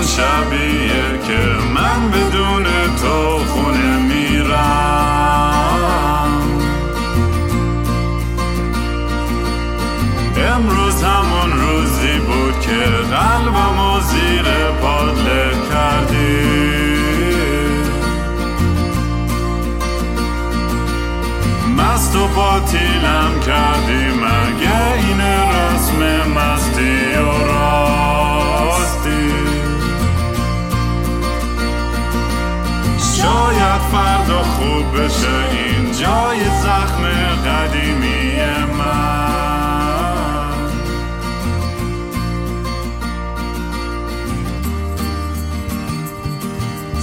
همون 0.00 0.08
شبیه 0.08 1.18
که 1.26 1.40
من 1.74 2.10
بدون 2.10 2.64
تو 3.02 3.38
خونه 3.38 3.98
میرم. 3.98 5.20
امروز 10.36 11.02
همون 11.02 11.52
روزی 11.60 12.18
بود 12.18 12.60
که 12.60 12.84
قلبم 13.10 13.80
و 13.80 14.00
زیر 14.00 14.44
پادله 14.82 15.52
کردی. 15.72 16.60
مست 21.76 22.16
و 22.16 22.28
باطیلم 22.28 23.40
کردی 23.46 24.04
مگه 24.10 24.49
بشه 34.94 35.50
این 35.50 35.92
جای 35.92 36.44
زخم 36.44 37.02
قدیمی 37.46 38.20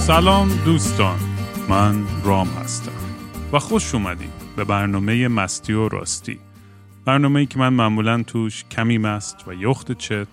سلام 0.08 0.48
دوستان 0.64 1.18
من 1.68 2.04
رام 2.24 2.48
هستم 2.48 2.92
و 3.52 3.58
خوش 3.58 3.94
اومدید 3.94 4.30
به 4.56 4.64
برنامه 4.64 5.28
مستی 5.28 5.72
و 5.72 5.88
راستی. 5.88 6.38
برنامه 7.04 7.40
ای 7.40 7.46
که 7.46 7.58
من 7.58 7.68
معمولا 7.68 8.22
توش 8.22 8.64
کمی 8.70 8.98
مست 8.98 9.36
و 9.48 9.54
یخت 9.54 9.92
چت 9.92 10.26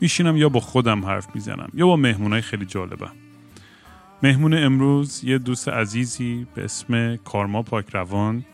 میشینم 0.00 0.36
یا 0.36 0.48
با 0.48 0.60
خودم 0.60 1.04
حرف 1.04 1.26
می‌زنم 1.34 1.68
یا 1.74 1.86
با 1.86 1.96
مهمونای 1.96 2.40
خیلی 2.40 2.66
جالبم. 2.66 3.12
مهمون 4.22 4.54
امروز 4.54 5.24
یه 5.24 5.38
دوست 5.38 5.68
عزیزی 5.68 6.46
به 6.54 6.64
اسم 6.64 7.16
کارما 7.16 7.62
پاک 7.62 7.84
روان 7.92 8.44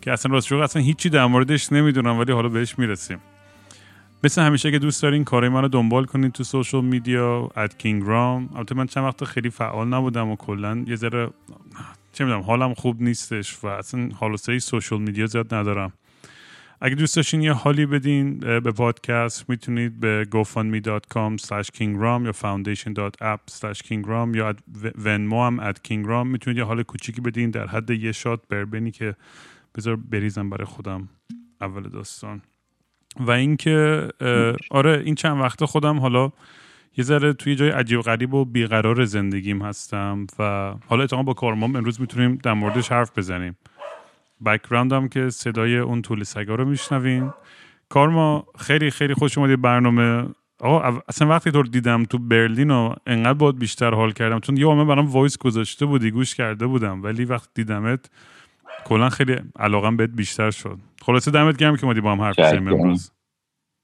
که 0.00 0.12
اصلا 0.12 0.32
راست 0.32 0.52
اصلا 0.52 0.82
هیچی 0.82 1.08
در 1.08 1.26
موردش 1.26 1.72
نمی‌دونم 1.72 2.18
ولی 2.18 2.32
حالا 2.32 2.48
بهش 2.48 2.78
می‌رسیم. 2.78 3.18
مثل 4.24 4.42
همیشه 4.42 4.70
که 4.70 4.78
دوست 4.78 5.02
دارین 5.02 5.24
کارهای 5.24 5.48
من 5.52 5.62
رو 5.62 5.68
دنبال 5.68 6.04
کنین 6.04 6.30
تو 6.30 6.44
سوشال 6.44 6.84
میدیا 6.84 7.50
ات 7.56 7.78
کینگ 7.78 8.02
رام 8.06 8.48
البته 8.56 8.74
من 8.74 8.86
چند 8.86 9.04
وقت 9.04 9.24
خیلی 9.24 9.50
فعال 9.50 9.88
نبودم 9.88 10.28
و 10.28 10.36
کلا 10.36 10.84
یه 10.86 10.96
ذره 10.96 11.30
چه 12.12 12.24
می‌دونم 12.24 12.42
حالم 12.42 12.74
خوب 12.74 13.02
نیستش 13.02 13.58
و 13.62 13.66
اصلا 13.66 14.08
حال 14.20 14.36
سوشال 14.36 15.00
میدیا 15.00 15.26
زیاد 15.26 15.54
ندارم. 15.54 15.92
اگه 16.84 16.94
دوست 16.94 17.16
داشتین 17.16 17.42
یه 17.42 17.52
حالی 17.52 17.86
بدین 17.86 18.38
به 18.38 18.72
پادکست 18.72 19.50
می‌تونید 19.50 20.00
به 20.00 20.26
gofundme.com 20.34 21.42
slash 21.42 21.68
kingram 21.76 22.24
یا 22.24 22.32
foundation.app 22.32 23.52
slash 23.52 23.78
kingram 23.78 24.36
یا 24.36 24.54
ونمو 25.04 25.42
هم 25.46 25.70
at 25.70 25.74
kingram 25.88 26.26
می‌تونید 26.26 26.58
یه 26.58 26.64
حال 26.64 26.82
کوچیکی 26.82 27.20
بدین 27.20 27.50
در 27.50 27.66
حد 27.66 27.90
یه 27.90 28.12
شات 28.12 28.40
بربنی 28.48 28.90
که 28.90 29.14
بذار 29.74 29.96
بریزم 29.96 30.50
برای 30.50 30.64
خودم 30.64 31.08
اول 31.60 31.82
داستان. 31.82 32.42
و 33.20 33.30
اینکه 33.30 34.08
آره 34.70 35.02
این 35.04 35.14
چند 35.14 35.40
وقت 35.40 35.64
خودم 35.64 35.98
حالا 35.98 36.32
یه 36.96 37.04
ذره 37.04 37.32
توی 37.32 37.56
جای 37.56 37.68
عجیب 37.68 38.00
غریب 38.00 38.34
و 38.34 38.44
بیقرار 38.44 39.04
زندگیم 39.04 39.62
هستم 39.62 40.26
و 40.38 40.74
حالا 40.86 41.02
اتفاقا 41.02 41.22
با 41.22 41.34
کارمام 41.34 41.76
امروز 41.76 42.00
می‌تونیم 42.00 42.34
در 42.42 42.52
موردش 42.52 42.92
حرف 42.92 43.18
بزنیم. 43.18 43.56
بکراندم 44.46 45.08
که 45.08 45.30
صدای 45.30 45.78
اون 45.78 46.02
طول 46.02 46.22
سگا 46.22 46.54
رو 46.54 46.64
میشنوین. 46.64 47.32
کارما 47.88 48.46
خیلی 48.58 48.90
خیلی 48.90 49.14
خوش 49.14 49.38
اومدی 49.38 49.56
برنامه. 49.56 50.28
آقا 50.60 51.00
اصلا 51.08 51.28
وقتی 51.28 51.50
تو 51.50 51.62
دیدم 51.62 52.04
تو 52.04 52.18
برلین 52.18 52.70
و 52.70 52.94
انقدر 53.06 53.32
باید 53.32 53.58
بیشتر 53.58 53.94
حال 53.94 54.12
کردم 54.12 54.40
چون 54.40 54.56
یه 54.56 54.70
همه 54.70 54.84
برام 54.84 55.06
وایس 55.06 55.38
گذاشته 55.38 55.86
بودی 55.86 56.10
گوش 56.10 56.34
کرده 56.34 56.66
بودم 56.66 57.02
ولی 57.02 57.24
وقتی 57.24 57.50
دیدمت 57.54 58.10
کلا 58.84 59.08
خیلی 59.08 59.36
علاقم 59.58 59.96
بهت 59.96 60.10
بیشتر 60.10 60.50
شد. 60.50 60.78
خلاصه 61.02 61.30
دمت 61.30 61.56
گرم 61.56 61.76
که 61.76 61.86
مادی 61.86 62.00
با 62.00 62.12
هم 62.12 62.20
حرف 62.20 62.38
بزنیم 62.38 62.68
امروز. 62.68 63.12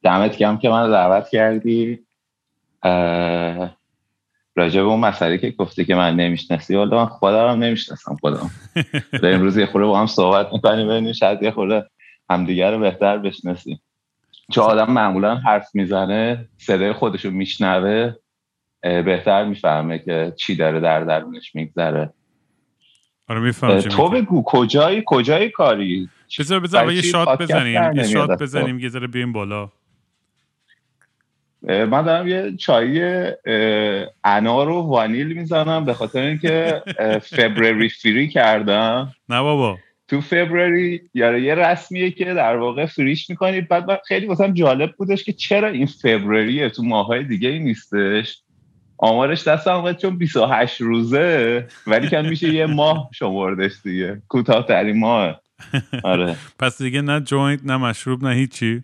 دمت 0.02 0.36
گرم 0.36 0.58
که 0.58 0.68
من 0.68 0.90
دعوت 0.90 1.28
کردی. 1.28 2.00
راجع 4.56 4.80
به 4.80 4.86
اون 4.86 5.00
مسئله 5.00 5.38
که 5.38 5.50
گفته 5.50 5.84
که 5.84 5.94
من 5.94 6.16
نمی‌شناسی 6.16 6.76
حالا 6.76 6.96
من 6.96 7.06
خودم 7.06 7.48
هم 7.48 7.58
نمی‌شناسم 7.58 8.16
خودم. 8.20 8.50
امروز 9.22 9.56
یه 9.56 9.66
خورده 9.66 9.86
با 9.86 10.00
هم 10.00 10.06
صحبت 10.06 10.52
می‌کنیم 10.52 10.88
ببینیم 10.88 11.12
شاید 11.12 11.42
یه 11.42 11.50
خورده 11.50 11.90
همدیگه 12.30 12.70
رو 12.70 12.78
بهتر 12.78 13.18
بشناسیم. 13.18 13.82
چون 14.52 14.64
آدم 14.64 14.92
معمولا 14.92 15.34
حرف 15.34 15.68
می‌زنه 15.74 16.48
صدای 16.58 16.92
خودشو 16.92 17.30
میشنوه 17.30 18.14
بهتر 18.82 19.44
می‌فهمه 19.44 19.98
که 19.98 20.32
چی 20.36 20.56
داره 20.56 20.80
در 20.80 21.04
درونش 21.04 21.54
میگذره. 21.54 22.12
آره 23.28 23.40
میفهم 23.40 23.80
تو 23.80 24.08
بگو 24.08 24.42
کجایی 24.46 25.02
کجایی 25.06 25.50
کاری؟ 25.50 26.08
بذار 26.38 26.60
بذار 26.60 26.92
یه 26.92 27.02
شات 27.02 27.42
بزنیم 27.42 27.92
یه 27.94 28.02
شات 28.02 28.42
بزنیم 28.42 28.78
یه 28.78 28.88
ذره 28.88 29.06
بیایم 29.06 29.32
بالا. 29.32 29.70
من 31.62 32.02
دارم 32.02 32.28
یه 32.28 32.56
چای 32.56 33.26
انار 34.24 34.68
و 34.68 34.82
وانیل 34.82 35.32
می‌زنم 35.32 35.84
به 35.84 35.94
خاطر 35.94 36.20
اینکه 36.20 36.82
فبروری 37.22 37.88
فری 37.88 38.28
کردم. 38.28 39.12
نه 39.28 39.42
بابا. 39.42 39.78
تو 40.08 40.20
February 40.20 41.00
آره 41.14 41.42
یه 41.42 41.54
رسمیه 41.54 42.10
که 42.10 42.24
در 42.24 42.56
واقع 42.56 42.86
فریش 42.86 43.30
می‌کنید 43.30 43.68
بعد 43.68 44.00
خیلی 44.08 44.26
واسم 44.26 44.54
جالب 44.54 44.92
بودش 44.96 45.24
که 45.24 45.32
چرا 45.32 45.68
این 45.68 45.86
February 45.86 46.53
ه؟ 46.53 46.70
تو 46.70 46.82
ماهای 46.82 47.24
دیگه 47.24 47.48
ای 47.48 47.58
نیستش. 47.58 48.42
آمارش 48.98 49.48
دستم 49.48 49.72
اومد 49.72 49.96
چون 49.98 50.18
28 50.18 50.80
روزه 50.80 51.66
ولی 51.86 52.08
کم 52.08 52.24
میشه 52.24 52.54
یه 52.54 52.66
ماه 52.66 53.10
شمردش 53.12 53.72
دیگه. 53.84 54.22
کوتاه 54.28 54.66
ترین 54.66 54.98
ماه. 54.98 55.40
آره. 56.04 56.36
پس 56.60 56.82
دیگه 56.82 57.00
نه 57.00 57.20
joint 57.20 57.60
نه 57.64 57.76
مشروب 57.76 58.24
نه 58.24 58.34
هیچی. 58.34 58.82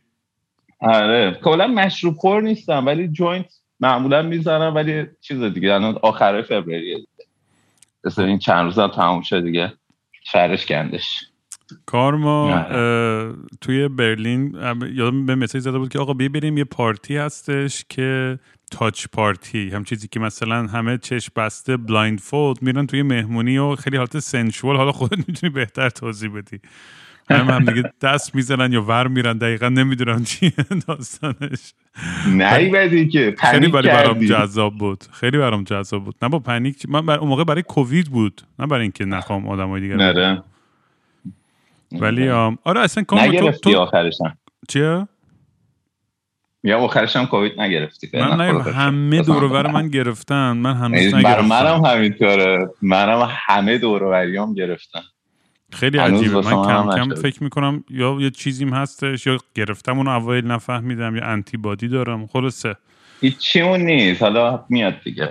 آره. 0.81 1.39
کلا 1.45 1.67
مشروب 1.67 2.15
خور 2.15 2.43
نیستم 2.43 2.87
ولی 2.87 3.09
joint 3.09 3.55
معمولا 3.81 4.23
می‌زنم 4.23 4.75
ولی 4.75 5.07
چیز 5.21 5.43
دیگه 5.43 5.75
الان 5.75 5.99
آخر 6.03 6.43
فوریه. 6.43 6.97
دیگه 8.05 8.19
این 8.19 8.39
چند 8.39 8.65
روز 8.65 8.79
هم 8.79 8.89
تموم 8.89 9.23
شد 9.23 9.43
دیگه. 9.43 9.73
شهرش 10.25 10.67
گندش. 10.67 11.21
کارما 11.87 12.67
توی 13.61 13.89
برلین 13.89 14.55
یادم 14.93 15.27
به 15.27 15.35
message 15.35 15.63
زده 15.63 15.79
بود 15.79 15.89
که 15.89 15.99
آقا 15.99 16.15
بیا 16.15 16.29
بریم 16.29 16.59
یه 16.59 16.65
پارتی 16.65 17.17
هستش 17.17 17.85
که 17.89 18.39
touch 18.71 19.07
party. 19.13 19.71
هم 19.71 19.85
چیزی 19.85 20.09
که 20.09 20.21
مثلا 20.21 20.67
همه 20.67 20.99
چشم 20.99 21.33
بسته 21.37 21.77
blindfold 21.77 22.63
میرن 22.63 22.87
توی 22.87 23.03
مهمونی 23.03 23.59
و 23.59 23.77
خیلی 23.77 23.97
حالت 23.97 24.19
sensual. 24.19 24.77
حالا 24.77 24.93
خودت 24.93 25.29
می‌تونی 25.29 25.53
بهتر 25.53 25.89
توضیح 25.89 26.31
بدی. 26.31 26.61
هم 27.31 27.51
هم 27.51 27.65
دیگه 27.65 27.93
دست 28.03 28.35
می‌زنن 28.35 28.73
یا 28.73 28.83
ور 28.83 29.09
میرن 29.09 29.39
دقیقا 29.39 29.69
نمی‌دونم 29.69 30.25
چی 30.25 30.53
داستانش. 30.89 31.75
نه 32.29 32.71
بدی 32.71 33.09
که 33.09 33.35
خیلی 33.39 33.69
برای 33.69 33.89
برام 33.89 34.19
جذاب 34.27 34.79
بود. 34.79 35.05
خیلی 35.13 35.39
برام 35.39 35.65
جذاب 35.65 36.05
بود. 36.05 36.15
نه 36.23 36.29
با 36.29 36.39
پنیک 36.39 36.87
من 36.89 37.07
بر... 37.07 37.19
اون 37.19 37.29
موقع 37.29 37.45
برای 37.45 37.63
کووید 37.63 38.11
بود. 38.11 38.43
نه 38.59 38.67
برای 38.67 38.83
اینکه 38.83 39.05
نخوام 39.05 39.49
آدمای 39.49 39.81
دیگه 39.81 39.97
نره 39.97 40.43
ولی 41.93 42.29
آره 42.29 42.81
اصلا 42.81 43.05
کام 43.05 43.19
نگرفتی 43.19 43.73
تو... 43.73 43.79
آخرش 43.79 44.19
چیه 44.69 45.09
یا 46.65 46.79
آخرش 46.79 47.17
هم 47.17 47.27
کووید 47.27 47.61
نگرفتی 47.61 48.11
من 48.15 48.41
نه 48.41 48.63
همه 48.63 49.23
دور 49.23 49.71
من 49.71 49.89
گرفتن. 49.89 50.53
من 50.53 50.75
هنوز 50.75 51.15
نگرفتم. 51.15 51.47
منم 51.47 51.85
همینطوره. 51.85 52.69
منم 52.83 53.29
همه 53.31 53.79
دور 53.79 54.27
گرفتن. 54.55 55.03
خیلی 55.77 55.99
عجیبه. 55.99 56.41
من 56.41 56.43
کم 56.43 56.97
کم 56.97 57.15
فکر 57.15 57.43
می‌کنم 57.43 57.85
یا 57.91 58.17
یه 58.21 58.31
چیزیم 58.31 58.75
هستش 58.75 59.27
یا 59.27 59.39
گرفتم 59.55 59.99
اونو 59.99 60.11
اوایل 60.11 60.47
نفهمیدم 60.47 61.17
یا 61.17 61.25
انتی 61.25 61.57
بادی 61.57 61.89
دارم. 61.89 62.27
خلاصه. 62.27 62.77
هیچیمون 63.21 63.81
نیست. 63.81 64.23
حالا 64.23 64.65
میاد 64.69 64.95
دیگه 65.05 65.29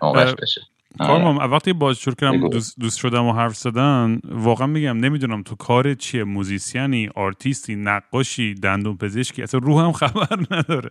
آره. 0.00 0.34
بشه. 0.42 0.60
کارمام 0.98 1.36
وقتی 1.36 1.72
بازجور 1.72 2.14
کردم 2.14 2.48
دوست, 2.48 2.80
دوست 2.80 2.98
شدم 2.98 3.24
و 3.24 3.32
حرف 3.32 3.56
زدن 3.56 4.20
واقعا 4.24 4.66
میگم 4.66 4.98
نمی‌دونم 4.98 5.42
تو 5.42 5.54
کار 5.54 5.94
چیه. 5.94 6.24
موزیسیانی 6.24 7.08
آرتیستی 7.14 7.76
نقاشی 7.76 8.54
دندون 8.54 8.96
پزشکی 8.96 9.42
اصلا 9.42 9.60
روحم 9.60 9.92
خبر 9.92 10.36
نداره. 10.50 10.90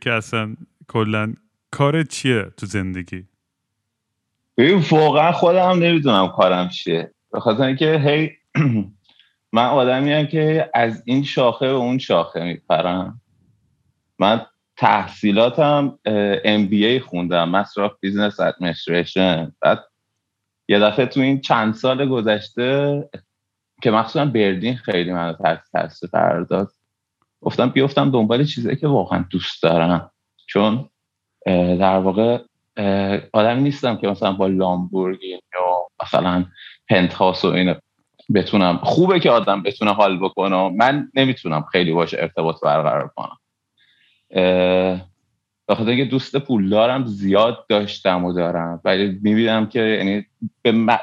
که 0.00 0.12
اصلا 0.12 0.56
کلا 0.88 1.34
کار 1.70 2.02
چیه 2.02 2.46
تو 2.56 2.66
زندگی؟ 2.66 3.24
واقعا 4.90 5.32
خودم 5.32 5.78
نمی‌دونم 5.78 6.28
کارم 6.28 6.68
چیه. 6.68 7.10
به 7.36 7.40
خاطر 7.40 7.62
اینکه 7.62 7.98
هی 7.98 8.30
من 9.52 9.66
آدمی 9.66 10.12
هم 10.12 10.26
که 10.26 10.70
از 10.74 11.02
این 11.06 11.24
شاخه 11.24 11.66
به 11.66 11.72
اون 11.72 11.98
شاخه 11.98 12.44
میپرم. 12.44 13.20
من 14.18 14.46
تحصیلاتم 14.76 15.98
MBA 16.44 16.98
خوندم 16.98 17.48
Master 17.48 17.82
of 17.82 17.92
Business 18.00 18.40
Administration 18.40 19.52
بعد 19.60 19.84
یه 20.68 20.78
دفعه 20.78 21.06
تو 21.06 21.20
این 21.20 21.40
چند 21.40 21.74
سال 21.74 22.08
گذشته 22.08 23.08
که 23.82 23.90
مخصوصا 23.90 24.24
برلین 24.24 24.76
خیلی 24.76 25.12
من 25.12 25.36
تحت 25.42 25.62
تاثیر 25.72 26.08
قرار 26.12 26.40
داد 26.40 26.68
گفتم 27.40 27.68
بیفتم 27.68 28.10
دنبال 28.10 28.44
چیزایی 28.44 28.76
که 28.76 28.88
واقعا 28.88 29.24
دوست 29.30 29.62
دارم. 29.62 30.10
چون 30.46 30.88
در 31.80 31.98
واقع 31.98 32.38
آدمی 33.32 33.62
نیستم 33.62 33.96
که 33.96 34.08
مثلا 34.08 34.32
با 34.32 34.46
لامبورگینی 34.46 35.40
یا 35.54 35.88
مثلا 36.02 36.44
penthouse 36.88 37.44
و 37.44 37.48
اینو 37.48 37.74
بتونم 38.34 38.80
خوبه 38.82 39.20
که 39.20 39.30
آدم 39.30 39.62
بتونه 39.62 39.92
حال 39.92 40.18
بکنه. 40.18 40.68
من 40.68 41.10
نمی‌تونم 41.14 41.64
خیلی 41.72 41.92
باشه 41.92 42.18
ارتباط 42.20 42.56
برقرار 42.62 43.10
کنم. 43.16 43.38
بخاطر 45.68 45.90
اینکه 45.90 46.04
دوست 46.04 46.36
پولدارم 46.36 47.06
زیاد 47.06 47.66
داشتم 47.68 48.24
و 48.24 48.32
دارم. 48.32 48.80
ولی 48.84 49.18
می‌بینم 49.22 49.66
که 49.66 49.80
یعنی 49.80 50.26
به 50.62 50.98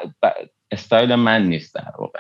استایل 0.72 1.16
من 1.16 1.46
نیست 1.46 1.76
در 1.76 1.94
واقع. 1.98 2.20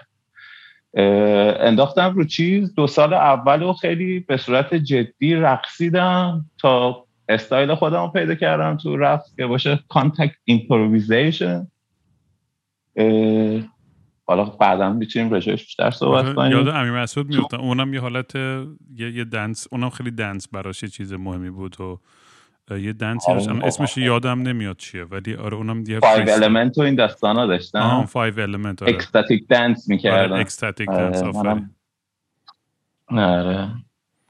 انداختم 1.67 2.13
رو 2.15 2.23
چیز. 2.23 2.75
دو 2.75 2.87
سال 2.87 3.13
اول 3.13 3.63
و 3.63 3.73
خیلی 3.73 4.19
به 4.19 4.37
صورت 4.37 4.73
جدی 4.75 5.35
رقصیدم 5.35 6.45
تا 6.57 7.05
استایل 7.29 7.75
خودم 7.75 8.11
پیدا 8.13 8.35
کردم 8.35 8.77
تو 8.77 8.97
رقص 8.97 9.35
که 9.35 9.45
باشه 9.45 9.79
contact 9.89 10.35
improvisation 10.43 11.67
حالا 14.25 14.43
بعدا 14.45 14.93
می‌تونیم 14.93 15.31
راجعش 15.31 15.63
بیشتر 15.63 15.91
صحبت 15.91 16.35
کنیم. 16.35 16.51
یاد 16.51 16.67
امیر 16.67 16.91
مسعود 16.91 17.27
میفتم 17.27 17.59
اونم 17.59 17.93
یه 17.93 17.99
حالت 17.99 18.35
یه, 18.35 18.69
یه 18.95 19.23
dance 19.23 19.67
اونم 19.71 19.89
خیلی 19.89 20.11
dance 20.11 20.47
براش 20.47 20.83
یه 20.83 20.89
چیز 20.89 21.13
مهمی 21.13 21.49
بود 21.49 21.81
و 21.81 21.99
یه 22.77 22.93
dance 22.93 23.25
ی 23.25 23.31
آره 23.31 23.65
اسمش 23.65 23.97
یادم 23.97 24.41
نمیاد 24.41 24.77
چیه 24.77 25.03
ولی 25.03 25.35
آره 25.35 25.57
اونم 25.57 25.83
یه 25.87 25.99
five 25.99 26.29
element 26.29 26.77
و 26.77 26.81
این 26.81 26.95
داستانا 26.95 27.45
داشتن. 27.45 27.79
آه 27.79 28.05
five 28.05 28.39
element 28.39 28.83
آره. 28.83 28.93
ecstatic 28.93 29.47
dance 29.47 29.89
می‌کردن. 29.89 30.31
آره 30.31 30.41
ecstatic 30.41 30.89
dance 30.89 31.23
آفرین. 31.23 31.69
آره 33.07 33.69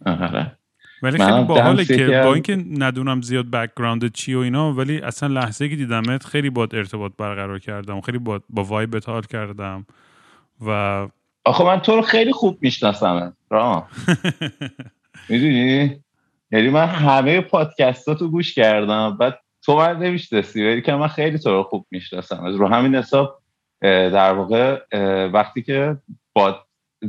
آره. 0.05 0.57
ولی 1.03 1.17
خیلی 1.17 1.43
باحاله 1.43 1.85
که 1.85 2.21
با 2.23 2.33
اینکه 2.33 2.55
ندونم 2.55 3.21
زیاد 3.21 3.45
background 3.49 4.11
چی 4.11 4.33
و 4.33 4.39
اینا 4.39 4.73
ولی 4.73 5.01
اصلا 5.01 5.29
لحظه 5.29 5.69
که 5.69 5.75
دیدمت 5.75 6.25
خیلی 6.25 6.49
باهات 6.49 6.75
ارتباط 6.75 7.11
برقرار 7.17 7.59
کردم. 7.59 8.01
خیلی 8.01 8.17
با 8.17 8.41
با 8.49 8.63
vibe 8.63 9.03
حال 9.05 9.21
کردم 9.21 9.85
و 10.65 11.07
آخه 11.45 11.63
من 11.63 11.79
تو 11.79 11.95
رو 11.95 12.01
خیلی 12.01 12.31
خوب 12.31 12.57
می‌شناسم 12.61 13.33
را 13.49 13.87
می‌دونی؟ 15.29 15.99
یعنی 16.51 16.69
من 16.69 16.85
همه 16.85 17.41
پادکستاتو 17.41 18.27
گوش 18.27 18.55
کردم 18.55 19.17
بعد 19.17 19.39
تو 19.65 19.77
من 19.77 19.97
نمی‌شناسی 19.97 20.67
ولی 20.67 20.81
که 20.81 20.93
من 20.93 21.07
خیلی 21.07 21.39
تو 21.39 21.49
رو 21.49 21.63
خوب 21.63 21.85
می‌شناسم 21.91 22.45
رو 22.45 22.67
همین 22.67 22.95
حساب 22.95 23.39
در 23.81 24.33
واقع 24.33 24.81
وقتی 25.27 25.61
که 25.61 25.97
با 26.33 26.65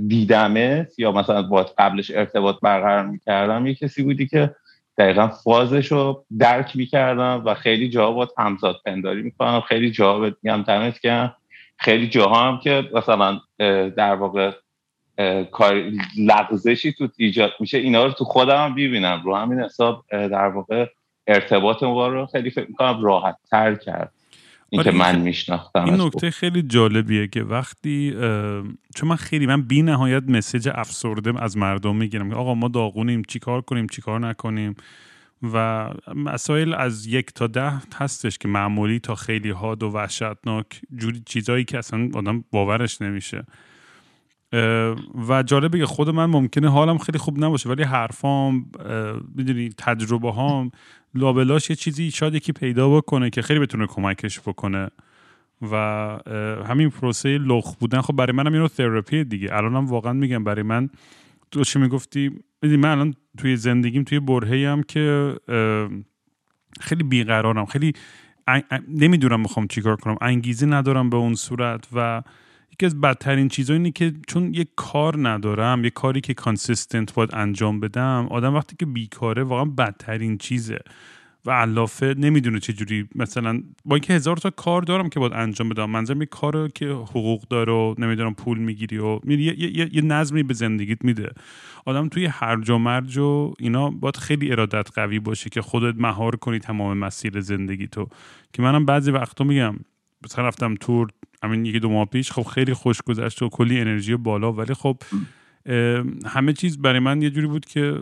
دیدمت 0.09 0.99
یا 0.99 1.13
مثلا 1.13 1.43
با 1.43 1.67
قبلش 1.79 2.11
ارتباط 2.11 2.57
برقرار 2.63 3.07
می‌کردم 3.07 3.67
یه 3.67 3.75
کسی 3.75 4.03
بودی 4.03 4.27
که 4.27 4.55
دقیقا 4.99 5.29
فازش 5.29 5.93
رو 5.93 6.25
درک 6.39 6.77
می‌کردم 6.77 7.43
و 7.45 7.55
خیلی 7.55 7.89
جا 7.89 8.11
با 8.11 8.29
همزاد 8.39 8.77
پنداری 8.85 9.23
می‌کنم. 9.23 9.61
خیلی 9.61 9.91
جا 9.91 10.19
میگم 10.19 10.63
دمت 10.63 11.01
که 11.01 11.33
خیلی 11.77 12.09
جاها 12.09 12.49
هم 12.49 12.59
که 12.59 12.89
مثلا 12.95 13.41
در 13.97 14.15
واقع 14.15 14.53
کار 15.53 15.83
لغزشی 16.19 16.93
تو 16.93 17.09
ایجاد 17.17 17.53
میشه 17.61 17.79
اینا 17.79 18.07
رو 18.07 18.13
تو 18.13 18.25
خودم 18.25 18.65
هم 18.65 18.73
ببینم 18.75 19.23
رو 19.25 19.37
همین 19.37 19.61
حساب 19.61 20.05
در 20.11 20.49
واقع 20.49 20.87
ارتباط 21.27 21.83
رو 21.83 22.27
خیلی 22.33 22.51
فکر 22.51 22.67
می‌کنم 22.69 23.05
راحت 23.05 23.37
تر 23.51 23.75
کرد. 23.75 24.13
این 24.75 24.83
که 24.83 24.91
من 24.91 25.21
میشناختم 25.21 25.85
این 25.85 26.01
نکته 26.01 26.31
خیلی 26.31 26.63
جالبیه 26.63 27.27
که 27.27 27.43
وقتی 27.43 28.11
چون 28.95 29.09
من 29.09 29.17
خیلی 29.17 29.47
من 29.47 29.63
بی 29.63 29.83
نهایت 29.83 30.23
مسیج 30.29 30.69
افسرده 30.75 31.43
از 31.43 31.57
مردم 31.57 31.97
می‌گیرم 31.97 32.33
آقا 32.33 32.55
ما 32.55 32.69
داغونیم 32.69 33.23
چیکار 33.29 33.61
کنیم 33.61 33.87
چیکار 33.87 34.21
نکنیم؟ 34.21 34.75
و 35.53 35.89
مسائل 36.15 36.75
از 36.75 37.07
یک 37.07 37.33
تا 37.35 37.47
ده 37.47 37.73
هستش 37.95 38.39
که 38.39 38.49
معمولی 38.49 38.99
تا 38.99 39.15
خیلی 39.15 39.51
حاد 39.51 39.83
و 39.83 39.91
وحشتناک 39.91 40.81
جوری 40.97 41.23
چیزایی 41.27 41.65
که 41.65 41.79
اصلا 41.79 42.09
آدم 42.15 42.45
باورش 42.51 43.03
نمیشه. 43.03 43.45
و 45.29 45.43
جالبه 45.47 45.79
که 45.79 45.87
خود 45.87 46.11
من 46.11 46.27
ممکنه 46.27 46.71
حالم 46.71 46.99
خیلی 46.99 47.19
خوب 47.19 47.45
نباشه 47.45 47.69
ولی 47.69 47.83
حرفام 47.83 48.67
می‌دونی 49.35 49.69
تجربه 49.79 50.33
هام 50.33 50.71
لابلاش 51.15 51.71
یه 51.71 51.77
چیزی 51.77 52.11
شاید 52.11 52.35
یکی 52.35 52.53
پیدا 52.53 52.97
بکنه 52.97 53.31
که 53.31 53.43
خیلی 53.43 53.61
بتونه 53.61 53.87
کمکش 53.87 54.41
بکنه. 54.41 54.91
و 55.73 55.77
همین 56.69 56.91
پروسه 56.91 57.39
لخ 57.39 57.75
بودن 57.75 58.01
خب 58.01 58.17
برای 58.17 58.33
منم 58.33 58.53
اینو 58.53 58.69
تراپی 58.69 59.25
دیگه. 59.25 59.49
الانم 59.53 59.87
واقعا 59.87 60.13
میگم 60.13 60.45
برای 60.45 60.63
من 60.63 60.89
تو 61.51 61.65
چی 61.65 61.79
می‌گفتی؟ 61.79 62.31
من 62.63 62.85
الان 62.85 63.15
توی 63.39 63.57
زندگیم 63.57 64.05
توی 64.05 64.21
برهه 64.21 64.69
هم 64.69 64.83
که 64.83 65.35
خیلی 66.81 67.03
بیقرارم 67.03 67.67
خیلی 67.67 67.93
نمی‌دونم 68.89 69.41
می‌خوام 69.41 69.67
چیکار 69.67 69.97
کنم. 69.97 70.17
انگیزه 70.21 70.67
ندارم 70.67 71.11
به 71.11 71.17
اون 71.17 71.35
صورت 71.35 71.89
و 71.93 72.23
یکی 72.75 72.87
از 72.87 73.01
بدترین 73.01 73.49
چیزا 73.49 73.75
اینه 73.75 73.91
که 73.91 74.13
چون 74.29 74.55
یه 74.55 74.67
کار 74.77 75.29
ندارم 75.29 75.85
یه 75.85 75.91
کاری 75.91 76.21
که 76.21 76.35
کانسیستنت 76.35 77.15
باید 77.15 77.31
انجام 77.33 77.81
بدم 77.81 78.27
آدم 78.31 78.55
وقتی 78.55 78.77
که 78.79 78.87
بیکاره 78.87 79.43
واقعا 79.43 79.65
بدترین 79.65 80.39
چیزه. 80.39 80.79
و 81.47 81.51
علافه 81.51 82.15
نمی‌دونه 82.19 82.61
چه 82.61 82.73
جوری 82.73 83.09
مثلا 83.15 83.63
با 83.85 83.97
اینکه 83.97 84.13
هزار 84.13 84.37
تا 84.37 84.51
کار 84.51 84.83
دارم 84.83 85.09
که 85.09 85.21
باید 85.21 85.33
انجام 85.33 85.69
بدم 85.69 85.91
منظرم 85.91 86.21
یه 86.21 86.27
کار 86.27 86.69
که 86.69 86.87
حقوق 86.87 87.49
داره 87.49 87.73
و 87.73 87.95
نمی‌دونم 87.99 88.35
پول 88.35 88.59
می‌گیری 88.59 88.99
و 88.99 89.21
یه, 89.25 89.39
یه،, 89.39 89.79
یه،, 89.79 89.89
یه 89.93 90.03
نظمی 90.03 90.43
به 90.43 90.55
زندگیت 90.55 91.05
میده. 91.05 91.33
آدم 91.87 92.09
توی 92.09 92.27
هرج 92.27 92.71
و 92.71 92.79
مرج 92.79 93.19
و 93.19 93.55
اینا 93.59 93.91
باید 93.91 94.17
خیلی 94.17 94.53
ارادت 94.53 94.89
قوی 94.95 95.19
باشه 95.19 95.51
که 95.51 95.63
خودت 95.63 95.95
مهار 95.99 96.37
کنی 96.37 96.59
تمام 96.59 96.99
مسیر 96.99 97.41
زندگی 97.41 97.87
تو 97.87 98.09
که 98.53 98.63
منم 98.63 98.87
بعضی 98.87 99.11
وقتا 99.11 99.45
میگم 99.45 99.77
مثلا 100.25 100.49
رفتم 100.49 100.75
تور 100.75 101.09
همین 101.45 101.65
یکی 101.65 101.81
دو 101.81 101.89
ماه 101.89 102.05
پیش. 102.05 102.33
خب 102.33 102.43
خیلی 102.43 102.75
خوش 102.75 103.03
گذشت 103.03 103.43
و 103.43 103.49
کلی 103.49 103.81
انرژی 103.81 104.17
بالا. 104.17 104.53
ولی 104.53 104.75
خب 104.75 104.97
همه 106.27 106.53
چیز 106.53 106.79
برای 106.79 106.99
من 106.99 107.23
یه 107.23 107.31
جوری 107.31 107.47
بود 107.47 107.67
که 107.67 108.01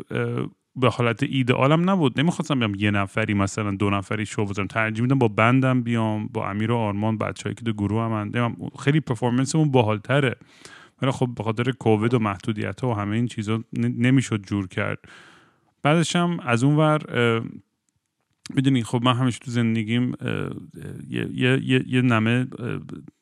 به 0.77 0.89
حالت 0.89 1.23
ایدئالم 1.23 1.91
نبود. 1.91 2.21
نمی‌خواستم 2.21 2.59
بیام 2.59 2.75
یه 2.75 2.91
نفری 2.91 3.35
مثلا 3.35 3.71
دو 3.71 3.91
نفری 3.91 4.27
شو 4.27 4.45
بزنم 4.45 4.67
ترجیح 4.67 5.03
میدم 5.03 5.19
با 5.19 5.29
بندم 5.29 5.83
بیام 5.83 6.27
با 6.27 6.51
امیر 6.51 6.73
و 6.73 6.77
آرمان 6.77 7.19
بچه‌ای 7.19 7.55
که 7.55 7.65
دو 7.65 7.73
گروه 7.73 8.03
هم 8.03 8.57
خیلی 8.79 9.01
پرفورمنسمون 9.01 9.71
باحالتره. 9.71 10.37
ولی 11.03 11.11
خب 11.11 11.29
به 11.37 11.43
خاطر 11.43 11.71
کووید 11.71 12.15
و 12.15 12.19
محدودیت 12.19 12.85
و 12.85 12.93
همه 12.93 13.17
این 13.17 13.27
چیزا 13.27 13.65
نمی‌شد 13.79 14.43
جور 14.47 14.69
کرد. 14.69 14.99
بعدش 15.83 16.17
هم 16.17 16.41
از 16.41 16.65
اون 16.65 16.77
ور 16.77 17.01
می‌دونی 18.55 18.83
خب 18.83 19.01
من 19.05 19.15
همیشه 19.15 19.39
تو 19.39 19.51
زندگیم 19.51 20.13
یه, 21.09 21.29
یه،, 21.33 21.83
یه،, 21.87 22.03
نمه 22.03 22.47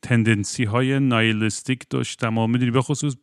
تندنسی 0.03 0.65
های 0.65 1.01
نایلستیک 1.01 1.89
داشتم 1.91 2.39
و 2.39 2.47
می‌دونی 2.47 2.71
به 2.71 2.83
خصوص 2.83 3.17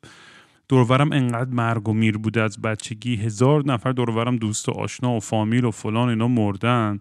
دورورم 0.70 1.12
انقدر 1.12 1.50
مرگ 1.50 1.90
و 1.90 1.94
میر 1.94 2.18
بوده 2.18 2.42
از 2.42 2.62
بچگی 2.62 3.16
هزار 3.16 3.66
نفر 3.66 3.92
دورورم 3.92 4.36
دوست 4.36 4.70
و 4.70 4.72
آشنا 4.72 5.14
و 5.14 5.20
فامیل 5.20 5.66
و 5.66 5.72
فلان 5.72 6.10
اینا 6.10 6.28
مردن. 6.28 7.00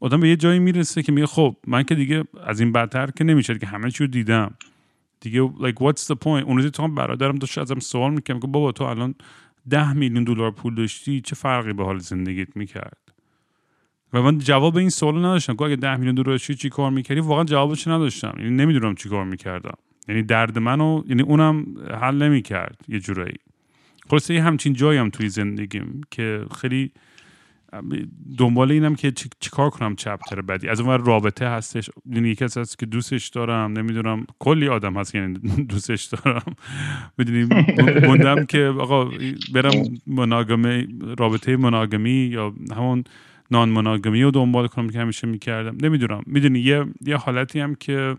آدم 0.00 0.20
به 0.20 0.28
یه 0.28 0.36
جایی 0.36 0.58
می‌رسه 0.58 1.02
که 1.02 1.12
میگه 1.12 1.26
خب 1.26 1.56
من 1.66 1.82
که 1.82 1.94
دیگه 1.94 2.24
از 2.44 2.60
این 2.60 2.72
بدتر 2.72 3.10
که 3.10 3.24
نمیشه 3.24 3.58
که 3.58 3.66
همه 3.66 3.90
چی 3.90 4.04
رو 4.04 4.10
دیدم. 4.10 4.54
دیگه 5.20 5.48
like 5.48 5.82
what's 5.82 6.04
the 6.06 6.16
point 6.24 6.26
اون 6.26 6.56
روزی 6.56 6.70
تو 6.70 6.88
برادرم 6.88 7.36
داشت 7.36 7.58
ازم 7.58 7.78
سوال 7.78 8.14
می‌کنم 8.14 8.40
که 8.40 8.46
بابا 8.46 8.72
تو 8.72 8.84
الان 8.84 9.14
ده 9.70 9.92
میلیون 9.92 10.24
دلار 10.24 10.50
پول 10.50 10.74
داشتی 10.74 11.20
چه 11.20 11.34
فرقی 11.36 11.72
به 11.72 11.84
حال 11.84 11.98
زندگیت 11.98 12.56
می‌کرد؟ 12.56 13.05
و 14.16 14.22
من 14.22 14.38
جواب 14.38 14.76
این 14.76 14.90
سوال 14.90 15.18
نداشتم. 15.18 15.56
که 15.56 15.62
اگه 15.62 15.76
10 15.76 15.96
میلیون 15.96 16.14
دلار 16.14 16.38
چی 16.38 16.68
کار 16.68 16.90
می‌کردی؟ 16.90 17.20
واقعا 17.20 17.44
جوابش 17.44 17.88
نداشتم. 17.88 18.34
یعنی 18.38 18.50
نمی‌دونم 18.50 18.94
چی 18.94 19.08
کار 19.08 19.24
می‌کردم. 19.24 19.74
یعنی 20.08 20.22
درد 20.22 20.58
منو 20.58 21.02
یعنی 21.08 21.22
اونم 21.22 21.66
حل 22.00 22.22
نمی‌کرد 22.22 22.80
یه 22.88 23.00
جورایی. 23.00 23.36
خلاصه 24.10 24.34
یه 24.34 24.42
همچین 24.42 24.72
جایی 24.72 24.98
هم 24.98 25.10
توی 25.10 25.28
زندگیم 25.28 26.00
که 26.10 26.44
خیلی 26.60 26.90
دنبال 28.38 28.72
اینم 28.72 28.94
که 28.94 29.10
چی, 29.10 29.50
کار 29.50 29.70
کنم 29.70 29.96
چپتر 29.96 30.40
بعدی. 30.40 30.68
از 30.68 30.80
اون 30.80 31.04
رابطه 31.04 31.48
هستش. 31.48 31.90
یعنی 32.10 32.28
یکی 32.28 32.44
هست 32.44 32.78
که 32.78 32.86
دوستش 32.86 33.28
دارم. 33.28 33.72
نمی‌دونم. 33.72 34.26
کلی 34.38 34.68
آدم 34.68 34.96
هست 34.96 35.14
یعنی 35.14 35.38
دوستش 35.72 36.04
دارم. 36.04 36.56
می‌دونی؟ 37.18 37.48
موندم 38.06 38.44
که 38.44 38.64
آقا 38.64 39.04
برم 39.54 39.72
مناگمه 40.06 40.86
رابطه 41.18 41.56
مناگمی 41.56 42.10
یا 42.10 42.54
همون 42.76 43.04
نان 43.50 43.68
مناگمی 43.68 44.22
رو 44.22 44.30
دنبال 44.30 44.66
کنم 44.66 44.88
که 44.88 44.98
همیشه 44.98 45.26
می‌کردم. 45.26 45.76
نمی‌دونم. 45.82 46.22
می‌دونی 46.26 46.58
یه 46.58 46.84
یه 47.06 47.16
حالتی 47.16 47.60
هم 47.60 47.74
که 47.74 48.16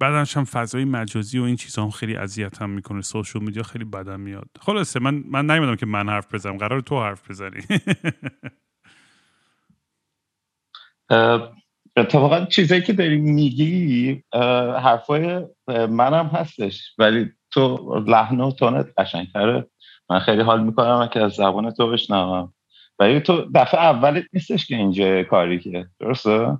بعدش 0.00 0.36
هم 0.36 0.44
فضای 0.44 0.84
مجازی 0.84 1.38
و 1.38 1.42
این 1.42 1.56
چیزها 1.56 1.84
هم 1.84 1.90
خیلی 1.90 2.16
اذیت 2.16 2.62
هم 2.62 2.70
می‌کنه. 2.70 3.02
سوشال 3.02 3.42
میدیا 3.42 3.62
خیلی 3.62 3.84
بدم 3.84 4.20
میاد. 4.20 4.48
خلاصه 4.60 5.00
من 5.00 5.24
من 5.26 5.46
نمی‌دونم 5.46 5.76
که 5.76 5.86
من 5.86 6.08
حرف 6.08 6.34
بزنم. 6.34 6.58
قرار 6.58 6.80
تو 6.80 7.02
حرف 7.02 7.30
بزنی. 7.30 7.60
اتفاقا 11.96 12.44
چیزایی 12.44 12.82
که 12.82 12.92
داری 12.92 13.18
میگی 13.18 14.22
حرفای 14.82 15.46
منم 15.68 16.26
هستش. 16.26 16.94
ولی 16.98 17.30
تو 17.50 17.94
لحن 18.06 18.40
و 18.40 18.50
تونت 18.52 18.86
قشنگتره. 18.98 19.66
من 20.10 20.18
خیلی 20.18 20.42
حال 20.42 20.64
می‌کنم 20.64 21.08
که 21.12 21.20
از 21.20 21.32
زبان 21.32 21.70
تو 21.70 21.90
بشنوم. 21.90 22.52
ولی 23.02 23.20
تو 23.20 23.50
دفعه 23.54 23.80
اولت 23.80 24.24
نیستش 24.32 24.66
که 24.66 24.76
اینجا 24.76 25.22
کاری 25.22 25.58
که. 25.58 25.86
درسته؟ 26.00 26.58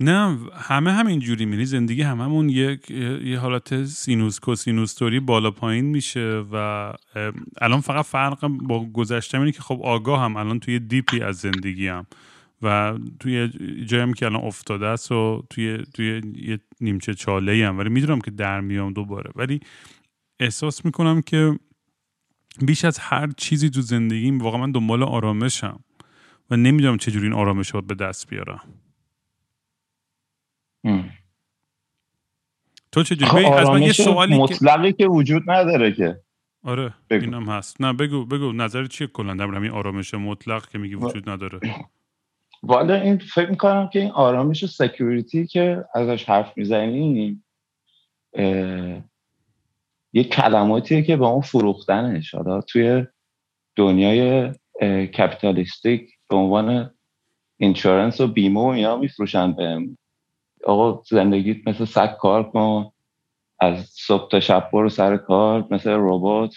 نه 0.00 0.38
همه 0.54 0.92
همین 0.92 1.20
جوری 1.20 1.46
میری. 1.46 1.64
زندگی 1.64 2.02
هممون 2.02 2.48
یک 2.48 2.90
یه 3.24 3.38
حالت 3.38 3.84
سینوس 3.84 4.40
کوسینوستوری 4.40 5.20
بالا 5.20 5.50
پایین 5.50 5.84
میشه 5.84 6.44
و 6.52 6.92
الان 7.60 7.80
فقط 7.80 8.04
فرق 8.04 8.46
با 8.46 8.86
گذشته 8.92 9.38
اینه 9.38 9.52
که 9.52 9.62
خب 9.62 9.80
آگاه 9.82 10.20
هم 10.20 10.36
الان 10.36 10.60
توی 10.60 10.78
دیپی 10.78 11.20
از 11.20 11.36
زندگی 11.36 11.88
هم. 11.88 12.06
و 12.62 12.98
توی 13.20 13.48
جایی 13.84 14.12
که 14.12 14.26
الان 14.26 14.44
افتاده 14.44 14.86
است 14.86 15.12
و 15.12 15.42
توی 15.50 15.78
توی 15.94 16.22
یه 16.36 16.58
نیمچه 16.80 17.14
چاله 17.14 17.66
هم. 17.66 17.78
ولی 17.78 17.88
می‌دونم 17.88 18.20
که 18.20 18.30
در 18.30 18.60
میام 18.60 18.92
دوباره. 18.92 19.30
ولی 19.36 19.60
احساس 20.40 20.84
می‌کنم 20.84 21.22
که 21.22 21.58
بیش 22.58 22.84
از 22.84 22.98
هر 22.98 23.30
چیزی 23.36 23.70
تو 23.70 23.80
زندگیم 23.80 24.38
واقعا 24.38 24.60
من 24.60 24.72
دنبال 24.72 25.02
آرامشم 25.02 25.84
و 26.50 26.56
نمی‌دونم 26.56 26.96
چجوری 26.96 27.26
این 27.26 27.32
آرامش 27.32 27.70
رو 27.70 27.82
به 27.82 27.94
دست 27.94 28.30
بیارم. 28.30 28.60
تو 32.92 33.02
چجوری؟ 33.02 33.44
از 33.44 33.68
من 33.68 33.82
یه 33.82 33.92
سوالی 33.92 34.38
مطلقی 34.38 34.92
که... 34.92 35.06
وجود 35.06 35.50
نداره 35.50 35.92
که. 35.92 36.20
آره 36.62 36.94
بگو. 37.10 37.24
اینم 37.24 37.48
هست. 37.48 37.80
نه 37.80 37.92
بگو 37.92 38.24
بگو. 38.24 38.52
نظر 38.52 38.86
چیه 38.86 39.06
کلا؟ 39.06 39.34
در 39.34 39.44
همین 39.44 39.70
آرامش 39.70 40.14
مطلق 40.14 40.68
که 40.68 40.78
میگی 40.78 40.94
وجود 40.94 41.30
نداره. 41.30 41.60
والا 42.62 42.94
این 42.94 43.18
فکر 43.18 43.50
می‌کنم 43.50 43.88
که 43.92 44.00
این 44.00 44.10
آرامش 44.10 44.64
و 44.64 44.66
security 44.66 45.46
که 45.46 45.84
ازش 45.94 46.24
حرف 46.24 46.52
می‌زنیم 46.56 47.44
یه 50.12 50.24
کلماتیه 50.24 51.02
که 51.02 51.16
با 51.16 51.28
اون 51.28 51.40
فروختنش. 51.40 52.34
حالا 52.34 52.60
توی 52.60 53.06
دنیای 53.76 54.52
capitalistic 55.06 56.10
به 56.28 56.36
عنوان 56.36 56.90
insurance 57.56 58.20
و 58.20 58.26
بیمه 58.26 58.60
و 58.60 58.64
اینا 58.64 58.96
میفروشن 58.96 59.52
به 59.52 59.88
آقا 60.64 61.02
زندگیت 61.10 61.68
مثل 61.68 61.84
سگ 61.84 62.16
کار 62.16 62.50
کن. 62.50 62.90
از 63.60 63.86
صبح 63.90 64.30
تا 64.30 64.40
شب 64.40 64.70
برو 64.72 64.88
سر 64.88 65.16
کار 65.16 65.66
مثل 65.70 65.90
ربات. 65.90 66.54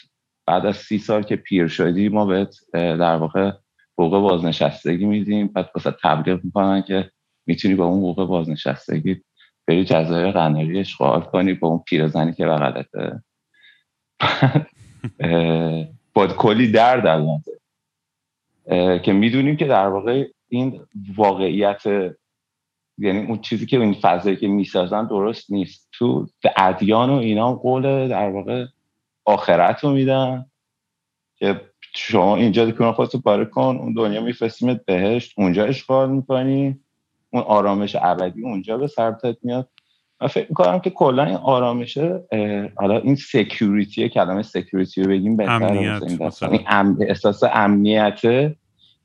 بعد 0.47 0.65
از 0.65 0.77
سی 0.77 0.97
سال 0.97 1.23
که 1.23 1.35
پیر 1.35 1.67
شدی 1.67 2.09
ما 2.09 2.25
بهت 2.25 2.55
در 2.73 3.15
واقع 3.15 3.51
حقوق 3.97 4.11
بازنشستگی 4.21 5.05
میدیم. 5.05 5.47
بعد 5.47 5.69
واسه 5.75 5.95
تبلیغ 6.03 6.39
می‌کنن 6.43 6.81
که 6.81 7.11
می‌تونی 7.45 7.75
با 7.75 7.85
اون 7.85 7.99
حقوق 7.99 8.27
بازنشستگی 8.27 9.21
بری 9.67 9.85
جزایر 9.85 10.31
قناری 10.31 10.79
اشغال 10.79 11.21
کنی 11.21 11.53
با 11.53 11.67
اون 11.67 11.79
پیرزنی 11.79 12.33
که 12.33 12.45
بغلته. 12.45 13.23
با 16.13 16.27
کلی 16.27 16.71
درد 16.71 17.07
البته 17.07 17.51
که 18.99 19.13
می‌دونیم 19.13 19.57
که 19.57 19.65
در 19.67 19.87
واقع 19.87 20.27
این 20.49 20.81
واقعیت 21.15 21.81
یعنی 22.97 23.25
اون 23.25 23.41
چیزی 23.41 23.65
که 23.65 23.79
این 23.79 23.93
فضایی 23.93 24.35
که 24.35 24.47
می‌سازن 24.47 25.07
درست 25.07 25.51
نیست. 25.51 25.89
تو 25.91 26.27
ادیان 26.55 27.09
و 27.09 27.13
اینا 27.13 27.53
قول 27.53 28.07
در 28.07 28.29
واقع 28.29 28.65
آخرت 29.25 29.83
رو 29.83 29.91
میدن. 29.91 30.45
که 31.35 31.61
شما 31.95 32.35
اینجا 32.35 32.65
دکون 32.65 32.91
خودتو 32.91 33.21
پاره 33.21 33.45
کن 33.45 33.77
اون 33.81 33.93
دنیا 33.93 34.21
میفرستیمت 34.21 34.85
بهشت 34.85 35.33
اونجا 35.37 35.65
عشق 35.65 35.91
و 35.91 35.98
حال 35.98 36.11
می‌کنی 36.11 36.79
اون 37.29 37.43
آرامش 37.43 37.95
ابدی 38.01 38.41
اونجا 38.41 38.77
به 38.77 38.87
سرتت 38.87 39.37
میاد. 39.43 39.69
من 40.23 40.27
فکر 40.27 40.45
می‌کنم 40.49 40.79
که 40.79 40.89
کلا 40.89 41.23
این 41.23 41.35
آرامشه 41.35 42.23
حالا 42.75 42.99
این 42.99 43.15
security 43.15 44.09
کلمه 44.09 44.41
security 44.41 45.03
رو 45.03 45.09
بگیم 45.09 45.37
بهتر 45.37 45.63
امنیت 45.63 46.03
این 46.41 46.61
ام... 46.67 46.97
احساس 47.01 47.43
امنیته. 47.43 48.55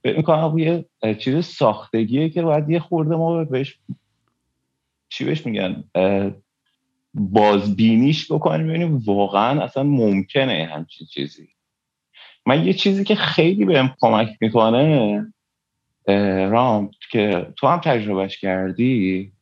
فکر 0.03 0.17
می‌کنم 0.17 0.59
یه 0.59 0.85
چیز 1.19 1.45
ساختگیه 1.45 2.29
که 2.29 2.43
باید 2.43 2.71
یه 2.71 2.81
خورده 2.81 3.17
ما 3.17 3.45
بهش 3.45 3.79
چی 5.09 5.25
بهش 5.25 5.47
میگن 5.47 5.85
بازبینیش 7.15 8.33
بکنیم 8.33 8.69
ببینیم 8.69 9.03
واقعا 9.07 9.63
اصلا 9.63 9.83
ممکنه 9.83 10.69
همچین 10.73 11.07
چیزی. 11.07 11.49
من 12.47 12.67
یه 12.67 12.73
چیزی 12.73 13.05
که 13.05 13.15
خیلی 13.15 13.65
بهم 13.65 13.95
کمک 14.01 14.29
می‌کنه 14.41 15.27
رام 16.51 16.91
که 17.11 17.47
تو 17.57 17.67
هم 17.67 17.81
تجربهش 17.85 18.39
کردی 18.41 19.33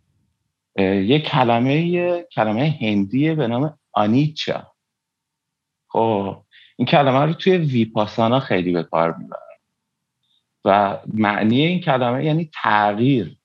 یه 0.79 1.19
کلمه 1.19 2.23
کلمه 2.23 2.79
هندیه 2.81 3.35
به 3.35 3.47
نام 3.47 3.79
آنیچا. 3.93 4.73
خب 5.89 6.43
این 6.77 6.89
کلمه 6.89 7.25
رو 7.25 7.33
توی 7.33 7.57
ویپاسانا 7.57 8.41
خیلی 8.41 8.73
به 8.73 8.83
کار 8.83 9.15
می‌برن. 9.17 9.41
و 10.65 10.99
معنی 11.15 11.67
این 11.67 11.81
کلمه 11.81 12.25
یعنی 12.25 12.51
تغییر. 12.63 13.37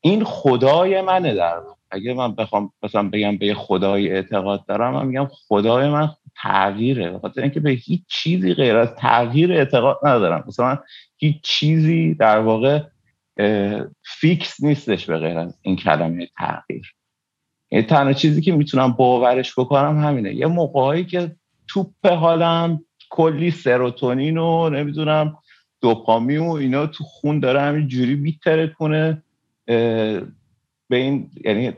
این 0.00 0.24
خدای 0.24 1.02
منه 1.02 1.34
در 1.34 1.60
اگه 1.90 2.14
من 2.14 2.34
بخوام 2.34 2.72
مثلا 2.82 3.08
بگم 3.08 3.36
به 3.36 3.54
خدای 3.54 4.10
اعتقاد 4.10 4.66
دارم 4.66 4.94
من 4.94 5.06
میگم 5.06 5.28
خدای 5.32 5.88
من 5.88 6.08
تغییره. 6.42 7.10
بخاطر 7.10 7.42
اینکه 7.42 7.60
به 7.60 7.70
هیچ 7.70 8.02
چیزی 8.08 8.54
غیر 8.54 8.76
از 8.76 8.94
تغییر 8.94 9.52
اعتقاد 9.52 9.98
ندارم. 10.02 10.44
مثلا 10.46 10.78
هیچ 11.16 11.40
چیزی 11.42 12.14
در 12.14 12.38
واقع 12.38 12.82
فیکس 14.04 14.62
نیستش 14.62 15.06
به 15.06 15.18
غیر 15.18 15.38
از 15.38 15.58
این 15.62 15.76
کلمه 15.76 16.28
تغییر. 16.38 16.94
یعنی 17.70 17.86
تنها 17.86 18.12
چیزی 18.12 18.40
که 18.40 18.52
می‌تونم 18.52 18.92
باورش 18.92 19.58
بکنم 19.58 19.98
همینه. 19.98 20.34
یه 20.34 20.46
موقعی 20.46 21.04
که 21.04 21.36
توپ 21.68 22.06
حالم 22.06 22.84
کلی 23.10 23.50
سروتونین 23.50 24.38
و 24.38 24.70
نمی‌دونم 24.70 25.38
دوپامی 25.80 26.36
و 26.36 26.44
اینا 26.44 26.86
تو 26.86 27.04
خون 27.04 27.40
داره 27.40 27.60
همین 27.60 27.88
جوری 27.88 28.14
میتره 28.14 28.68
کنه 28.68 29.22
به 30.88 30.96
این 30.96 31.30
یعنی 31.44 31.72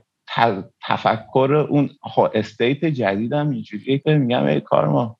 تفکر 0.80 1.66
اون 1.70 1.90
استیت 2.34 2.84
جدیدم 2.84 3.50
اینجوریه 3.50 3.98
که 3.98 4.14
میگم 4.14 4.44
ای 4.44 4.60
کار 4.60 4.88
ما 4.88 5.18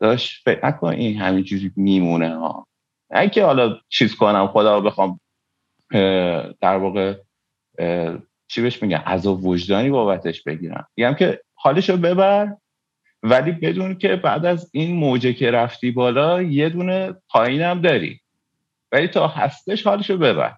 داشت 0.00 0.42
فکر 0.44 0.66
نکن 0.66 0.88
این 0.88 1.20
همینجوری 1.20 1.72
میمونه 1.76 2.36
ها. 2.36 2.66
اگه 3.12 3.44
حالا 3.44 3.78
چیز 3.88 4.14
کنم 4.14 4.46
خدا 4.46 4.78
رو 4.78 4.82
بخوام 4.84 5.20
در 6.60 6.76
واقع 6.76 7.14
چی 8.48 8.62
بهش 8.62 8.82
میگن 8.82 9.02
از 9.06 9.26
وجدانی 9.26 9.90
بابتش 9.90 10.42
بگیرم. 10.42 10.86
میگم 10.96 11.14
که 11.14 11.40
حالشو 11.54 11.96
ببر 11.96 12.56
ولی 13.22 13.52
بدون 13.52 13.98
که 13.98 14.16
بعد 14.16 14.46
از 14.46 14.70
این 14.72 14.96
موجه 14.96 15.32
که 15.32 15.50
رفتی 15.50 15.90
بالا 15.90 16.42
یه 16.42 16.68
دونه 16.68 17.14
پایینم 17.28 17.80
داری. 17.80 18.20
ولی 18.92 19.08
تا 19.08 19.28
هستش 19.28 19.86
حالشو 19.86 20.16
ببر. 20.16 20.54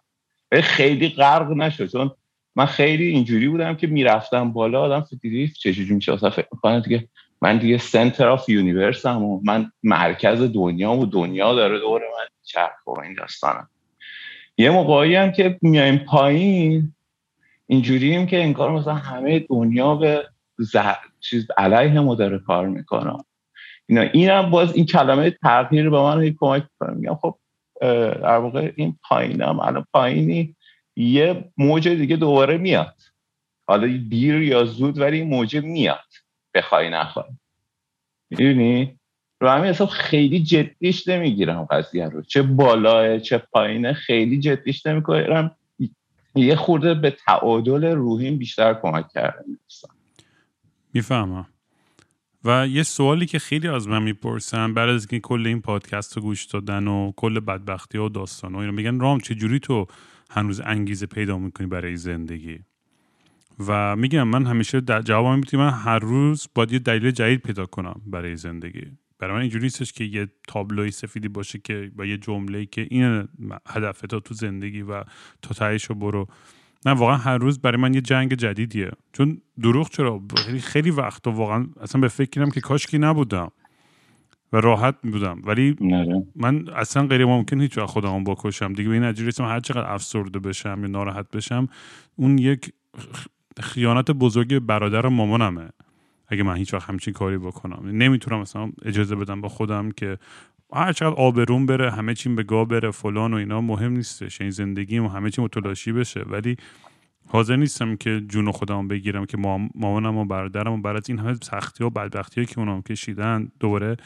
ولی 0.52 0.62
خیلی 0.62 1.08
غرق 1.08 1.50
نشد 1.50 1.86
چون 1.86 2.10
من 2.56 2.66
خیلی 2.66 3.06
اینجوری 3.06 3.48
بودم 3.48 3.74
که 3.74 3.86
می‌رفتم 3.86 4.52
بالا 4.52 4.82
آدم 4.82 5.06
دیدی 5.20 5.48
چجوری 5.48 5.94
میشه 5.94 6.12
اصلا 6.12 6.30
فکر 6.30 6.48
می‌کنم 6.52 6.80
دیگه. 6.80 7.08
من 7.44 7.58
دیگه 7.58 7.78
center 7.78 8.28
of 8.28 8.48
universe 8.48 9.06
م 9.06 9.22
و 9.22 9.40
من 9.44 9.72
مرکز 9.82 10.42
دنیا 10.42 10.92
و 10.92 11.06
دنیا 11.06 11.54
داره 11.54 11.78
دور 11.78 12.00
من 12.00 12.26
چرخ 12.42 12.86
و 12.86 13.00
این 13.00 13.14
داستانم. 13.14 13.68
یه 14.58 14.70
موقعی 14.70 15.14
هم 15.14 15.32
که 15.32 15.58
میایم 15.62 15.98
پایین 15.98 16.94
اینجوریم 17.66 18.26
که 18.26 18.42
انگار 18.42 18.70
مثلا 18.70 18.94
همه 18.94 19.38
دنیا 19.38 19.94
به 19.94 20.24
چیز 21.20 21.46
علیه 21.56 22.00
ما 22.00 22.14
داره 22.14 22.38
کار 22.38 22.68
می‌کنه. 22.68 23.12
اینا 23.86 24.00
اینم 24.00 24.50
باز 24.50 24.74
این 24.74 24.86
کلمه 24.86 25.30
تغییر 25.30 25.90
به 25.90 26.00
من 26.02 26.30
کمک 26.40 26.62
می‌کنه. 26.62 26.96
میگم 26.96 27.14
خب 27.14 27.38
در 27.80 28.36
واقع 28.36 28.72
این 28.76 28.98
پایینم 29.08 29.60
الان 29.60 29.86
پایینی. 29.92 30.56
یه 30.96 31.44
موج 31.56 31.88
دیگه 31.88 32.16
دوباره 32.16 32.58
میاد. 32.58 32.94
حالا 33.66 33.86
دیر 34.08 34.42
یا 34.42 34.64
زود 34.64 34.98
ولی 34.98 35.18
این 35.18 35.28
موج 35.28 35.56
میاد. 35.56 36.23
بخوای 36.54 36.90
نخوای. 36.90 37.26
می‌دونی؟ 38.30 38.98
رو 39.40 39.48
همین 39.48 39.70
حساب 39.70 39.88
خیلی 39.88 40.42
جدیش 40.42 41.08
نمی‌گیرم 41.08 41.64
قضیه 41.64 42.08
رو. 42.08 42.22
چه 42.22 42.42
بالاه 42.42 43.18
چه 43.20 43.38
پایینه 43.38 43.92
خیلی 43.92 44.40
جدیش 44.40 44.86
نمی‌کنم 44.86 45.56
یه 46.34 46.56
خورده 46.56 46.94
به 46.94 47.10
تعادل 47.10 47.84
روحیم 47.84 48.38
بیشتر 48.38 48.74
کمک 48.74 49.08
کرده. 49.08 49.44
می‌فهمم. 50.94 51.46
و 52.44 52.68
یه 52.68 52.82
سوالی 52.82 53.26
که 53.26 53.38
خیلی 53.38 53.68
از 53.68 53.88
من 53.88 54.02
می‌پرسن 54.02 54.74
بعد 54.74 54.88
از 54.88 55.02
اینکه 55.02 55.28
کل 55.28 55.46
این 55.46 55.60
پادکست 55.60 56.16
رو 56.16 56.22
گوش 56.22 56.44
دادن 56.44 56.88
و 56.88 57.12
کل 57.16 57.40
بدبختی 57.40 57.98
و 57.98 58.08
داستان 58.08 58.54
و 58.54 58.58
اینا 58.58 58.72
میگن 58.72 59.00
رام 59.00 59.20
چجوری 59.20 59.58
تو 59.60 59.86
هنوز 60.30 60.60
انگیزه 60.60 61.06
پیدا 61.06 61.38
می‌کنی 61.38 61.66
برای 61.66 61.96
زندگی؟ 61.96 62.60
و 63.58 63.96
میگم 63.96 64.28
من 64.28 64.46
همیشه 64.46 64.80
جواب 64.80 65.36
می‌تونم 65.36 65.64
من 65.64 65.70
هر 65.70 65.98
روز 65.98 66.48
باید 66.54 66.72
یه 66.72 66.78
دلیل 66.78 67.10
جدید 67.10 67.40
پیدا 67.40 67.66
کنم 67.66 68.00
برای 68.06 68.36
زندگی. 68.36 68.86
برای 69.18 69.34
من 69.34 69.40
اینجوری 69.40 69.64
نیستش 69.64 69.92
که 69.92 70.04
یه 70.04 70.28
تابلوی 70.48 70.90
سفیدی 70.90 71.28
باشه 71.28 71.58
که 71.58 71.90
با 71.96 72.04
یه 72.04 72.16
جمله 72.16 72.66
که 72.66 72.86
این 72.90 73.28
هدف 73.68 74.00
تو 74.00 74.20
تو 74.20 74.34
زندگی 74.34 74.82
و 74.82 75.04
تا 75.42 75.54
تهش 75.54 75.86
برو. 75.86 76.26
نه 76.86 76.92
واقعا 76.92 77.16
هر 77.16 77.38
روز 77.38 77.58
برای 77.58 77.80
من 77.80 77.94
یه 77.94 78.00
جنگ 78.00 78.34
جدیدیه. 78.34 78.90
چون 79.12 79.40
دروغ 79.62 79.90
چرا؟ 79.90 80.22
خیلی 80.36 80.60
خیلی 80.60 80.90
وقت 80.90 81.26
واقعا 81.26 81.66
اصلا 81.80 82.00
به 82.00 82.08
فکرم 82.08 82.50
که 82.50 82.60
کاشکی 82.60 82.98
نبودم 82.98 83.50
و 84.52 84.56
راحت 84.56 84.94
بودم. 85.02 85.42
ولی 85.44 85.76
نره. 85.80 86.26
من 86.36 86.68
اصلا 86.68 87.06
غیر 87.06 87.24
ممکن 87.24 87.60
هیچ 87.60 87.78
وقت 87.78 87.86
خودمو 87.86 88.24
بکشم. 88.24 88.72
دیگه 88.72 88.88
به 88.88 88.94
این 88.94 89.04
هر 89.40 89.60
چقدر 89.60 89.94
افسرده 89.94 90.38
بشم 90.38 90.78
یا 90.80 90.86
ناراحت 90.86 91.30
بشم 91.30 91.68
اون 92.16 92.38
یک 92.38 92.72
خیانت 93.60 94.10
بزرگ 94.10 94.58
برادر 94.58 95.06
و 95.06 95.10
مامانمه. 95.10 95.68
اگه 96.28 96.42
من 96.42 96.56
هیچ 96.56 96.74
وقت 96.74 96.88
همچین 96.88 97.14
کاری 97.14 97.38
بکنم. 97.38 97.80
نمی‌تونم 97.84 98.40
مثلا 98.40 98.72
اجازه 98.84 99.16
بدم 99.16 99.40
با 99.40 99.48
خودم 99.48 99.90
که 99.90 100.18
هر 100.72 100.92
چقدر 100.92 101.14
آبروم 101.14 101.66
بره 101.66 101.90
همه 101.90 102.14
چیم 102.14 102.36
به 102.36 102.42
گاه 102.42 102.68
بره 102.68 102.90
فلان 102.90 103.34
و 103.34 103.36
اینا 103.36 103.60
مهم 103.60 103.92
نیستش. 103.92 104.40
این 104.40 104.50
زندگیم 104.50 105.04
و 105.04 105.08
همه 105.08 105.30
چی 105.30 105.42
متلاشی 105.42 105.92
بشه. 105.92 106.20
ولی 106.20 106.56
حاضر 107.28 107.56
نیستم 107.56 107.96
که 107.96 108.22
جون 108.28 108.50
خودم 108.50 108.88
بگیرم 108.88 109.26
که 109.26 109.36
مام- 109.36 109.70
مامانم 109.74 110.16
و 110.16 110.24
برادرم 110.24 110.82
و 110.82 110.86
از 110.86 111.08
این 111.08 111.18
همه 111.18 111.34
سختی 111.34 111.84
و 111.84 111.90
بدبختی 111.90 112.46
که 112.46 112.58
اونام 112.58 112.82
کشیدن 112.82 113.52
دوباره. 113.60 113.96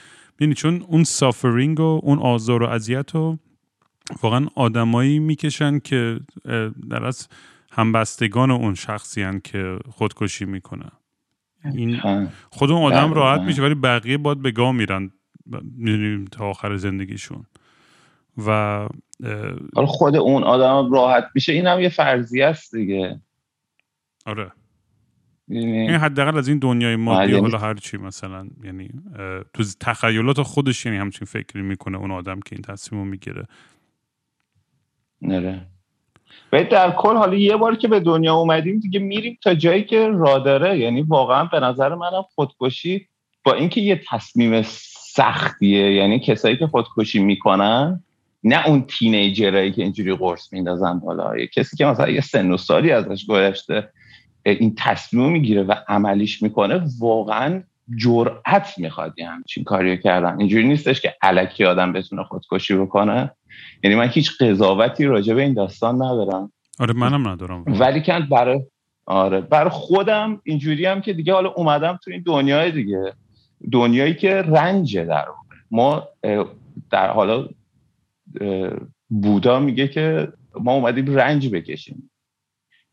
یعنی 0.40 0.54
چون 0.54 0.82
اون 0.88 1.04
سافرینگ 1.04 1.80
و 1.80 2.00
اون 2.02 2.18
آزار 2.18 2.62
و 2.62 2.66
اذیت 2.66 3.14
رو 3.14 3.38
واقعا 4.22 4.46
آدمایی 4.54 5.18
می‌کشن 5.18 5.78
که 5.78 6.20
در 6.90 7.04
از 7.04 7.28
همبستگان 7.78 8.50
اون 8.50 8.74
شخصی 8.74 9.22
هن 9.22 9.40
که 9.40 9.78
خودکشی 9.90 10.44
می‌کنن 10.44 10.92
این 11.64 11.94
ها. 11.94 12.26
خود 12.50 12.70
اون 12.70 12.92
آدم 12.92 13.06
بله، 13.06 13.14
راحت 13.14 13.38
بله. 13.38 13.46
میشه 13.46 13.62
ولی 13.62 13.74
بقیه 13.74 14.18
باید 14.18 14.42
به 14.42 14.50
گاه 14.50 14.72
میرن 14.72 15.06
ب- 15.52 15.56
می‌دونی، 15.76 16.24
تا 16.24 16.44
آخر 16.50 16.76
زندگیشون 16.76 17.44
و 18.46 18.88
خود 19.74 20.16
اون 20.16 20.44
آدم 20.44 20.92
راحت 20.92 21.24
میشه 21.34 21.52
این 21.52 21.66
هم 21.66 21.80
یه 21.80 21.88
فرضیه 21.88 22.46
است 22.46 22.74
دیگه 22.74 23.20
آره 24.26 24.52
می‌دونی؟ 25.48 25.78
این 25.78 25.90
حداقل 25.90 26.38
از 26.38 26.48
این 26.48 26.58
دنیای 26.58 26.96
مادی 26.96 27.32
بله. 27.32 27.40
حالا 27.40 27.58
هر 27.58 27.74
چی 27.74 27.96
مثلا 27.96 28.48
یعنی 28.64 28.90
تو 29.54 29.64
تخیلات 29.80 30.42
خودش 30.42 30.86
یعنی 30.86 30.98
همچین 30.98 31.26
فکری 31.26 31.62
می‌کنه 31.62 31.98
اون 31.98 32.10
آدم 32.10 32.40
که 32.40 32.56
این 32.56 32.62
تصمیم 32.62 33.02
رو 33.02 33.08
می‌گیره 33.08 33.44
نره 35.22 35.66
و 36.52 36.64
در 36.64 36.90
کل 36.90 37.16
حالا 37.16 37.34
یه 37.34 37.56
بار 37.56 37.76
که 37.76 37.88
به 37.88 38.00
دنیا 38.00 38.34
اومدیم 38.34 38.78
دیگه 38.78 39.00
میریم 39.00 39.38
تا 39.42 39.54
جایی 39.54 39.84
که 39.84 40.08
را 40.08 40.38
داره 40.38 40.78
یعنی 40.78 41.02
واقعا 41.02 41.44
به 41.44 41.60
نظر 41.60 41.94
منم 41.94 42.24
خودکشی 42.34 43.08
با 43.44 43.52
اینکه 43.52 43.80
یه 43.80 44.00
تصمیم 44.10 44.62
سختیه 44.62 45.92
یعنی 45.92 46.18
کسایی 46.20 46.56
که 46.56 46.66
خودکشی 46.66 47.18
می‌کنن 47.18 48.04
نه 48.44 48.68
اون 48.68 48.84
تینیجرایی 48.88 49.72
که 49.72 49.82
اینجوری 49.82 50.14
قرص 50.14 50.52
میندازن 50.52 50.98
بالا. 50.98 51.46
کسی 51.54 51.76
که 51.76 51.86
مثلا 51.86 52.08
یه 52.08 52.20
سن 52.20 52.50
و 52.50 52.56
سالی 52.56 52.90
ازش 52.90 53.26
گذشته 53.26 53.88
این 54.44 54.74
تصمیم 54.78 55.32
می‌گیره 55.32 55.62
و 55.62 55.74
عملیش 55.88 56.42
می‌کنه 56.42 56.82
واقعا 57.00 57.62
جرأت 57.96 58.74
می‌خواد 58.78 59.14
یه 59.18 59.28
همچین 59.28 59.64
کاریو 59.64 59.96
کردن. 59.96 60.38
اینجوری 60.38 60.68
نیستش 60.68 61.00
که 61.00 61.14
علکی 61.22 61.64
آدم 61.64 61.92
بتونه 61.92 62.24
خودکشی 62.24 62.74
بکنه. 62.74 63.30
یعنی 63.84 63.96
من 63.96 64.08
هیچ 64.08 64.32
قضاوتی 64.40 65.04
راجع 65.04 65.34
به 65.34 65.42
این 65.42 65.54
داستان 65.54 65.94
ندارم. 65.94 66.52
آره 66.78 66.94
منم 66.94 67.28
ندارم. 67.28 67.64
ولی 67.66 68.02
کن 68.02 68.26
برای 68.30 68.60
آره 69.06 69.40
برای 69.40 69.70
خودم 69.70 70.40
اینجوری 70.44 70.86
هم 70.86 71.00
که 71.00 71.12
دیگه 71.12 71.32
حالا 71.32 71.48
اومدم 71.48 71.98
تو 72.04 72.10
این 72.10 72.22
دنیای 72.26 72.70
دیگه. 72.70 73.12
دنیایی 73.72 74.14
که 74.14 74.34
رنجه 74.34 75.04
در 75.04 75.26
ما 75.70 76.08
در 76.90 77.10
حالا 77.10 77.48
بودا 79.08 79.60
میگه 79.60 79.88
که 79.88 80.32
ما 80.60 80.72
اومدیم 80.72 81.16
رنج 81.16 81.48
بکشیم. 81.48 82.10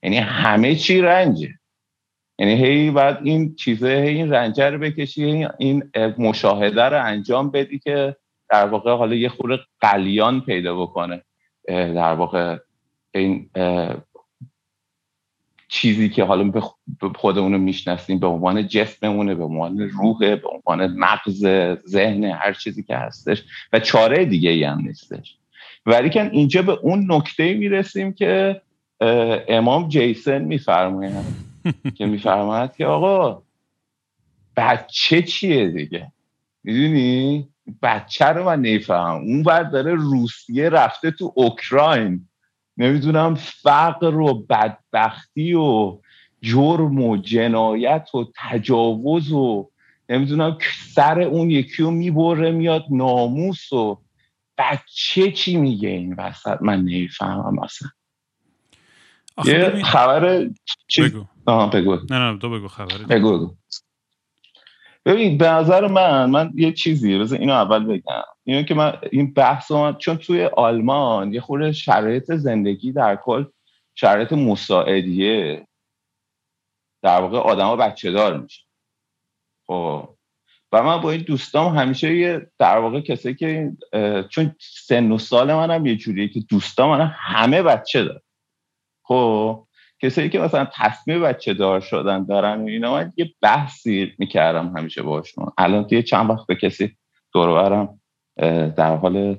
یعنی 0.04 0.18
همه 0.18 0.76
چی 0.76 1.02
رنجه 1.02 1.50
یعنی 2.40 2.54
هی 2.54 2.92
بعد 2.92 3.20
این 3.24 3.56
چیزه 3.56 3.88
هی 3.88 4.10
این 4.10 4.32
رنجه 4.32 4.70
رو 4.70 4.80
بکشی 4.80 5.48
این 5.58 5.84
اه، 5.94 6.22
مشاهده 6.22 6.84
رو 6.84 7.06
انجام 7.06 7.52
بدی 7.52 7.80
که 7.80 8.16
در 8.50 8.68
واقع 8.68 8.96
حالا 8.96 9.16
یه 9.16 9.30
خورده 9.30 9.64
قلیان 9.80 10.42
پیدا 10.42 10.82
بکنه 10.82 11.22
در 11.68 12.14
واقع 12.14 12.58
این 13.12 13.50
چیزی 15.68 16.10
که 16.10 16.24
حالا 16.24 16.52
خودمون 17.16 17.54
رو 17.54 17.60
می‌شناسیم 17.60 18.20
به 18.20 18.28
عنوان 18.28 18.68
جسممونه 18.68 19.36
به 19.36 19.44
عنوان 19.44 19.80
روحه 19.80 20.36
به 20.36 20.50
عنوان 20.50 20.88
مغز 20.88 21.48
ذهن 21.88 22.24
هر 22.24 22.54
چیزی 22.54 22.84
که 22.84 22.96
هستش 22.96 23.44
و 23.74 23.80
چاره 23.80 24.26
دیگه 24.26 24.50
ای 24.50 24.64
هم 24.64 24.82
نیستش. 24.82 25.38
ولی 25.86 26.10
کن 26.10 26.30
اینجا 26.32 26.62
به 26.62 26.72
اون 26.72 27.12
نکته 27.12 27.54
می‌رسیم 27.54 28.14
که 28.14 28.62
امام 29.48 29.88
جیسن 29.88 30.42
میفرمایند 30.42 31.36
که 31.98 32.06
میفرماید 32.06 32.76
که 32.76 32.86
آقا 32.86 33.42
بچه 34.58 35.22
چیه 35.22 35.68
دیگه؟ 35.68 36.12
می‌دونی؟ 36.64 37.50
بچه 37.82 38.26
رو 38.26 38.46
من 38.46 38.60
نمی‌فهمم. 38.62 39.22
اون 39.22 39.44
بر 39.44 39.64
داره 39.64 39.94
روسیه 39.96 40.70
رفته 40.70 41.12
تو 41.12 41.34
اوکراین. 41.36 42.28
نمی‌دونم 42.78 43.36
فقر 43.36 44.16
و 44.20 44.34
بدبختی 44.50 45.54
و 45.54 46.00
جرم 46.42 47.02
و 47.02 47.18
جنایت 47.18 48.10
و 48.16 48.26
تجاوز 48.38 49.32
و 49.32 49.70
نمی‌دونم 50.10 50.58
سر 50.94 51.22
اون 51.22 51.50
یکی 51.52 51.84
رو 51.84 51.92
می‌بره 51.92 52.52
میاد 52.52 52.86
ناموس 52.92 53.74
و 53.74 54.02
بچه 54.58 55.32
چی 55.32 55.58
میگه 55.58 55.90
این 55.90 56.16
وسط؟ 56.18 56.58
من 56.62 56.80
نمی‌فهمم 56.80 57.60
اصلا. 57.60 57.90
یه 59.46 59.54
ببین- 59.54 59.84
خبر 59.86 60.50
چیز 60.88 61.06
بگو. 61.06 61.26
بگو 61.74 61.96
نه 62.10 62.20
نه 62.32 62.40
تو 62.40 62.50
بگو 62.50 62.68
خبره 62.68 63.06
بگو 63.06 63.38
بگو. 63.38 63.56
ببین 65.06 65.38
به 65.38 65.50
نظر 65.50 65.88
من 65.88 66.30
من 66.30 66.52
یه 66.56 66.72
چیزی 66.72 67.20
بذار 67.20 67.40
اینو 67.40 67.54
اول 67.54 67.86
بگم. 67.86 68.22
اینو 68.44 68.64
که 68.64 68.74
من 68.76 68.98
این 69.12 69.34
بحث 69.34 69.72
من- 69.72 69.96
چون 69.98 70.18
توی 70.18 70.46
آلمان 70.46 71.34
یه 71.34 71.42
خورده 71.42 71.72
شرایط 71.72 72.34
زندگی 72.34 72.92
در 72.92 73.16
کل 73.16 73.46
شرایط 73.96 74.34
مساعدیه. 74.34 75.68
در 77.04 77.22
واقع 77.22 77.38
آدما 77.38 77.76
بچه 77.76 78.12
دار 78.12 78.38
میشه. 78.38 78.64
خب. 79.68 80.10
و 80.72 80.84
من 80.84 81.02
با 81.02 81.12
این 81.12 81.22
دوستام 81.22 81.78
همیشه 81.78 82.16
یه 82.16 82.52
در 82.60 82.78
واقع 82.78 83.02
کسایی 83.02 83.36
که 83.36 83.72
چون 84.30 84.56
سن 84.60 85.12
و 85.12 85.18
سال 85.18 85.54
منم 85.54 85.86
یه 85.86 85.96
جوریه 85.96 86.28
که 86.28 86.40
دوستام 86.40 86.90
من 87.00 87.08
همه 87.08 87.64
بچه 87.64 88.04
دار 88.04 88.22
خب. 89.04 89.65
کسایی 90.02 90.30
که 90.30 90.40
مثلا 90.40 90.68
تصمیم 90.74 91.22
بچه 91.22 91.54
دار 91.54 91.80
شدن 91.80 92.26
دارن 92.26 92.68
اینا 92.68 92.94
من 92.94 93.14
یه 93.18 93.32
بحثی 93.42 94.14
می‌کردم 94.18 94.74
همیشه 94.78 95.02
باشون 95.02 95.52
الان 95.58 95.88
توی 95.88 96.04
چند 96.04 96.30
وقت 96.30 96.48
به 96.48 96.56
کسی 96.56 96.98
دور 97.34 97.50
و 97.50 97.54
برم 97.54 98.00
اه، 98.38 98.70
در 98.70 98.96
حال 98.96 99.38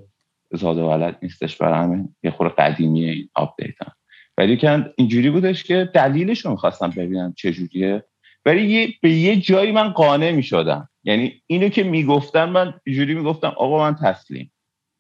زاد 0.53 0.79
و 0.79 0.89
ولد 0.89 1.19
نیستش 1.23 1.57
برای 1.57 1.99
یه 2.23 2.31
خورده 2.31 2.55
قدیمیه 2.55 3.13
این 3.13 3.29
آپدیت 3.35 3.83
هم 3.83 3.93
ولی 4.39 4.57
که 4.57 4.93
اینجوری 4.97 5.31
بودش 5.31 5.65
که 5.65 5.91
دلیلش 5.95 6.45
رو 6.45 6.51
می‌خواستم 6.51 6.91
ببینم 6.91 7.35
چجوریه 7.37 8.05
ولی 8.47 8.67
یه 8.67 8.95
به 9.03 9.11
یه 9.11 9.37
جایی 9.37 9.73
من 9.73 9.89
قانع 9.89 10.31
می‌شدم. 10.31 10.89
یعنی 11.05 11.43
اینو 11.47 11.69
که 11.69 11.83
می‌گفتن 11.83 12.49
من 12.49 12.75
اینجوری 12.87 13.15
می‌گفتم 13.15 13.53
آقا 13.57 13.79
من 13.79 13.95
تسلیم. 13.95 14.53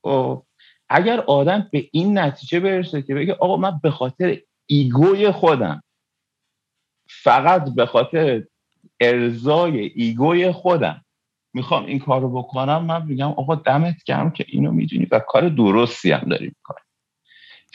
خب 0.03 0.43
اگر 0.89 1.21
آدم 1.21 1.69
به 1.73 1.89
این 1.93 2.19
نتیجه 2.19 2.61
برسه 2.61 3.03
که 3.03 3.15
بگه 3.15 3.33
آقا 3.33 3.57
من 3.57 3.81
به 3.83 3.91
خاطر 3.91 4.39
ego 4.67 5.15
ی 5.15 5.31
خودم. 5.31 5.83
فقط 7.09 7.75
به 7.75 7.87
خاطر 7.87 8.45
ارضای 9.01 9.79
ego 9.95 10.38
ی 10.38 10.53
خودم. 10.53 11.05
می‌خوام 11.55 11.87
این 11.87 11.99
کار 11.99 12.21
رو 12.21 12.31
بکنم 12.43 12.85
من 12.85 13.07
میگم 13.07 13.29
آقا 13.29 13.55
دمت 13.55 14.05
گرم 14.07 14.31
که 14.31 14.45
اینو 14.49 14.73
می‌دونی 14.73 15.07
و 15.11 15.19
کار 15.19 15.49
درستی 15.49 16.11
هم 16.11 16.29
داری 16.29 16.47
می‌کنی 16.47 16.85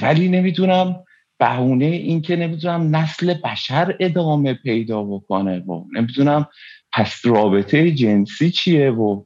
ولی 0.01 0.29
نمی‌دونم 0.29 1.03
بهونه 1.39 1.85
این 1.85 2.21
که 2.21 2.35
نمی‌دونم 2.35 2.95
نسل 2.95 3.33
بشر 3.33 3.95
ادامه 3.99 4.53
پیدا 4.53 5.03
بکنه 5.03 5.59
و 5.59 5.85
نمی‌دونم 5.93 6.47
پس 6.93 7.25
رابطه 7.25 7.91
جنسی 7.91 8.51
چیه 8.51 8.91
و 8.91 9.23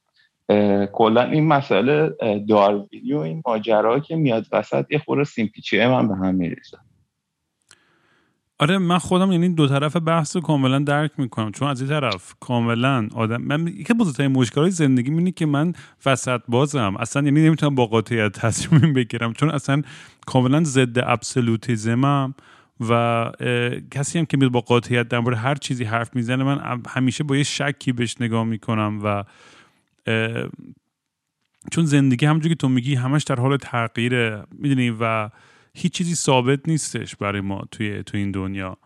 کلا 0.93 1.23
این 1.23 1.47
مسئله 1.47 2.09
داروینی 2.49 3.13
و 3.13 3.19
این 3.19 3.41
ماجرا 3.45 3.99
که 3.99 4.15
میاد 4.15 4.45
وسط 4.51 4.85
یه 4.91 4.99
خورده 4.99 5.23
سیمپیچیه 5.23 5.87
من 5.87 6.07
به 6.07 6.15
هم 6.15 6.35
میریزه. 6.35 6.77
آره 8.59 8.77
من 8.77 8.97
خودم 8.97 9.31
یعنی 9.31 9.49
دو 9.49 9.67
طرف 9.67 9.95
بحث 9.95 10.35
رو 10.35 10.41
کاملا 10.41 10.79
درک 10.79 11.11
می‌کنم. 11.17 11.51
چون 11.51 11.67
از 11.67 11.81
این 11.81 11.89
طرف 11.89 12.33
کاملا 12.39 13.07
آدم 13.15 13.41
من 13.41 13.67
یکی 13.67 13.93
بزرگترین 13.93 14.31
مشکلات 14.31 14.69
زندگی 14.69 15.11
اینه 15.11 15.31
که 15.31 15.45
من 15.45 15.73
وسط 16.05 16.41
بازم. 16.47 16.95
اصلا 16.99 17.23
یعنی 17.23 17.41
نمی‌تونم 17.45 17.75
با 17.75 17.85
قاطعیت 17.85 18.31
تصمیم 18.45 18.93
بگیرم. 18.93 19.33
چون 19.33 19.49
اصلا 19.49 19.81
کاملا 20.25 20.63
ضد 20.63 20.99
ابسولوتیزمم 20.99 22.35
و 22.89 23.31
کسی 23.91 24.19
هم 24.19 24.25
که 24.25 24.37
میاد 24.37 24.51
با 24.51 24.61
قاطعیت 24.61 25.07
در 25.07 25.19
مورد 25.19 25.37
هر 25.37 25.55
چیزی 25.55 25.83
حرف 25.83 26.15
می‌زنه 26.15 26.43
من 26.43 26.81
همیشه 26.87 27.23
با 27.23 27.37
یه 27.37 27.43
شکی 27.43 27.91
بهش 27.91 28.15
نگاه 28.19 28.43
می‌کنم 28.43 28.99
و 29.03 29.23
چون 31.71 31.85
زندگی 31.85 32.25
همونجوری 32.25 32.55
که 32.55 32.59
تو 32.59 32.69
میگی 32.69 32.95
همش 32.95 33.23
در 33.23 33.35
حال 33.35 33.57
تغییره 33.57 34.43
می‌دونی؟ 34.51 34.89
و 34.99 35.29
هیچ 35.75 35.93
چیزی 35.93 36.15
ثابت 36.15 36.59
نیستش 36.67 37.15
برای 37.15 37.41
ما 37.41 37.61
توی 37.71 38.03
تو 38.03 38.17
این 38.17 38.31
دنیا. 38.31 38.77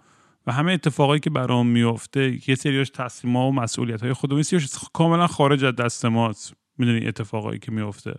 و 0.48 0.52
همه 0.52 0.72
اتفاقایی 0.72 1.20
که 1.20 1.30
برام 1.30 1.68
میفته 1.68 2.50
یه 2.50 2.56
سریاش 2.56 2.90
تصمیم 2.90 3.36
و 3.36 3.52
مسئولیت 3.52 4.04
های 4.04 4.14
خودمون 4.14 4.44
سریاش 4.44 4.70
کاملا 4.94 5.28
خارج 5.28 5.64
از 5.64 5.76
دست 5.76 6.06
ماست. 6.06 6.54
می‌دونی 6.78 7.08
اتفاقایی 7.08 7.60
که 7.60 7.72
میفته 7.72 8.14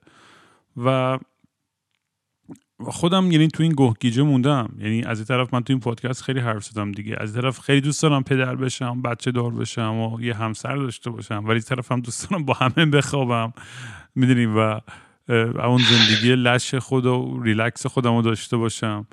و 0.76 1.18
خودم 2.84 3.32
یعنی 3.32 3.48
تو 3.48 3.62
این 3.62 3.74
گهگیجه 3.76 4.22
موندم. 4.22 4.74
یعنی 4.78 5.02
از 5.02 5.18
این 5.18 5.26
طرف 5.26 5.54
من 5.54 5.62
تو 5.62 5.72
این 5.72 5.80
پادکست 5.80 6.22
خیلی 6.22 6.40
حرف 6.40 6.64
زدم 6.64 6.92
دیگه. 6.92 7.16
از 7.18 7.34
این 7.34 7.42
طرف 7.42 7.58
خیلی 7.58 7.80
دوست 7.80 8.02
دارم 8.02 8.22
پدر 8.22 8.56
بشم 8.56 9.02
بچه 9.02 9.30
دار 9.30 9.50
بشم 9.50 9.96
و 9.96 10.20
یه 10.20 10.34
همسر 10.34 10.76
داشته 10.76 11.10
باشم. 11.10 11.44
ولی 11.46 11.60
طرف 11.60 11.92
هم 11.92 12.00
دوست 12.00 12.30
دارم 12.30 12.44
با 12.44 12.54
همه 12.54 12.86
بخوابم. 12.86 13.52
می‌دونی؟ 14.14 14.46
و 14.46 14.80
اون 15.30 15.78
زندگی 15.78 16.34
لش 16.34 16.74
خود 16.74 17.06
و 17.06 17.40
ریلکس 17.42 17.86
خودم 17.86 18.16
رو 18.16 18.22
داشته 18.22 18.56
باشم. 18.56 19.06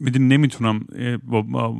می‌دونی 0.00 0.24
نمی‌تونم 0.24 0.86
با 1.22 1.74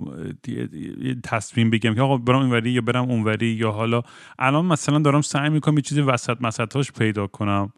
تصمیم 1.25 1.70
بگم 1.70 1.94
که 1.94 2.01
آقا 2.01 2.16
برم 2.16 2.38
اینوری 2.38 2.70
یا 2.70 2.81
برم 2.81 3.11
اونوری 3.11 3.46
یا 3.46 3.70
حالا. 3.70 4.03
الان 4.38 4.66
مثلا 4.66 4.99
دارم 4.99 5.20
سعی 5.20 5.49
می‌کنم 5.49 5.75
یه 5.75 5.83
چیزی 5.83 6.01
وسط 6.01 6.37
مسطاش 6.40 6.92
پیدا 6.92 7.27
کنم. 7.27 7.73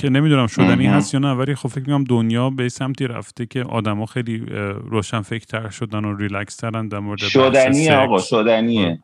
که 0.00 0.10
نمی‌دونم 0.10 0.46
شدنی 0.46 0.86
هست 0.86 1.14
یا 1.14 1.20
نه 1.20 1.32
ولی 1.32 1.54
خب 1.54 1.68
فکر 1.68 1.80
می‌کنم 1.80 2.04
دنیا 2.04 2.50
به 2.50 2.68
سمتی 2.68 3.06
رفته 3.06 3.46
که 3.46 3.62
آدما 3.62 4.06
خیلی 4.06 4.38
روشن 4.84 5.20
فکر 5.20 5.70
شدن 5.70 6.04
و 6.04 6.16
ریلکس 6.16 6.56
ترن 6.56 6.88
در 6.88 6.98
مورد 6.98 7.18
شدنیه 7.18 7.94
آقا 7.94 8.18
شدنیه. 8.18 9.02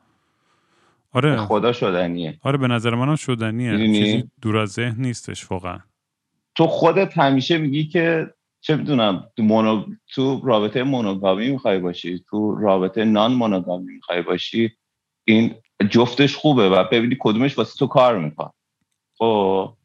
آره. 1.12 1.36
خدا 1.36 1.72
شدنیه. 1.72 2.38
آره 2.42 2.58
به 2.58 2.68
نظر 2.68 2.94
منم 2.94 3.16
شدنیه. 3.16 3.76
چیزی 3.86 4.30
دور 4.42 4.56
از 4.56 4.68
ذهن 4.72 5.02
نیستش 5.02 5.50
واقعا. 5.50 5.78
تو 6.54 6.66
خودت 6.66 7.18
همیشه 7.18 7.58
میگی 7.58 7.86
که 7.86 8.34
چه 8.60 8.76
می‌دونم 8.76 9.24
تو, 9.36 9.42
مونو... 9.42 9.84
تو 10.14 10.40
رابطه 10.44 10.82
مونوگامی 10.82 11.50
می‌خوای 11.50 11.78
باشی 11.78 12.24
تو 12.30 12.54
رابطه 12.54 13.04
نان 13.04 13.34
مونوگامی 13.34 13.92
می‌خوای 13.92 14.22
باشی 14.22 14.72
این 15.24 15.54
جفتش 15.90 16.36
خوبه 16.36 16.68
و 16.68 16.84
ببینی 16.92 17.16
کدومش 17.20 17.58
واسه 17.58 17.78
تو 17.78 17.86
کار 17.86 18.18
می‌کنه. 18.18 18.50
خب 19.18 19.76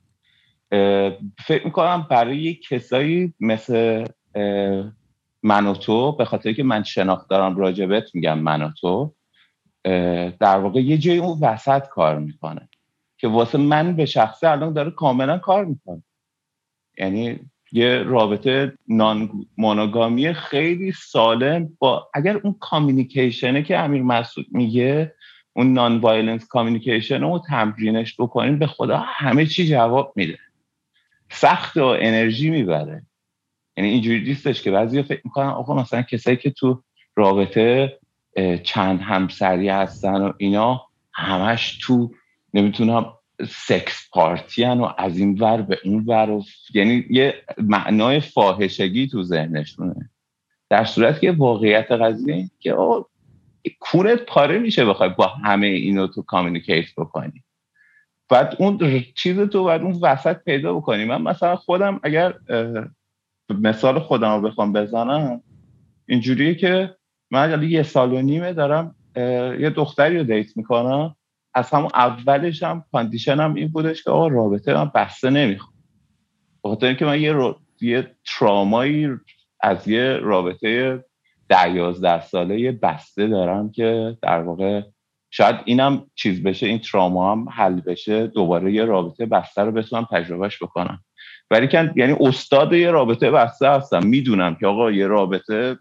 فکر 1.45 1.65
می‌کنم 1.65 2.07
برای 2.09 2.53
کسایی 2.53 3.33
مثل 3.39 4.05
من 5.43 5.67
و 5.67 5.73
تو 5.73 6.11
به 6.11 6.25
خاطر 6.25 6.53
که 6.53 6.63
من 6.63 6.83
شناخت 6.83 7.29
دارم 7.29 7.57
راجبت 7.57 8.15
میگم 8.15 8.39
من 8.39 8.61
و 8.61 8.71
تو 8.81 9.15
در 10.39 10.57
واقع 10.57 10.79
یه 10.79 10.97
جایی 10.97 11.19
اون 11.19 11.37
وسط 11.41 11.87
کار 11.87 12.19
می‌کنه 12.19 12.69
که 13.17 13.27
واسه 13.27 13.57
من 13.57 13.95
به 13.95 14.05
شخصه 14.05 14.49
الان 14.49 14.73
داره 14.73 14.91
کاملا 14.91 15.37
کار 15.37 15.65
می‌کنه. 15.65 16.03
یعنی 16.97 17.39
یه 17.71 17.97
رابطه 17.97 18.77
non-monogamy 18.87 20.33
خیلی 20.33 20.91
سالم 20.91 21.77
با 21.79 22.09
اگر 22.13 22.37
اون 22.37 22.55
communication 22.59 23.56
ه 23.56 23.63
که 23.63 23.79
امیر 23.79 24.01
مسعود 24.01 24.45
میگه 24.51 25.15
اون 25.53 25.73
non-violence 25.73 26.47
communication 26.47 27.21
رو 27.21 27.41
تمرینش 27.47 28.15
بکنیم 28.19 28.59
به 28.59 28.67
خدا 28.67 29.03
همه 29.05 29.45
چی 29.45 29.67
جواب 29.67 30.13
میده. 30.15 30.39
سخت 31.29 31.77
و 31.77 31.85
انرژی 31.85 32.49
می‌بره. 32.49 33.05
یعنی 33.77 33.89
اینجوری 33.89 34.19
نیستش 34.23 34.61
که 34.61 34.71
بعضی 34.71 35.03
فکر 35.03 35.21
می‌کنن 35.23 35.47
آقا 35.47 35.75
مثلا 35.75 36.01
کسایی 36.01 36.37
که 36.37 36.51
تو 36.51 36.83
رابطه 37.15 37.99
چند 38.63 39.01
همسری 39.01 39.69
هستن 39.69 40.21
و 40.21 40.33
اینا 40.37 40.81
همش 41.13 41.77
تو 41.81 42.11
نمی‌تونم 42.53 43.13
سکس 43.49 44.09
پارتی 44.11 44.63
و 44.63 44.87
از 44.97 45.17
این 45.17 45.39
ور 45.39 45.61
به 45.61 45.79
اون 45.83 46.03
ور 46.07 46.29
و 46.29 46.43
یعنی 46.73 47.05
یه 47.09 47.33
معنای 47.57 48.19
فاحشگی 48.19 49.07
تو 49.07 49.23
ذهنشونه. 49.23 50.09
در 50.69 50.85
صورت 50.85 51.19
که 51.19 51.31
واقعیت 51.31 51.91
قضیه 51.91 52.49
که 52.59 52.73
آقا 52.73 53.05
کونت 53.79 54.19
پاره 54.19 54.59
میشه 54.59 54.85
بخوای 54.85 55.09
با 55.09 55.27
همه 55.27 55.67
اینو 55.67 56.07
تو 56.07 56.21
communicate 56.21 56.85
بکنی. 56.97 57.43
بعد 58.29 58.55
اون 58.59 59.03
چیز 59.15 59.39
تو 59.39 59.63
باید 59.63 59.81
اون 59.81 59.99
وسط 60.01 60.43
پیدا 60.43 60.73
بکنی. 60.73 61.05
من 61.05 61.21
مثلا 61.21 61.55
خودم 61.55 61.99
اگر 62.03 62.33
مثال 63.49 63.99
خودم 63.99 64.35
رو 64.35 64.41
بخوام 64.41 64.73
بزنم 64.73 65.43
اینجوریه 66.07 66.55
که 66.55 66.95
من 67.31 67.63
یه 67.63 67.83
سال 67.83 68.13
و 68.13 68.21
نیمه 68.21 68.53
دارم 68.53 68.95
یه 69.59 69.69
دختری 69.69 70.17
رو 70.17 70.23
دیت 70.23 70.57
می‌کنم. 70.57 71.15
از 71.53 71.69
همون 71.69 71.89
اولش 71.93 72.63
هم 72.63 72.85
کاندیشنم 72.91 73.53
این 73.53 73.67
بودش 73.67 74.03
که 74.03 74.11
آقا 74.11 74.27
رابطه 74.27 74.73
من 74.73 74.91
بسته 74.95 75.29
نمی‌خوام 75.29 75.73
بخاطر 76.63 76.87
اینکه 76.87 77.05
من 77.05 77.21
یه, 77.21 77.31
رو... 77.31 77.59
یه 77.81 78.15
ترامایی 78.25 79.09
از 79.61 79.87
یه 79.87 80.17
رابطه 80.17 81.03
ده 81.49 81.75
یازده 81.75 82.21
ساله 82.21 82.71
بسته 82.71 83.27
دارم 83.27 83.71
که 83.71 84.17
در 84.21 84.41
واقع 84.41 84.81
شاید 85.31 85.55
اینم 85.65 86.05
چیز 86.15 86.43
بشه 86.43 86.67
این 86.67 86.79
تراما 86.79 87.31
هم 87.31 87.49
حل 87.49 87.81
بشه 87.81 88.27
دوباره 88.27 88.73
یه 88.73 88.85
رابطه 88.85 89.25
بسته 89.25 89.61
رو 89.61 89.71
بتونم 89.71 90.07
تجربهش 90.11 90.63
بکنم. 90.63 91.03
ولی 91.51 91.67
که 91.67 91.93
یعنی 91.95 92.15
استاد 92.19 92.73
یه 92.73 92.91
رابطه 92.91 93.31
بسته 93.31 93.69
هستم. 93.69 94.07
می‌دونم 94.07 94.55
که 94.55 94.67
آقا 94.67 94.91
یه 94.91 95.07
رابطه 95.07 95.77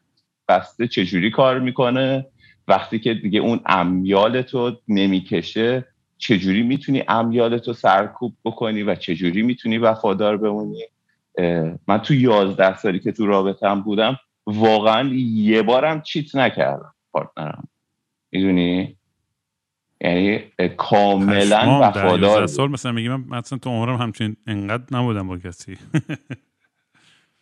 بسته 0.51 0.89
چجوری 0.89 1.31
کار 1.31 1.61
می‌کنه؟ 1.61 2.27
وقتی 2.69 2.99
که 2.99 3.15
دیگه 3.15 3.41
اون 3.41 3.61
امیال 3.67 4.43
تو 4.43 4.77
نمی‌کشه 4.89 5.87
چجوری 6.19 6.63
می‌تونی 6.63 7.03
امیال 7.09 7.59
تو 7.59 7.73
سرکوب 7.73 8.37
بکنی 8.45 8.83
و 8.83 8.95
چجوری 8.95 9.43
می‌تونی 9.43 9.79
وفادار 9.79 10.37
بمونی؟ 10.37 10.85
من 11.89 11.99
تو 11.99 12.15
یازده 12.15 12.77
سالی 12.77 12.99
که 12.99 13.13
تو 13.13 13.27
رابطه 13.27 13.75
بودم 13.75 14.17
واقعا 14.47 15.09
یه 15.35 15.63
بارم 15.63 16.03
چیت 16.03 16.37
نکردم 16.37 16.95
پارتنرم. 17.13 17.69
می‌دونی؟ 18.33 18.97
یعنی 20.01 20.39
کاملا 20.77 21.81
وفادار 21.83 22.47
سال 22.47 22.71
مثلا 22.71 22.93
میگم 22.93 23.21
من 23.21 23.39
مثلا 23.39 23.59
تو 23.59 23.71
عمرم 23.71 23.97
همچین 23.97 24.37
انقدر 24.47 24.85
نبودم 24.99 25.29
با 25.29 25.39
کسی. 25.39 25.77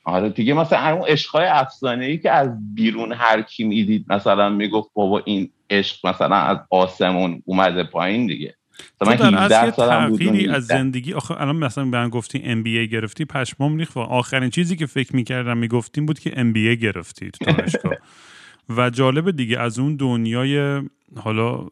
آره 0.08 0.28
دیگه 0.28 0.54
مثلا 0.54 0.94
اون 0.94 1.08
عشقای 1.08 1.46
افسانه 1.46 2.04
ای 2.04 2.18
که 2.18 2.30
از 2.30 2.74
بیرون 2.74 3.12
هر 3.12 3.42
کی 3.42 3.64
می‌دید 3.64 4.04
مثلا 4.08 4.48
می‌گفت 4.48 4.90
بابا 4.94 5.22
این 5.24 5.50
عشق 5.70 6.06
مثلا 6.06 6.36
از 6.36 6.58
آسمون 6.70 7.42
اومده 7.44 7.84
پایین 7.84 8.26
دیگه. 8.26 8.54
تو 9.00 9.14
در 9.48 9.64
یه 9.64 9.70
تغییری 9.70 10.48
از 10.48 10.66
زندگی 10.66 11.12
آخه 11.14 11.40
الان 11.40 11.56
مثلا 11.56 11.84
به 11.84 11.98
من 11.98 12.08
گفتی 12.08 12.42
ام 12.44 12.62
بی 12.62 12.78
ای 12.78 12.88
گرفتی 12.88 13.24
پشمام 13.24 13.76
ریخت 13.76 13.96
آخرین 13.96 14.50
چیزی 14.50 14.76
که 14.76 14.86
فکر 14.86 15.16
می‌کردم 15.16 15.56
می‌گفتیم 15.56 16.06
بود 16.06 16.18
که 16.18 16.40
ام 16.40 16.52
بی 16.52 16.68
ای 16.68 16.76
گرفتی 16.76 17.30
تو 17.30 17.44
دانشگاه. 17.44 17.94
و 18.76 18.90
جالب 18.90 19.30
دیگه 19.30 19.58
از 19.58 19.78
اون 19.78 19.96
دنیای 19.96 20.82
حالا 21.16 21.66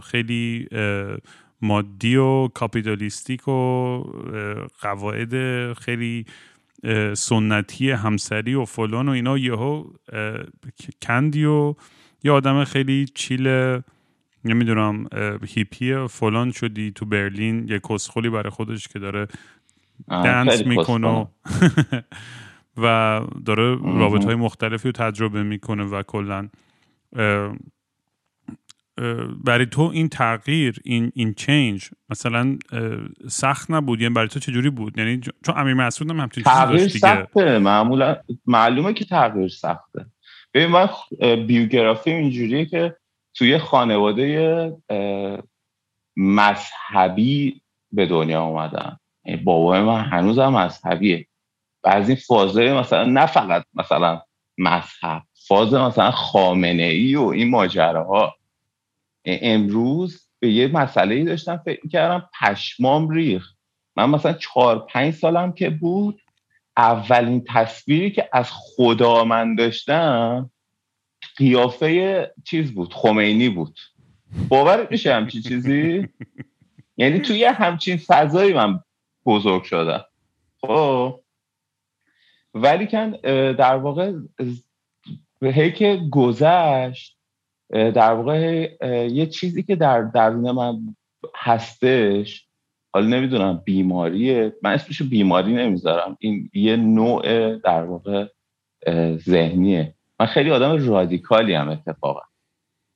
خیلی 0.00 0.68
مادی 1.62 2.16
و 2.16 2.48
کاپیتالیستیک 2.48 3.48
و 3.48 3.52
قواعد 4.80 5.32
خیلی 5.72 6.26
سنتی 7.14 7.90
همسری 7.90 8.54
و 8.54 8.64
فلان 8.64 9.08
و 9.08 9.12
اینا 9.12 9.38
یهو 9.38 9.84
کندی 11.02 11.44
و 11.44 11.74
یه 12.24 12.32
آدم 12.32 12.64
خیلی 12.64 13.06
چیل 13.14 13.48
نمی‌دونم 14.44 15.06
هیپی 15.46 16.06
فلان 16.06 16.50
شدی 16.50 16.92
تو 16.92 17.06
برلین 17.06 17.68
یه 17.68 17.78
کسخولی 17.78 18.30
برای 18.30 18.50
خودش 18.50 18.88
که 18.88 18.98
داره 18.98 19.26
دنس 20.08 20.66
می‌کنه 20.66 21.26
و 22.82 23.20
داره 23.46 23.78
رابط 23.98 24.24
های 24.24 24.34
مختلفی 24.34 24.88
رو 24.88 24.92
تجربه 24.92 25.42
می‌کنه 25.42 25.84
و 25.84 26.02
کلا 26.02 26.48
برای 29.44 29.66
تو 29.66 29.82
این 29.82 30.08
تغییر 30.08 30.80
این 30.84 31.12
این 31.14 31.34
چینج 31.34 31.90
مثلا 32.08 32.58
سخت 33.28 33.70
نبود؟ 33.70 34.00
یعنی 34.00 34.14
برای 34.14 34.28
تو 34.28 34.40
چجوری 34.40 34.70
بود؟ 34.70 34.98
یعنی 34.98 35.20
چون 35.46 35.58
امیر 35.58 35.74
مسعود 35.74 36.10
هم 36.10 36.20
همچین 36.20 36.44
تغییر 36.44 36.88
سخته. 36.88 37.58
معمولا 37.58 38.16
معلومه 38.46 38.92
که 38.92 39.04
تغییر 39.04 39.48
سخته. 39.48 40.06
ببین 40.54 40.68
من 40.68 40.88
بیوگرافی 41.46 42.10
اینجوریه 42.10 42.66
که 42.66 42.96
توی 43.34 43.58
خانواده 43.58 44.72
مذهبی 46.16 47.62
به 47.92 48.06
دنیا 48.06 48.42
اومدم. 48.42 49.00
یعنی 49.24 49.42
بابای 49.42 49.82
من 49.82 50.04
هنوزم 50.04 50.48
مذهبیه. 50.48 51.26
این 51.84 52.14
فازه 52.14 52.72
مثلا 52.72 53.04
نه 53.04 53.26
فقط 53.26 53.64
مثلا 53.74 54.20
مذهب 54.58 55.22
فاز 55.48 55.74
مثلا 55.74 56.10
خامنه 56.10 56.82
ای 56.82 57.16
و 57.16 57.22
این 57.22 57.50
ماجراها. 57.50 58.34
امروز 59.24 60.28
به 60.38 60.52
یه 60.52 60.68
مسئله 60.68 61.14
ای 61.14 61.24
داشتم 61.24 61.56
فکر 61.56 61.88
کردم 61.88 62.28
پشمام 62.40 63.08
ریخ 63.08 63.46
من 63.96 64.10
مثلا 64.10 64.32
چهار 64.32 64.86
پنج 64.86 65.14
سالم 65.14 65.52
که 65.52 65.70
بود 65.70 66.22
اولین 66.76 67.44
تصویری 67.48 68.10
که 68.10 68.28
از 68.32 68.46
خدا 68.50 69.24
من 69.24 69.54
داشتم 69.54 70.50
قیافه 71.36 72.34
چیز 72.44 72.74
بود 72.74 72.94
خمینی 72.94 73.48
بود. 73.48 73.78
باور 74.48 74.88
میشه 74.90 75.14
همچین 75.14 75.42
چیزی؟ 75.42 76.08
یعنی 76.96 77.18
توی 77.18 77.44
همچین 77.44 77.96
فضایی 77.96 78.52
من 78.52 78.80
بزرگ 79.26 79.62
شدم. 79.62 80.04
خب. 80.60 81.20
ولی 82.54 82.86
کن 82.86 83.10
در 83.52 83.76
واقع 83.76 84.12
هی 85.42 85.72
که 85.72 86.00
گذشت 86.10 87.19
در 87.70 88.12
واقع 88.12 88.70
یه 89.10 89.26
چیزی 89.26 89.62
که 89.62 89.76
در 89.76 90.02
درون 90.02 90.50
من 90.50 90.96
هستش 91.36 92.46
حالا 92.92 93.06
نمی‌دونم 93.06 93.62
بیماریه. 93.64 94.56
من 94.62 94.72
اسمشو 94.72 95.08
بیماری 95.08 95.52
نمی‌ذارم. 95.52 96.16
این 96.20 96.50
یه 96.54 96.76
نوع 96.76 97.56
در 97.56 97.84
واقع 97.84 98.26
ذهنیه. 99.16 99.94
من 100.20 100.26
خیلی 100.26 100.50
آدم 100.50 100.88
رادیکالی 100.88 101.54
هم 101.54 101.68
اتفاقا. 101.68 102.20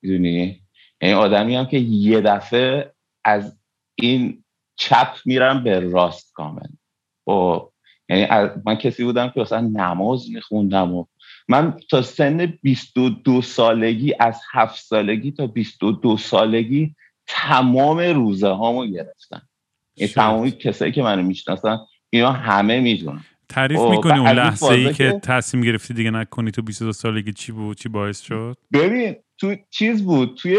می‌دونی؟ 0.02 0.60
یعنی 1.00 1.14
آدمی 1.14 1.56
هم 1.56 1.66
که 1.66 1.78
یه 1.78 2.20
دفعه 2.20 2.92
از 3.24 3.58
این 3.94 4.44
چپ 4.76 5.16
میرم 5.24 5.64
به 5.64 5.80
راست 5.80 6.32
کامل. 6.32 6.68
و 7.26 7.30
خب، 7.30 7.72
یعنی 8.08 8.50
من 8.66 8.74
کسی 8.74 9.04
بودم 9.04 9.28
که 9.28 9.40
مثلا 9.40 9.60
نماز 9.60 10.30
میخوندم 10.30 10.94
و 10.94 11.04
من 11.48 11.76
تا 11.90 12.02
سن 12.02 12.46
22 12.62 13.42
سالگی 13.42 14.14
از 14.20 14.40
7 14.52 14.82
سالگی 14.84 15.32
تا 15.32 15.46
22 15.46 16.16
سالگی 16.16 16.94
تمام 17.26 17.98
روزه 17.98 18.48
هامو 18.48 18.86
گرفتم. 18.86 19.48
این 19.94 20.08
تمامی 20.08 20.50
کسایی 20.50 20.92
که 20.92 21.02
منو 21.02 21.22
می‌شناسن 21.22 21.78
اینا 22.10 22.32
همه 22.32 22.80
می‌دونن. 22.80 23.24
تعریف 23.48 23.78
خب، 23.78 23.90
می‌کنی 23.90 24.18
اون 24.18 24.28
لحظه 24.28 24.66
ای 24.66 24.94
که 24.94 25.20
تصمیم 25.22 25.64
گرفتی 25.64 25.94
دیگه 25.94 26.10
نکنی 26.10 26.50
تو 26.50 26.62
22 26.62 26.92
سالگی 26.92 27.32
چی 27.32 27.52
بود 27.52 27.76
چی 27.76 27.88
باعث 27.88 28.20
شد؟ 28.20 28.56
ببین 28.72 29.16
تو 29.38 29.56
چیز 29.70 30.04
بود 30.04 30.34
توی 30.34 30.58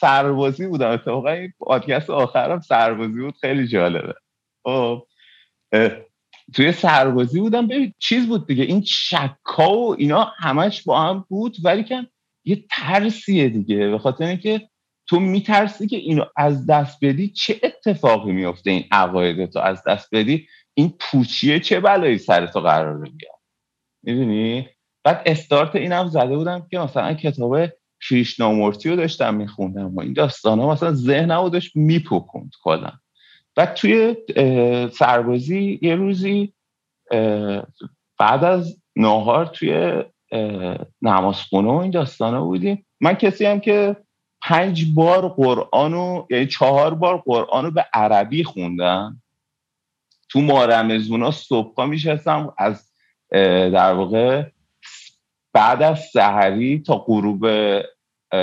سربازی 0.00 0.66
بودم. 0.66 0.90
اتفاقا 0.90 1.30
این 1.30 1.52
پادکست 1.58 2.10
آخرم 2.10 2.60
سربازی 2.60 3.20
بود. 3.20 3.34
خیلی 3.40 3.68
جالبه. 3.68 4.14
خب 4.64 5.06
توی 6.52 6.72
سربازی 6.72 7.40
بودم. 7.40 7.66
ببین 7.66 7.94
چیز 7.98 8.26
بود 8.26 8.46
دیگه 8.46 8.64
این 8.64 8.82
شکا 8.86 9.78
و 9.78 9.94
اینا 9.98 10.32
همش 10.36 10.82
با 10.82 11.00
هم 11.00 11.24
بود 11.28 11.56
ولی 11.64 11.84
که 11.84 12.06
یه 12.44 12.64
ترسیه 12.70 13.48
دیگه. 13.48 13.88
به 13.88 13.98
خاطر 13.98 14.24
اینکه 14.24 14.68
تو 15.06 15.20
میترسی 15.20 15.86
که 15.86 15.96
اینو 15.96 16.24
از 16.36 16.66
دست 16.66 16.98
بدی 17.02 17.28
چه 17.28 17.60
اتفاقی 17.62 18.32
میفته 18.32 18.70
این 18.70 18.84
عقاید 18.90 19.50
تو؟ 19.50 19.58
از 19.58 19.82
دست 19.86 20.08
بدی 20.12 20.46
این 20.74 20.94
پوچیه 21.00 21.60
چه 21.60 21.80
بلایی 21.80 22.18
سر 22.18 22.46
تو 22.46 22.60
قرار 22.60 22.98
بیاد 22.98 23.40
می‌دونی؟ 24.02 24.68
بعد 25.04 25.22
استارت 25.26 25.76
اینم 25.76 26.08
زده 26.08 26.36
بودم 26.36 26.66
که 26.70 26.78
مثلا 26.78 27.14
کتاب 27.14 27.68
کریشنامورتی 28.08 28.90
رو 28.90 28.96
داشتم 28.96 29.34
میخوندم 29.34 29.96
و 29.96 30.00
این 30.00 30.12
داستان 30.12 30.58
ها 30.58 30.72
مثلا 30.72 30.92
ذهنم 30.94 31.42
رو 31.42 31.48
داشت 31.48 31.76
میپکند 31.76 32.50
کلا. 32.62 32.92
بعد 33.56 33.74
توی 33.74 34.16
سربازی 34.92 35.78
یه 35.82 35.94
روزی 35.94 36.52
بعد 38.18 38.44
از 38.44 38.76
ناهار 38.96 39.46
توی 39.46 40.02
نمازخونه 41.02 41.68
و 41.68 41.74
این 41.74 41.90
داستانه 41.90 42.40
بودیم. 42.40 42.86
من 43.00 43.14
کسی 43.14 43.46
هم 43.46 43.60
که 43.60 43.96
پنج 44.42 44.94
بار 44.94 45.28
قرآن 45.28 45.92
رو 45.92 46.26
یعنی 46.30 46.46
چهار 46.46 46.94
بار 46.94 47.18
قرآن 47.18 47.64
رو 47.64 47.70
به 47.70 47.86
عربی 47.94 48.44
خوندم. 48.44 49.22
تو 50.28 50.40
مارمزونا 50.40 51.30
صبح 51.30 51.84
میشستم 51.84 52.54
از 52.58 52.90
در 53.72 53.92
واقع 53.92 54.44
بعد 55.52 55.82
از 55.82 56.00
سحری 56.12 56.78
تا 56.78 56.96
غروب 56.96 57.46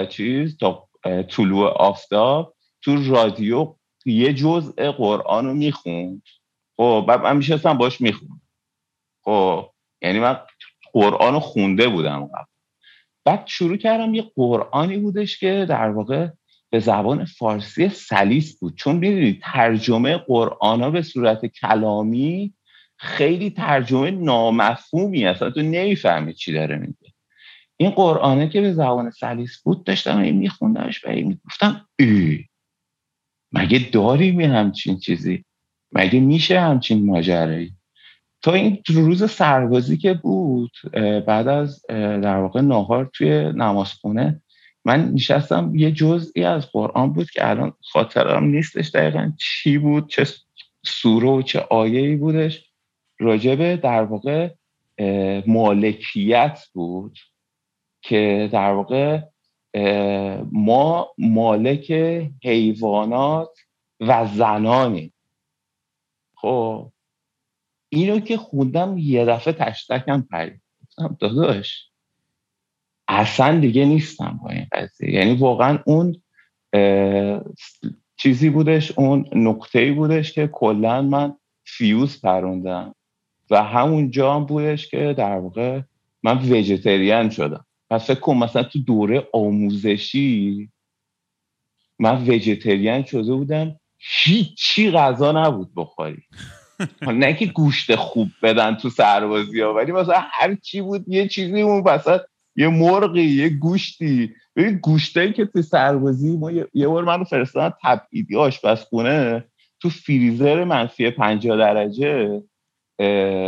چیز 0.09 0.57
تا 0.57 0.87
طلوع 1.29 1.67
آفتاب 1.67 2.55
تو 2.81 3.13
رادیو 3.13 3.75
یه 4.11 4.33
جزء 4.33 4.91
قرآن 4.91 5.45
رو 5.45 5.53
می‌خوند 5.53 6.21
خب 6.77 7.05
بعد 7.07 7.21
من 7.21 7.37
میشستم 7.37 7.77
باش 7.77 8.01
می‌خوند 8.01 8.41
خب 9.23 9.69
یعنی 10.01 10.19
من 10.19 10.37
قرآن 10.93 11.33
رو 11.33 11.39
خونده 11.39 11.87
بودم 11.87 12.25
قبل 12.25 12.45
بعد 13.25 13.47
شروع 13.47 13.77
کردم 13.77 14.13
یه 14.13 14.31
قرآنی 14.35 14.97
بودش 14.97 15.39
که 15.39 15.65
در 15.69 15.89
واقع 15.89 16.27
به 16.69 16.79
زبان 16.79 17.25
فارسی 17.25 17.89
سلیس 17.89 18.59
بود. 18.59 18.75
چون 18.75 18.95
می‌دونید 18.95 19.41
ترجمه 19.41 20.17
قرآن 20.17 20.81
ها 20.81 20.89
به 20.89 21.01
صورت 21.01 21.45
کلامی 21.45 22.53
خیلی 22.97 23.49
ترجمه 23.49 24.11
نامفهومی 24.11 25.25
اصلا 25.25 25.49
تو 25.49 25.61
نمی‌فهمی 25.61 26.33
چی 26.33 26.53
داره 26.53 26.77
میگه. 26.77 27.13
این 27.77 27.89
قرآنه 27.89 28.49
که 28.49 28.61
به 28.61 28.73
زبان 28.73 29.11
سلیس 29.11 29.61
بود 29.63 29.83
داشتم 29.83 30.17
این 30.17 30.37
میخوندمش 30.37 31.05
و 31.05 31.09
این 31.09 31.27
می‌گفتم 31.27 31.87
مگه 33.51 33.89
داریم 33.91 34.41
همچین 34.41 34.99
چیزی؟ 34.99 35.45
مگه 35.91 36.19
میشه 36.19 36.60
همچین 36.60 37.05
ماجرایی؟ 37.05 37.73
تا 38.41 38.53
این 38.53 38.83
روز 38.88 39.31
سربازی 39.31 39.97
که 39.97 40.13
بود 40.13 40.71
بعد 41.27 41.47
از 41.47 41.86
در 41.88 42.38
واقع 42.38 42.62
ناهار 42.62 43.10
توی 43.13 43.29
نمازخونه 43.29 44.41
من 44.86 45.12
نشستم 45.13 45.75
یه 45.75 45.91
جزئی 45.91 46.43
از 46.43 46.71
قرآن 46.71 47.13
بود 47.13 47.29
که 47.29 47.49
الان 47.49 47.73
خاطرم 47.81 48.43
نیستش 48.43 48.89
دقیقا 48.89 49.31
چی 49.38 49.77
بود 49.77 50.10
چه 50.10 50.27
سوره 50.86 51.27
و 51.27 51.41
چه 51.41 51.60
آیه‌ای 51.60 52.15
بودش. 52.15 52.71
راجبه 53.19 53.77
در 53.77 54.03
واقع 54.03 54.49
مالکیت 55.47 56.60
بود 56.73 57.19
که 58.01 58.49
در 58.51 58.71
واقع 58.71 59.21
ما 60.51 61.08
مالک 61.17 61.91
حیوانات 62.43 63.60
و 63.99 64.27
زنانی 64.27 65.13
خب 66.36 66.91
اینو 67.89 68.19
که 68.19 68.38
خوندم 68.38 68.97
یه 68.97 69.25
دفعه 69.25 69.53
تشتکم 69.53 70.21
پرید. 70.21 70.62
داداش 71.19 71.89
اصلا 73.08 73.60
دیگه 73.60 73.86
نیستم 73.86 74.39
با 74.43 74.49
این 74.49 74.67
قضیه. 74.71 75.12
یعنی 75.12 75.36
واقعا 75.36 75.80
اون 75.86 76.21
چیزی 78.17 78.49
بودش 78.49 78.91
اون 78.91 79.30
نقطه 79.36 79.91
بودش 79.91 80.32
که 80.32 80.47
کلا 80.47 81.01
من 81.01 81.38
فیوز 81.63 82.21
پروندم 82.21 82.95
و 83.49 83.63
همون 83.63 84.12
جا 84.12 84.39
بودش 84.39 84.88
که 84.88 85.15
در 85.17 85.38
واقع 85.38 85.82
من 86.23 86.38
ویژیتریان 86.38 87.30
شدم. 87.30 87.66
پس 87.89 88.08
فکر 88.08 88.19
کن 88.19 88.38
مثلا 88.38 88.63
تو 88.63 88.80
دوره 88.80 89.28
آموزشی 89.34 90.69
من 92.00 92.23
ویژیتریان 92.23 93.04
شده 93.04 93.34
بودم 93.34 93.80
هیچی 93.97 94.91
غذا 94.91 95.32
نبود 95.32 95.71
بخوری. 95.76 96.23
نه 97.02 97.34
که 97.34 97.45
گوشت 97.45 97.95
خوب 97.95 98.30
بدن 98.43 98.76
تو 98.76 98.89
سربازی 98.89 99.62
ها 99.62 99.73
ولی 99.73 99.91
مثلا 99.91 100.23
هر 100.32 100.56
چی 100.56 100.82
بود 100.82 101.06
یه 101.08 101.28
چیزی 101.28 101.62
اون 101.62 101.84
وسط 101.86 102.21
یه 102.56 102.67
مرغی 102.67 103.23
یه 103.23 103.50
گوشتی. 103.50 104.34
ببین 104.56 104.78
گوشتایی 104.78 105.34
که 105.34 105.45
تو 105.45 105.62
سربازی 105.62 106.38
ما 106.38 106.52
یه 106.52 106.88
بار 106.88 107.04
منو 107.04 107.23
فرستادن 107.23 107.76
تبعیدی 107.84 108.36
آشپزخونه. 108.36 109.45
تو 109.80 109.89
فریزر 109.89 110.63
منفی 110.63 111.10
50 111.10 111.58
درجه 111.58 112.41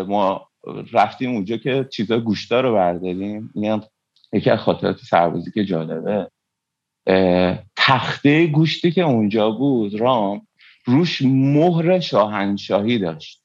ما 0.07 0.47
رفتیم 0.93 1.31
اونجا 1.31 1.57
که 1.57 1.87
چیزا 1.91 2.19
گوشتا 2.19 2.61
رو 2.61 2.73
برداریم. 2.73 3.51
این 3.55 3.81
یکی 4.33 4.49
از 4.49 4.59
خاطرات 4.59 4.97
سربازی 4.97 5.51
که 5.51 5.65
جالبه 5.65 6.31
تخته 7.75 8.47
گوشتی 8.47 8.91
که 8.91 9.01
اونجا 9.01 9.51
بود 9.51 9.99
رام 9.99 10.47
روش 10.85 11.21
مهر 11.21 11.99
شاهنشاهی 11.99 12.99
داشت. 12.99 13.43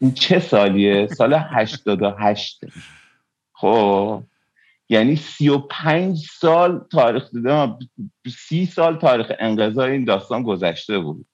این 0.00 0.12
چه 0.12 0.38
سالیه؟ 0.38 1.06
سال 1.06 1.34
88 1.34 2.60
خب 3.52 4.22
یعنی 4.88 5.16
سی 5.16 5.48
و 5.48 5.58
پنج 5.58 6.18
سال 6.18 6.86
تاریخ 6.92 7.30
دیدم 7.30 7.78
سی 8.38 8.66
سال 8.66 8.96
تاریخ 8.96 9.32
انقضای 9.38 9.92
این 9.92 10.04
داستان 10.04 10.42
گذشته 10.42 10.98
بود. 10.98 11.26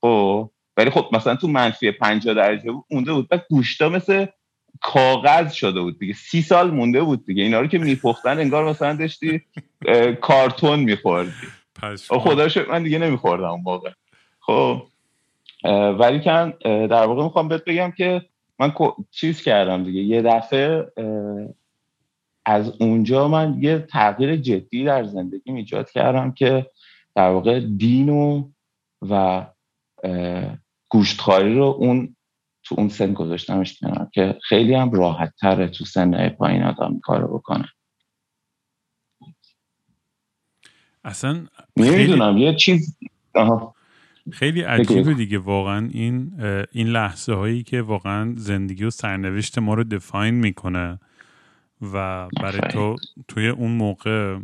خب 0.00 0.50
ولی 0.76 0.90
خب 0.90 1.08
مثلا 1.12 1.36
تو 1.36 1.48
منفی 1.48 1.90
50 1.90 2.34
درجه 2.34 2.72
بود 2.72 2.84
مونده 2.90 3.12
بود. 3.12 3.28
بعد 3.28 3.46
گوشتا 3.50 3.88
مثل 3.88 4.26
کاغذ 4.80 5.52
شده 5.52 5.80
بود 5.80 5.98
دیگه. 5.98 6.14
سی 6.14 6.42
سال 6.42 6.70
مونده 6.70 7.02
بود 7.02 7.26
دیگه. 7.26 7.42
اینا 7.42 7.60
رو 7.60 7.66
که 7.66 7.78
میپختن 7.78 8.38
انگار 8.38 8.64
مثلا 8.64 8.96
داشتی 8.96 9.42
کارتون 10.20 10.80
میخوردی. 10.80 11.30
خدا 12.08 12.48
شد 12.48 12.68
من 12.68 12.82
دیگه 12.82 12.98
نمیخوردم 12.98 13.50
اون 13.50 13.60
موقع 13.64 13.90
خب 14.40 14.82
ولی 15.98 16.20
کن 16.20 16.50
در 16.64 17.06
واقع 17.06 17.22
می‌خوام 17.22 17.48
بهت 17.48 17.64
بگم 17.64 17.92
که 17.96 18.22
من 18.58 18.72
چیز 19.10 19.42
کردم 19.42 19.84
دیگه. 19.84 20.00
یه 20.00 20.22
دفعه 20.22 20.86
از 22.46 22.72
اونجا 22.80 23.28
من 23.28 23.56
یه 23.60 23.78
تغییر 23.78 24.36
جدی 24.36 24.84
در 24.84 25.04
زندگی 25.04 25.52
ایجاد 25.52 25.90
کردم 25.90 26.32
که 26.32 26.66
در 27.14 27.30
واقع 27.30 27.60
دین 27.60 28.08
و, 28.08 28.44
و 29.10 29.46
گوشتخاری 30.88 31.54
رو 31.54 31.64
اون 31.78 32.16
تو 32.68 32.74
اون 32.78 32.88
سن 32.88 33.12
گذاشتمش 33.12 33.78
کنم 33.78 34.10
که 34.14 34.38
خیلی 34.48 34.74
هم 34.74 34.90
راحت 34.90 35.34
تره 35.40 35.68
تو 35.68 35.84
سن 35.84 36.28
پایین 36.28 36.62
آدم 36.62 37.00
کارو 37.02 37.38
بکنه. 37.38 37.68
اصلا 41.04 41.46
نمی‌دونم 41.76 42.38
یه 42.38 42.54
چیز 42.54 42.98
خیلی 44.32 44.60
عجیبه 44.60 45.14
دیگه 45.14 45.38
واقعا 45.38 45.88
این 45.92 46.40
این 46.72 46.86
لحظه 46.86 47.34
هایی 47.34 47.62
که 47.62 47.82
واقعا 47.82 48.34
زندگی 48.36 48.84
و 48.84 48.90
سرنوشت 48.90 49.58
ما 49.58 49.74
رو 49.74 49.84
دفاین 49.84 50.34
می‌کنه 50.34 50.98
و 51.92 52.28
برای 52.42 52.60
تو 52.72 52.96
توی 53.28 53.48
اون 53.48 53.70
موقع 53.70 54.38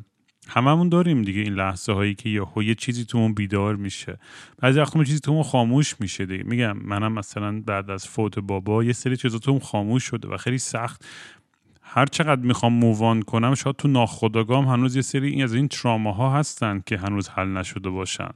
هممون 0.48 0.88
داریم 0.88 1.22
دیگه 1.22 1.40
این 1.40 1.54
لحظه 1.54 1.92
هایی 1.92 2.14
که 2.14 2.28
یه 2.28 2.42
یه 2.56 2.74
چیزی 2.74 3.04
تو 3.04 3.18
اون 3.18 3.34
بیدار 3.34 3.76
میشه. 3.76 4.18
بعضی 4.58 4.80
وقتا 4.80 5.04
چیزی 5.04 5.20
تو 5.20 5.30
اون 5.30 5.42
خاموش 5.42 6.00
میشه 6.00 6.26
دیگه. 6.26 6.44
میگم 6.44 6.76
منم 6.76 7.12
مثلا 7.12 7.60
بعد 7.60 7.90
از 7.90 8.08
فوت 8.08 8.38
بابا 8.38 8.84
یه 8.84 8.92
سری 8.92 9.16
چیزا 9.16 9.38
تو 9.38 9.50
اون 9.50 9.60
خاموش 9.60 10.04
شده 10.04 10.28
و 10.28 10.36
خیلی 10.36 10.58
سخت. 10.58 11.04
هر 11.82 12.06
چقدر 12.06 12.42
می‌خوام 12.42 12.72
مووان 12.72 13.22
کنم 13.22 13.54
شاید 13.54 13.76
تو 13.76 13.88
ناخودآگاهم 13.88 14.64
هنوز 14.64 14.96
یه 14.96 15.02
سری 15.02 15.30
این 15.30 15.42
از 15.42 15.54
این 15.54 15.68
تراما 15.68 16.32
هستن 16.32 16.82
که 16.86 16.96
هنوز 16.96 17.28
حل 17.28 17.48
نشده 17.48 17.90
باشن. 17.90 18.28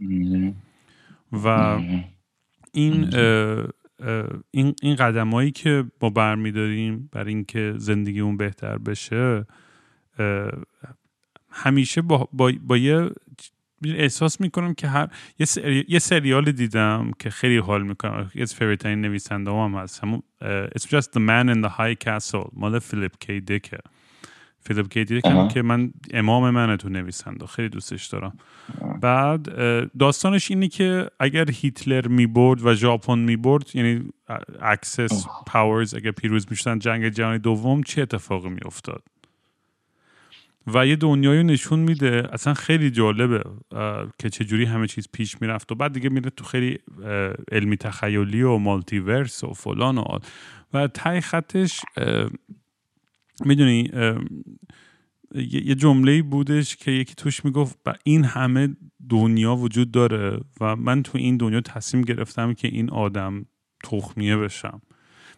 و 1.33 1.79
این 2.73 3.15
این 4.51 4.75
این 4.83 4.97
قدمایی 4.97 5.51
که 5.51 5.85
ما 6.03 6.11
برمیداریم 6.11 7.09
برای 7.13 7.35
اینکه 7.35 7.75
زندگی 7.77 8.21
اون 8.21 8.37
بهتر 8.37 8.79
بشه 8.79 9.47
همیشه 11.51 12.03
با, 12.03 12.29
با, 12.33 12.53
با 12.63 12.77
یه 12.77 13.11
احساس 13.85 14.41
می‌کنم 14.41 14.75
که 14.75 14.89
هر 14.89 15.09
یه, 15.39 15.47
سری... 15.47 15.85
یه 15.89 15.99
سریال 15.99 16.53
دیدم 16.53 17.11
که 17.19 17.31
خیلی 17.31 17.57
حال 17.57 17.83
می‌کنم 17.83 18.31
یه 18.35 18.45
favorite 18.45 18.87
این 18.87 19.01
نویسنده 19.01 19.51
هم 19.51 19.75
هست. 19.75 20.05
همون 20.05 20.23
It's 20.79 20.83
just 20.83 21.07
the 21.07 21.21
man 21.21 21.55
in 21.55 21.65
the 21.65 21.71
high 21.71 22.09
castle 22.09 22.51
مال 22.53 22.79
فیلیپ 22.79 23.13
کی 23.21 23.41
دیکه 23.41 23.79
فیلیپ 24.61 24.89
کی 24.89 25.05
دیک 25.05 25.25
که 25.53 25.63
من 25.63 25.93
امام 26.11 26.51
منه 26.51 26.77
تو 26.77 26.89
نویسنده. 26.89 27.47
خیلی 27.47 27.69
دوستش 27.69 28.07
دارم. 28.07 28.39
بعد 29.01 29.49
داستانش 29.99 30.51
اینه 30.51 30.69
که 30.69 31.11
اگر 31.21 31.51
هیتلر 31.51 32.09
می‌برد 32.09 32.67
و 32.67 32.75
ژاپن 32.75 33.19
می‌برد 33.19 33.77
یعنی 33.77 34.09
Axis 34.63 35.27
powers 35.47 35.95
اگر 35.95 36.11
پیروز 36.11 36.47
می‌شدن 36.51 36.79
جنگ 36.79 37.09
جهانی 37.09 37.39
دوم 37.39 37.83
چه 37.83 38.03
اتفاقی 38.03 38.49
میافتاد؟ 38.49 39.03
و 40.75 40.87
یه 40.87 40.97
دنیایی 40.97 41.45
نشون 41.45 41.79
میده. 41.79 42.29
اصلا 42.33 42.55
خیلی 42.55 42.91
جالبه 42.91 43.45
که 44.19 44.31
چجوری 44.31 44.65
همه 44.65 44.87
چیز 44.87 45.09
پیش 45.13 45.41
می‌رفت. 45.41 45.73
و 45.73 45.75
بعد 45.75 45.93
دیگه 45.93 46.09
میره 46.09 46.31
تو 46.31 46.45
خیلی 46.45 46.79
علمی 47.53 47.77
تخیلی 47.77 48.43
و 48.43 48.59
multiverse 48.59 49.45
و 49.45 49.53
فلان 49.53 49.99
و 49.99 50.05
و 50.75 50.87
تا 50.87 50.98
ته 50.98 51.21
خطش 51.21 51.81
می‌دونی 53.45 53.91
یه 55.35 55.75
جمله 55.75 56.23
بودش 56.23 56.77
که 56.77 56.91
یکی 56.91 57.15
توش 57.15 57.45
می‌گفت 57.45 57.79
این 58.05 58.25
همه 58.25 58.77
دنیا 59.09 59.57
وجود 59.57 59.91
داره 59.91 60.41
و 60.61 60.77
من 60.77 61.03
تو 61.03 61.19
این 61.19 61.37
دنیا 61.37 61.61
تصمیم 61.61 62.05
گرفتم 62.05 62.55
که 62.55 62.69
این 62.69 62.91
آدم 62.91 63.47
تخمیه 63.85 64.37
بشم. 64.37 64.83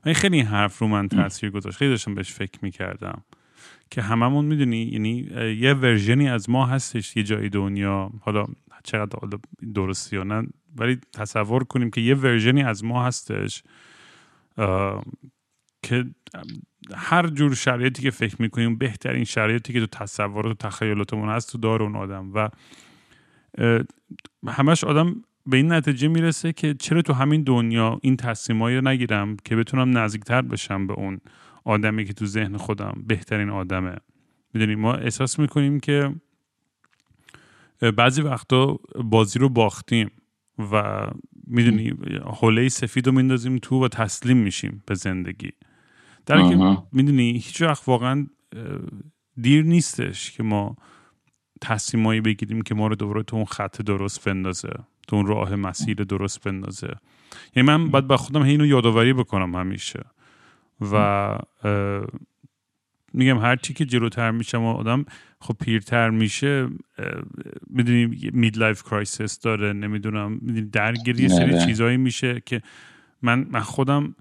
و 0.06 0.14
خیلی 0.14 0.36
این 0.36 0.46
حرف 0.46 0.78
رو 0.78 0.88
من 0.88 1.08
تاثیر 1.08 1.50
گذاشت. 1.50 1.76
خیلی 1.76 1.90
داشتم 1.90 2.14
بهش 2.14 2.32
فکر 2.32 2.58
می‌کردم. 2.62 3.24
که 3.90 4.02
هممون 4.02 4.44
می‌دونی 4.44 4.82
یعنی 4.82 5.28
یه 5.58 5.74
ورژنی 5.74 6.28
از 6.28 6.50
ما 6.50 6.66
هستش 6.66 7.16
یه 7.16 7.22
جای 7.22 7.48
دنیا. 7.48 8.10
حالا 8.20 8.46
چقدر 8.84 9.18
درستی 9.74 10.16
یا 10.16 10.22
نه 10.22 10.48
ولی 10.76 10.98
تصور 11.12 11.64
کنیم 11.64 11.90
که 11.90 12.00
یه 12.00 12.14
ورژنی 12.14 12.62
از 12.62 12.84
ما 12.84 13.04
هستش 13.04 13.62
که 15.82 16.04
هر 16.94 17.26
جور 17.26 17.54
شرایطی 17.54 18.02
که 18.02 18.10
فکر 18.10 18.42
می‌کنیم 18.42 18.76
بهترین 18.76 19.24
شرایطی 19.24 19.72
که 19.72 19.80
تو 19.80 19.86
تصورات 19.86 20.64
و 20.64 20.68
تخیلاتمون 20.68 21.28
هست 21.28 21.52
تو 21.52 21.58
دار 21.58 21.82
اون 21.82 21.96
آدم. 21.96 22.32
و 22.34 22.48
همش 24.46 24.84
آدم 24.84 25.24
به 25.46 25.56
این 25.56 25.72
نتیجه 25.72 26.08
می‌رسه 26.08 26.52
که 26.52 26.74
چرا 26.74 27.02
تو 27.02 27.12
همین 27.12 27.42
دنیا 27.42 27.98
این 28.02 28.16
تصمیمایی 28.16 28.76
رو 28.76 28.88
نگیرم 28.88 29.36
که 29.44 29.56
بتونم 29.56 29.98
نزدیکتر 29.98 30.42
بشم 30.42 30.86
به 30.86 30.92
اون؟ 30.92 31.20
آدمی 31.64 32.04
که 32.04 32.12
تو 32.12 32.26
ذهن 32.26 32.56
خودم 32.56 33.02
بهترین 33.06 33.50
آدمه. 33.50 33.96
می‌دونیم 34.54 34.80
ما 34.80 34.94
احساس 34.94 35.38
می‌کنیم 35.38 35.80
که 35.80 36.14
بعضی 37.96 38.22
وقتا 38.22 38.78
بازی 39.04 39.38
رو 39.38 39.48
باختیم 39.48 40.10
و 40.72 41.06
می‌دونی 41.46 41.92
حوله 42.24 42.68
سفید 42.68 43.06
رو 43.06 43.12
میندازیم 43.12 43.58
تو 43.58 43.84
و 43.84 43.88
تسلیم 43.88 44.36
میشیم 44.36 44.82
به 44.86 44.94
زندگی. 44.94 45.50
در 46.26 46.48
که 46.48 46.78
می‌دونی 46.92 47.32
هیچ 47.32 47.62
وقت 47.62 47.88
واقعا 47.88 48.26
دیر 49.40 49.64
نیستش 49.64 50.30
که 50.30 50.42
ما 50.42 50.76
تصمیمایی 51.60 52.20
بگیریم 52.20 52.62
که 52.62 52.74
ما 52.74 52.86
رو 52.86 52.94
دوباره 52.94 53.22
تو 53.22 53.36
اون 53.36 53.44
خط 53.44 53.82
درست 53.82 54.28
بندازه 54.28 54.72
تو 55.08 55.16
اون 55.16 55.26
راه 55.26 55.56
مسیر 55.56 55.96
درست 55.96 56.44
بندازه. 56.44 56.94
یعنی 57.56 57.66
من 57.68 57.90
باید 57.90 58.06
با 58.06 58.16
خودم 58.16 58.42
اینو 58.42 58.66
یادآوری 58.66 59.12
بکنم 59.12 59.54
همیشه. 59.54 60.00
و 60.92 61.38
میگم 63.14 63.38
هر 63.38 63.56
چی 63.56 63.74
که 63.74 63.84
جلوتر 63.84 64.30
میشم 64.30 64.62
و 64.62 64.72
آدم 64.72 65.04
خب 65.40 65.56
پیرتر 65.60 66.10
میشه 66.10 66.68
می‌دونی 67.66 68.30
midlife 68.32 68.82
crisis 68.82 69.40
داره 69.40 69.72
نمی‌دونم 69.72 70.32
می‌دونی 70.32 70.62
درگیری 70.62 71.28
سری 71.28 71.66
چیزهایی 71.66 71.96
میشه 71.96 72.42
که 72.46 72.62
من 73.22 73.46
من 73.50 73.60
خودم 73.60 74.14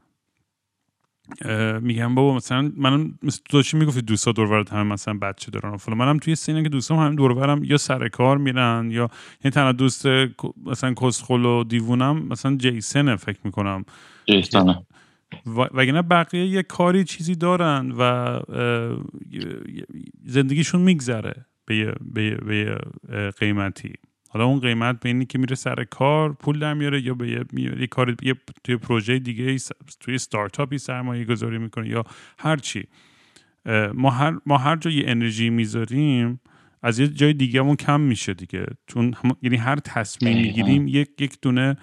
میگم 1.82 2.16
بابا 2.16 2.36
مثلا 2.36 2.72
من 2.78 3.14
مثل 3.24 3.42
تو 3.50 3.58
داشتی 3.58 3.78
می‌گفتی 3.78 4.02
دوستا 4.02 4.32
دور 4.32 4.50
و 4.50 4.56
ورت 4.56 4.74
همه 4.74 4.84
مثلا 4.84 5.14
بچه 5.14 5.52
دارن 5.52 5.78
و 5.88 5.96
منم 5.96 6.18
توی 6.18 6.36
سنیه 6.36 6.64
که 6.64 6.70
دوستام 6.70 7.00
همین 7.00 7.16
دور 7.16 7.36
و 7.36 7.43
ورم 7.43 7.64
یا 7.64 7.78
سر 7.78 8.08
کار 8.08 8.38
میرن 8.38 8.92
یا 8.92 9.10
یعنی 9.44 9.54
تنها 9.54 9.72
دوست 9.72 10.06
مثلا 10.66 10.94
کسخل 10.94 11.46
و 11.46 11.64
دیوونم 11.64 12.28
مثلا 12.28 12.56
جیسنه 12.56 13.16
فکر 13.16 13.40
می‌کنم. 13.44 13.86
جیسنه. 14.26 14.86
وگرنه 15.46 16.02
بقیه 16.02 16.46
یه 16.46 16.64
کاری 16.64 17.04
چیزی 17.04 17.36
دارن 17.36 17.92
و 17.98 18.40
زندگیشون 20.26 20.82
میگذره 20.82 21.46
به 21.66 21.96
به 22.46 22.78
قیمتی. 23.40 23.94
حالا 24.30 24.46
اون 24.46 24.60
قیمت 24.60 25.00
به 25.00 25.10
اینی 25.10 25.26
که 25.26 25.38
میره 25.38 25.56
سر 25.56 25.84
کار 25.84 26.34
پول 26.34 26.60
در 26.60 26.74
میاره 26.74 27.02
یا 27.02 27.14
به 27.14 27.30
یه, 27.80 27.88
کار 27.88 28.16
یه 28.22 28.36
توی 28.64 28.78
پروژه 28.78 29.20
دیگه 29.20 29.58
توی 30.00 30.18
ستارتاپی 30.18 30.78
سرمایه 30.78 31.26
گذاری 31.26 31.58
می‌کنه 31.58 31.90
یا 31.90 32.04
هر 32.40 32.58
چی. 32.58 32.84
ما 33.94 34.10
هر 34.10 34.38
ما 34.46 34.58
هر 34.58 34.76
جا 34.76 34.92
یه 34.92 35.04
انرژی 35.08 35.50
می‌ذاریم 35.50 36.40
از 36.84 37.00
یه 37.00 37.08
جای 37.08 37.34
دیگه 37.34 37.60
همون 37.60 37.76
کم 37.76 38.02
میشه 38.02 38.34
دیگه. 38.34 38.66
چون 38.88 39.14
یعنی 39.42 39.58
هر 39.58 39.76
تصمیم 39.76 40.38
می‌گیریم 40.38 40.88
یک 40.88 41.22
یک 41.22 41.38
دونه 41.42 41.78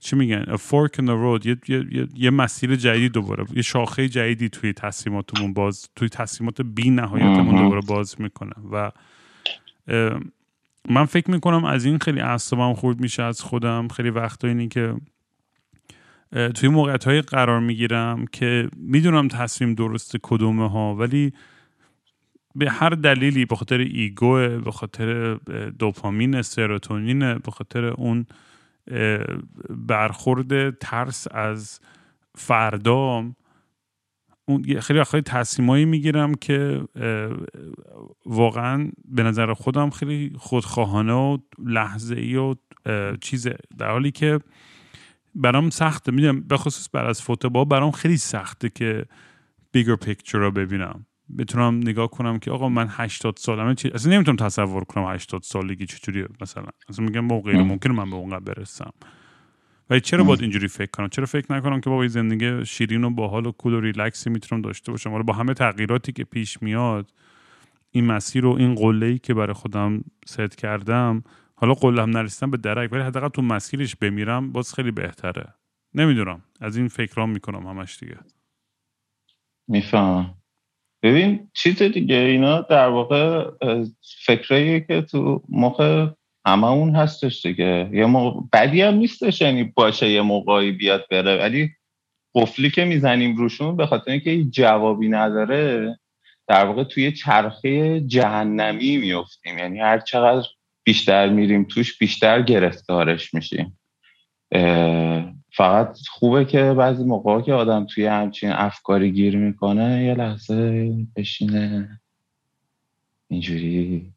چی 0.00 0.16
میگن؟ 0.16 0.44
A 0.44 0.58
fork 0.58 0.92
in 1.00 1.04
the 1.04 1.16
road. 1.24 1.46
یه, 1.46 1.56
یه, 1.68 2.08
یه 2.14 2.30
مسیر 2.30 2.76
جدیدی 2.76 3.08
دوباره. 3.08 3.44
یه 3.54 3.62
شاخه 3.62 4.08
جدیدی 4.08 4.48
توی 4.48 4.72
تصمیماتمون 4.72 5.52
باز 5.52 5.88
توی 5.96 6.08
تصمیمات 6.08 6.62
بی 6.62 6.90
نهایتمون 6.90 7.62
دوباره 7.62 7.80
باز 7.80 8.20
می‌کنه 8.20 8.52
و 8.72 8.90
من 10.88 11.04
فکر 11.04 11.30
می‌کنم 11.30 11.64
از 11.64 11.84
این 11.84 11.98
خیلی 11.98 12.20
اعصابم 12.20 12.74
خورد 12.74 13.00
میشه 13.00 13.22
از 13.22 13.40
خودم. 13.40 13.88
خیلی 13.88 14.10
وقتا 14.10 14.48
اینی 14.48 14.68
که 14.68 14.94
توی 16.54 16.68
موقعیت 16.68 17.04
های 17.04 17.22
قرار 17.22 17.60
می‌گیرم 17.60 18.26
که 18.26 18.68
می‌دونم 18.76 19.28
تصمیم 19.28 19.74
درست 19.74 20.16
کدومه 20.22 20.70
ها 20.70 20.94
ولی 20.94 21.32
به 22.54 22.70
هر 22.70 22.90
دلیلی 22.90 23.44
به 23.44 23.56
خاطر 23.56 23.78
ایگو 23.78 24.36
به 24.58 24.70
خاطر 24.70 25.34
دوپامین 25.78 26.42
سروتونین 26.42 27.18
به 27.34 27.50
خاطر 27.50 27.84
اون 27.84 28.26
برخورد 29.70 30.78
ترس 30.78 31.26
از 31.30 31.80
فردام. 32.34 33.36
اون 34.44 34.80
خیلی 34.80 35.04
خیلی 35.04 35.22
تصمیمایی 35.22 35.84
می‌گیرم 35.84 36.34
که 36.34 36.82
واقعا 38.26 38.90
به 39.04 39.22
نظر 39.22 39.54
خودم 39.54 39.90
خیلی 39.90 40.32
خودخواهانه 40.38 41.12
و 41.12 41.38
لحظه 41.58 42.16
ای 42.16 42.36
و 42.36 42.54
چیزه. 43.20 43.56
در 43.78 43.90
حالی 43.90 44.10
که 44.10 44.38
برام 45.34 45.70
سخته. 45.70 46.12
می‌دونم 46.12 46.40
به 46.40 46.56
خصوص 46.56 46.88
بر 46.92 47.06
از 47.06 47.22
فوتبال 47.22 47.64
برام 47.64 47.90
خیلی 47.90 48.16
سخته 48.16 48.68
که 48.68 49.04
بیگر 49.72 49.96
پیکچر 49.96 50.38
رو 50.38 50.50
ببینم. 50.50 51.06
بتونم 51.38 51.76
نگاه 51.76 52.10
کنم 52.10 52.38
که 52.38 52.50
آقا 52.50 52.68
من 52.68 52.86
80 52.90 53.36
سالمه 53.36 53.74
چی 53.74 53.88
اصلا 53.88 54.12
نمی‌تونم 54.12 54.36
تصور 54.36 54.84
کنم 54.84 55.04
80 55.04 55.42
سالگی 55.42 55.86
چجوریه 55.86 56.26
مثلا. 56.40 56.64
اصلا 56.88 57.04
میگم 57.04 57.20
موقعی 57.20 57.62
ممکنه 57.62 57.92
من 57.92 58.10
به 58.10 58.16
اونقدر 58.16 58.54
برسم. 58.54 58.92
ولی 59.90 60.00
چرا 60.00 60.24
باید 60.24 60.40
اینجوری 60.40 60.68
فکر 60.68 60.90
کنم؟ 60.90 61.08
چرا 61.08 61.26
فکر 61.26 61.52
نکنم 61.52 61.80
که 61.80 61.90
بابا 61.90 62.08
زندگی 62.08 62.64
شیرین 62.64 63.04
و 63.04 63.10
باحال 63.10 63.46
و 63.46 63.52
کول 63.52 63.72
و 63.72 63.80
ریلکسی 63.80 64.30
می‌تونم 64.30 64.62
داشته 64.62 64.92
باشم؟ 64.92 65.10
حالا 65.10 65.22
با 65.22 65.32
همه 65.32 65.54
تغییراتی 65.54 66.12
که 66.12 66.24
پیش 66.24 66.62
میاد 66.62 67.12
این 67.90 68.04
مسیر 68.06 68.46
و 68.46 68.52
این 68.52 68.74
قله 68.74 69.18
که 69.18 69.34
برای 69.34 69.52
خودم 69.52 70.04
ست 70.26 70.56
کردم 70.56 71.22
حالا 71.54 71.74
قلم 71.74 72.10
نرسیدم 72.10 72.50
به 72.50 72.56
درک 72.56 72.92
ولی 72.92 73.02
حداقل 73.02 73.28
تو 73.28 73.42
مسیرش 73.42 73.96
بمیرم 73.96 74.52
باز 74.52 74.74
خیلی 74.74 74.90
بهتره. 74.90 75.54
نمی‌دونم. 75.94 76.42
از 76.60 76.76
این 76.76 76.88
فکرام 76.88 77.30
می‌کنم 77.30 77.66
همش 77.66 77.98
دیگه. 77.98 78.18
میفهم 79.68 80.34
ببین 81.02 81.50
چیز 81.54 81.82
دیگه 81.82 82.16
اینا 82.16 82.60
در 82.60 82.88
واقع 82.88 83.50
فکرایی 84.26 84.80
که 84.80 85.02
تو 85.02 85.42
مخ 85.48 85.80
اون 86.46 86.96
هستش 86.96 87.46
دیگه. 87.46 87.90
یه 87.92 88.06
موقع 88.06 88.40
بدی 88.52 88.82
هم 88.82 88.94
نیستش 88.94 89.40
یعنی 89.40 89.64
باشه 89.64 90.10
یه 90.10 90.22
موقعی 90.22 90.72
بیاد 90.72 91.04
بره. 91.10 91.38
ولی 91.38 91.70
قفلی 92.34 92.70
که 92.70 92.84
می‌زنیم 92.84 93.36
روشون 93.36 93.76
به 93.76 93.86
خاطر 93.86 94.10
اینکه 94.10 94.44
جوابی 94.44 95.08
نداره 95.08 95.98
در 96.48 96.64
واقع 96.64 96.84
توی 96.84 97.12
چرخه 97.12 98.00
جهنمی 98.00 98.96
میفتیم 98.96 99.58
یعنی 99.58 99.80
هر 99.80 99.98
چقدر 99.98 100.46
بیشتر 100.84 101.28
میریم 101.28 101.64
توش 101.64 101.98
بیشتر 101.98 102.42
گرفتارش 102.42 103.34
میشیم. 103.34 103.78
فقط 105.52 105.98
خوبه 106.10 106.44
که 106.44 106.74
بعضی 106.78 107.04
موقع 107.04 107.40
که 107.40 107.52
آدم 107.52 107.86
توی 107.86 108.06
همچین 108.06 108.50
افکاری 108.50 109.12
گیر 109.12 109.36
می‌کنه 109.36 110.04
یه 110.04 110.14
لحظه 110.14 110.92
بشینه. 111.16 112.00
اینجوری 113.28 114.12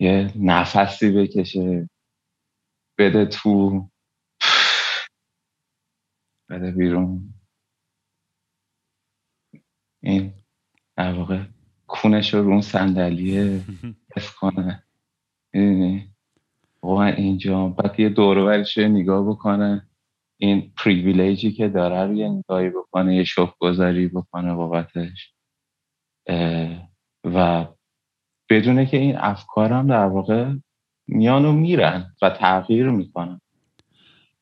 یه 0.00 0.32
نفسی 0.36 1.10
بکشه. 1.10 1.88
بده 2.98 3.26
تو. 3.26 3.88
بده 6.50 6.70
بیرون. 6.70 7.34
این 10.02 10.32
در 10.96 11.12
واقع 11.12 11.44
کونش 11.86 12.34
رو 12.34 12.48
اون 12.48 12.60
صندلیه 12.60 13.64
حس 14.16 14.34
کنه. 14.34 14.84
می‌دونی؟ 15.52 16.17
من 16.82 17.12
اینجا 17.12 17.68
بعد 17.68 18.00
یه 18.00 18.08
دورورش 18.08 18.78
نگاه 18.78 19.28
بکنه. 19.28 19.88
این 20.40 20.72
پریویلیجی 20.76 21.52
که 21.52 21.68
داره 21.68 22.06
رو 22.06 22.14
یه 22.14 22.28
نگاهی 22.28 22.70
بکنه 22.70 23.16
یه 23.16 23.24
شوف 23.24 23.50
گذاری 23.58 24.08
بکنه 24.08 24.54
بابتش. 24.54 25.34
و 27.24 27.66
بدونه 28.50 28.86
که 28.86 28.96
این 28.96 29.16
افکارم 29.16 29.86
در 29.86 30.04
واقع 30.04 30.52
میان 31.06 31.44
و 31.44 31.52
میرن 31.52 32.14
و 32.22 32.30
تغییر 32.30 32.90
می‌کنن. 32.90 33.40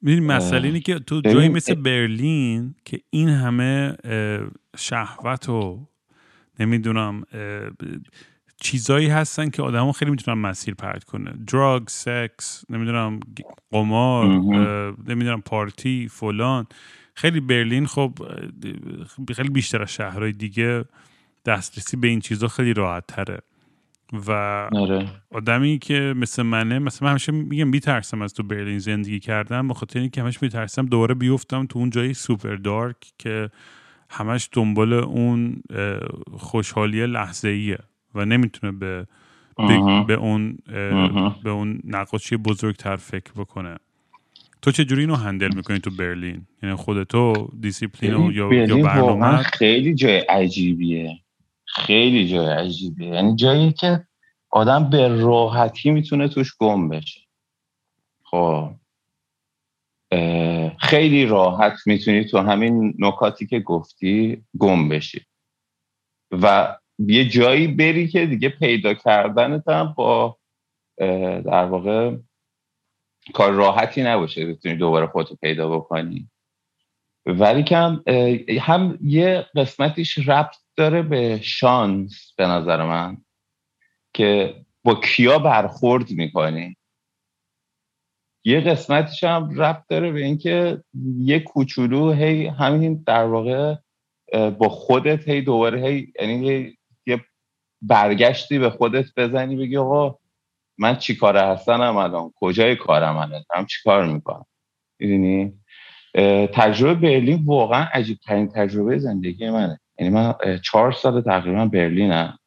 می‌دونی 0.01 0.27
مسئله 0.27 0.67
اینه 0.67 0.81
که 0.81 0.99
تو 0.99 1.21
جایی 1.21 1.49
مثل 1.49 1.75
برلین 1.75 2.75
که 2.85 3.01
این 3.11 3.29
همه 3.29 3.97
شهوت 4.77 5.49
و 5.49 5.87
نمی‌دونم 6.61 7.25
چیزایی 8.61 9.09
هستن 9.09 9.51
که 9.51 9.63
آدمو 9.63 9.93
خیلی 9.93 10.11
می‌تونن 10.11 10.39
مسیر 10.39 10.75
پرت 10.75 11.05
کنه 11.05 11.33
دراگ 11.47 11.89
سکس 11.89 12.65
نمی‌دونم 12.71 13.21
قمار 13.71 14.27
نمی‌دونم 15.09 15.41
پارتی 15.41 16.09
فلان. 16.09 16.67
خیلی 17.15 17.41
برلین 17.41 17.87
خب 17.87 18.13
خیلی 19.37 19.49
بیشتر 19.49 19.83
از 19.83 19.93
شهرهای 19.93 20.33
دیگه 20.33 20.85
دسترسی 21.45 21.97
به 21.97 22.09
این 22.09 22.21
چیزا 22.21 22.49
خیلی 22.49 22.75
راحت 22.75 23.07
تره 23.07 23.39
و 24.13 24.31
آره. 24.73 25.09
آدمی 25.31 25.79
که 25.79 26.15
مثل 26.17 26.43
منه 26.43 26.79
مثلا 26.79 27.07
من 27.07 27.11
همیشه 27.11 27.33
میگم 27.33 27.69
میترسم 27.69 28.23
از 28.23 28.35
تو 28.35 28.43
برلین 28.43 28.79
زندگی 28.79 29.21
کردم 29.21 29.69
بخاطر 29.69 29.99
اینکه 29.99 30.23
همش 30.23 30.43
میترسم 30.43 30.87
دوباره 30.87 31.15
بیفتم 31.15 31.67
تو 31.67 31.79
اون 31.79 31.91
جایی 31.91 32.15
سوپر 32.15 32.55
دارک 32.55 32.97
که 33.19 33.51
همش 34.11 34.49
دنبال 34.53 34.93
اون 34.93 35.63
خوشحالی 36.33 37.07
لحظه 37.07 37.49
ایه 37.49 37.79
و 38.17 38.25
نمی‌تونه 38.25 38.73
به 38.73 39.07
به 40.07 40.15
اون 40.15 40.59
به 41.43 41.51
اون 41.51 41.81
نقاشی 41.85 42.37
بزرگتر 42.37 42.97
فکر 42.97 43.33
بکنه. 43.37 43.77
تو 44.63 44.71
چه 44.71 44.85
جوری 44.85 45.01
اینو 45.01 45.15
handle 45.15 45.55
می‌کنی 45.55 45.79
تو 45.79 45.91
برلین؟ 45.91 46.47
یعنی 46.63 46.75
خودتو 46.75 47.51
دیسیپلین 47.61 48.31
یا 48.33 48.53
یا 48.53 48.77
برنامه؟ 48.77 49.43
خیلی 49.43 49.95
جای 49.95 50.19
عجیبیه. 50.19 51.19
خیلی 51.65 52.29
جای 52.29 52.47
عجیبیه. 52.47 53.09
یعنی 53.09 53.37
جایی 53.37 53.73
که 53.73 54.07
آدم 54.51 54.91
به 54.91 55.09
راحتی 55.09 55.91
می‌تونه 55.91 56.29
توش 56.29 56.57
گم 56.59 56.89
بشه. 56.89 57.21
خب. 58.23 58.71
خیلی 60.81 61.27
راحت 61.27 61.73
می‌تونی 61.87 62.25
تو 62.25 62.39
همین 62.39 62.95
نکاتی 62.99 63.47
که 63.47 63.61
گفتی 63.61 64.43
گم 64.59 64.89
بشی. 64.89 65.21
و 66.31 66.77
یه 66.99 67.29
جایی 67.29 67.67
بری 67.67 68.09
که 68.09 68.27
دیگه 68.27 68.49
پیدا 68.49 68.95
کردنت 68.95 69.69
هم 69.69 69.95
با 69.97 70.39
در 71.45 71.65
واقع 71.65 72.17
کار 73.35 73.53
راحتی 73.53 74.03
نباشه 74.03 74.47
بتونی 74.47 74.77
دوباره 74.77 75.07
خودتو 75.07 75.37
پیدا 75.37 75.79
بکنی. 75.79 76.31
ولی 77.27 77.63
کم 77.63 78.03
هم 78.61 78.99
یه 79.03 79.47
قسمتیش 79.57 80.29
ربط 80.29 80.57
داره 80.77 81.03
به 81.03 81.41
شانس 81.43 82.33
به 82.37 82.47
نظر 82.47 82.85
من 82.85 83.17
که 84.15 84.55
با 84.85 84.95
کیا 84.95 85.39
برخورد 85.39 86.11
می‌کنی. 86.11 86.77
یه 88.45 88.61
قسمتش 88.61 89.25
هم 89.25 89.61
ربط 89.61 89.83
داره 89.89 90.13
به 90.13 90.25
اینکه 90.25 90.85
یه 91.19 91.41
کوچولو 91.41 92.13
هی 92.13 92.47
همین 92.47 93.03
در 93.07 93.25
واقع 93.25 93.75
با 94.59 94.69
خودت 94.69 95.29
هی 95.29 95.41
دوباره 95.41 95.87
هی 95.87 96.13
یعنی 96.21 96.76
برگشتی 97.83 98.59
به 98.59 98.71
خودت 98.71 99.07
بزنی 99.17 99.57
بگی 99.57 99.77
آقا 99.77 100.19
من 100.79 100.97
چی 100.97 101.17
کاره 101.17 101.41
هستنم 101.43 101.97
الان؟ 101.97 102.33
کجای 102.37 102.77
کارم 102.77 103.17
الان؟ 103.17 103.45
هم 103.55 103.67
چی 103.67 103.79
کار 103.85 104.07
می‌کنم؟ 104.07 104.47
می‌دونی؟ 104.99 105.53
تجربه 106.53 106.95
برلین 106.95 107.45
واقعا 107.45 107.85
عجیب 107.93 108.19
ترین 108.19 108.49
تجربه 108.49 108.99
زندگی 108.99 109.51
منه. 109.51 109.81
یعنی 109.99 110.13
من 110.13 110.35
چهار 110.65 110.93
سال 110.93 111.21
تقریبا 111.21 111.67
برلینم. 111.67 112.39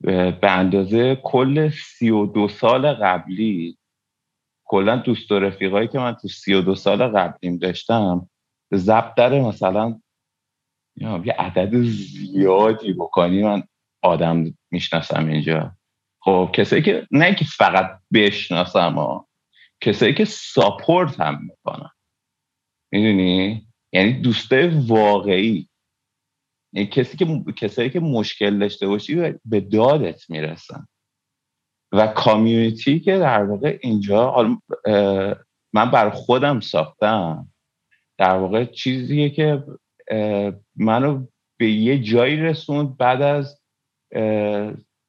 به 0.00 0.50
اندازه 0.50 1.16
کل 1.16 1.70
سی 1.70 2.10
و 2.10 2.26
دو 2.26 2.48
سال 2.48 2.92
قبلی 2.92 3.78
کلا 4.64 4.96
دوست 4.96 5.32
و 5.32 5.38
رفیقایی 5.38 5.88
که 5.88 5.98
من 5.98 6.14
تو 6.14 6.28
سی 6.28 6.54
و 6.54 6.60
دو 6.60 6.74
سال 6.74 7.08
قبلیم 7.08 7.58
داشتم 7.58 8.28
داره 9.16 9.40
مثلا 9.40 10.00
یه 10.96 11.32
عدد 11.38 11.82
زیادی 11.82 12.92
بکنی. 12.92 13.42
من 13.42 13.62
آدم 14.04 14.54
می‌شناسم 14.70 15.26
اینجا. 15.26 15.76
خب 16.20 16.50
کسایی 16.54 16.82
که 16.82 17.06
نه 17.10 17.34
که 17.34 17.44
فقط 17.44 18.00
بشناسم 18.12 18.94
ها 18.94 19.28
کسایی 19.80 20.14
که 20.14 20.24
ساپورت 20.24 21.20
هم 21.20 21.42
می‌کنن. 21.42 21.90
می‌دونی؟ 22.92 23.66
یعنی 23.92 24.12
دوسته 24.12 24.82
واقعی. 24.86 25.68
یعنی 26.72 26.88
کسی 26.88 27.16
که 27.16 27.44
کسایی 27.56 27.90
که 27.90 28.00
مشکل 28.00 28.58
داشته 28.58 28.86
باشی 28.86 29.34
به 29.44 29.60
دادت 29.60 30.30
می‌رسن. 30.30 30.86
و 31.92 32.06
کامیونیتی 32.06 33.00
که 33.00 33.18
در 33.18 33.44
واقع 33.44 33.78
اینجا 33.82 34.58
من 35.72 35.90
بر 35.90 36.10
خودم 36.10 36.60
ساختم. 36.60 37.52
در 38.18 38.36
واقع 38.36 38.64
چیزیه 38.64 39.30
که 39.30 39.64
منو 40.76 41.26
به 41.58 41.70
یه 41.70 41.98
جایی 42.02 42.36
رسوند 42.36 42.96
بعد 42.96 43.22
از 43.22 43.63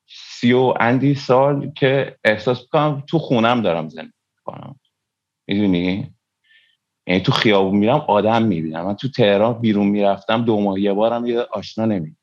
سی 0.08 0.54
و 0.54 0.74
اندی 0.80 1.16
سال 1.16 1.72
که 1.72 2.18
احساس 2.24 2.68
کنم 2.68 3.04
تو 3.08 3.20
خونم 3.20 3.62
دارم 3.62 3.90
زندگی 3.90 4.12
کنم 4.44 4.80
می‌دونی؟ 5.48 6.16
یعنی 7.08 7.22
تو 7.22 7.32
خیابون 7.32 7.78
میرم 7.78 8.06
آدم 8.08 8.44
می‌بینم. 8.44 8.86
من 8.86 8.96
تو 8.96 9.10
تهران 9.10 9.62
بیرون 9.62 9.88
می‌رفتم 9.88 10.46
دو 10.46 10.62
ماه 10.62 10.80
یه 10.80 10.94
بارم 10.94 11.26
یه 11.26 11.40
آشنا 11.40 11.86
نمی‌دونی؟ 11.86 12.18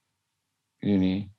می‌دونی؟ 0.82 1.30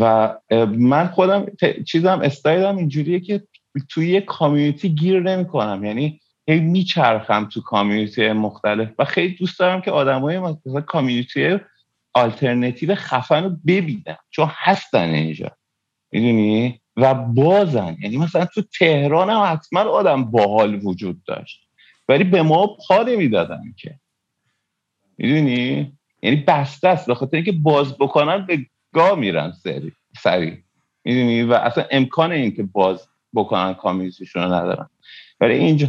و 0.00 0.34
من 0.66 1.08
خودم 1.08 1.46
چیزم 1.86 2.20
استایلم 2.22 2.76
اینجوریه 2.76 3.20
که 3.20 3.42
توی 3.88 4.10
یه 4.10 4.20
کامیونیتی 4.20 4.88
گیر 4.88 5.20
نمی‌کنم. 5.20 5.84
یعنی 5.84 6.20
هی 6.48 6.60
میچرخم 6.60 7.44
تو 7.44 7.60
کامیونیتی 7.60 8.32
مختلف 8.32 8.88
و 8.98 9.04
خیلی 9.04 9.34
دوست 9.34 9.58
دارم 9.58 9.80
که 9.80 9.90
آدمای 9.90 10.38
مثلا 10.38 10.80
کامیونیتی 10.80 11.58
آلترنتیو 12.18 12.94
خفن 12.94 13.44
رو 13.44 13.50
ببینم 13.66 14.18
چون 14.30 14.50
هستن 14.52 15.08
اینجا. 15.10 15.50
می‌دونی؟ 16.12 16.80
و 16.96 17.14
بازن. 17.14 17.96
یعنی 18.02 18.16
مثلا 18.16 18.44
تو 18.44 18.62
تهران 18.78 19.30
هم 19.30 19.52
حتما 19.52 19.80
آدم 19.80 20.24
باحال 20.24 20.86
وجود 20.86 21.24
داشت. 21.24 21.68
ولی 22.08 22.24
به 22.24 22.42
ما 22.42 22.66
پا 22.66 23.02
نمی‌دادن 23.02 23.62
که. 23.76 24.00
می‌دونی؟ 25.18 25.92
یعنی 26.22 26.36
بسته 26.36 26.88
است. 26.88 27.10
بخاطر 27.10 27.36
اینکه 27.36 27.52
باز 27.52 27.98
بکنن 27.98 28.46
به 28.46 28.58
گا 28.94 29.18
میرن 29.18 29.52
سری 29.52 29.92
سری 30.22 30.64
می‌دونی؟ 31.04 31.42
و 31.42 31.52
اصلا 31.52 31.84
امکان 31.90 32.32
این 32.32 32.56
که 32.56 32.62
باز 32.62 33.08
بکنن 33.34 33.74
community 33.74 34.21
شون 34.21 34.42
رو 34.42 34.52
ندارن. 34.52 34.88
ولی 35.40 35.54
اینجا 35.54 35.88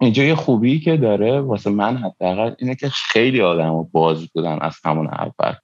اینجا 0.00 0.24
یه 0.24 0.34
خوبی 0.34 0.80
که 0.80 0.96
داره 0.96 1.40
واسه 1.40 1.70
من 1.70 1.96
حداقل 1.96 2.54
اینه 2.58 2.74
که 2.74 2.88
خیلی 2.88 3.40
آدم 3.40 3.82
باز 3.82 4.26
بودن 4.26 4.58
از 4.60 4.76
همون 4.84 5.06
اول. 5.06 5.54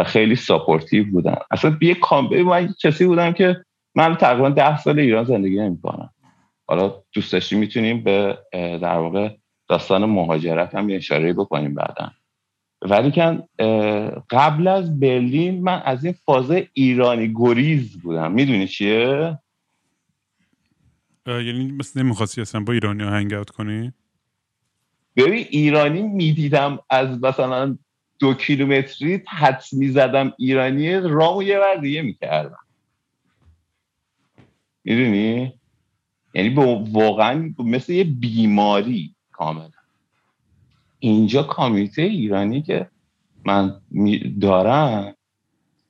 و 0.00 0.04
خیلی 0.04 0.36
supportive 0.36 1.04
بودن 1.10 1.36
اصلا 1.50 1.76
یه 1.80 1.94
کامبه 1.94 2.42
من 2.42 2.74
کسی 2.82 3.06
بودم 3.06 3.32
که 3.32 3.64
من 3.94 4.14
تقریبا 4.14 4.48
ده 4.48 4.78
سال 4.78 4.98
ایران 4.98 5.24
زندگی 5.24 5.58
نمی‌کنم 5.58 6.10
حالا 6.66 6.94
دوست 7.12 7.32
داشتی 7.32 7.56
می‌تونیم 7.56 8.02
به 8.02 8.38
در 8.52 8.98
واقع 8.98 9.36
داستان 9.68 10.04
مهاجرت 10.04 10.74
هم 10.74 10.88
اشاره 10.90 11.32
بکنیم 11.32 11.74
بعدا 11.74 12.10
ولی 12.82 13.12
کن 13.12 13.42
قبل 14.30 14.68
از 14.68 15.00
برلین 15.00 15.62
من 15.62 15.82
از 15.84 16.04
این 16.04 16.14
فاز 16.24 16.50
ایرانی 16.72 17.32
گریز 17.36 18.00
بودم 18.02 18.32
می‌دونی 18.32 18.68
چیه؟ 18.68 19.38
یعنی 21.26 21.72
مثل 21.72 22.02
نمی‌خواستی 22.02 22.40
اصلا 22.40 22.60
با 22.60 22.72
ایرانی 22.72 23.02
ها 23.02 23.10
هنگ 23.10 23.44
کنی؟ 23.44 23.92
ببین 25.16 25.46
ایرانی 25.50 26.02
می‌دیدم 26.02 26.78
از 26.90 27.24
مثلا 27.24 27.78
دو 28.20 28.34
کیلومتری 28.34 29.22
حدس 29.28 29.72
می‌زدم 29.72 30.32
ایرانی 30.38 30.94
رامو 30.94 31.42
یه 31.42 31.58
بر 31.58 31.74
دیگه 31.74 32.02
می‌کردم. 32.02 32.58
می‌دونی؟ 34.84 35.52
یعنی 36.34 36.48
واقعا 36.92 37.54
مثل 37.58 37.92
یه 37.92 38.04
بیماری 38.04 39.14
کاملا. 39.32 39.70
اینجا 40.98 41.42
کامیته 41.42 42.02
ایرانی 42.02 42.62
که 42.62 42.90
من 43.44 43.80
دارم 44.40 45.14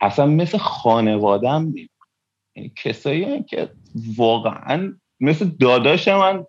اصلا 0.00 0.26
مثل 0.26 0.58
خانوادم 0.58 1.72
نیم 1.74 1.90
یعنی 2.56 2.72
کسایی 2.76 3.42
که 3.42 3.70
واقعا 4.16 4.96
مثل 5.20 5.44
داداش 5.48 6.08
من 6.08 6.46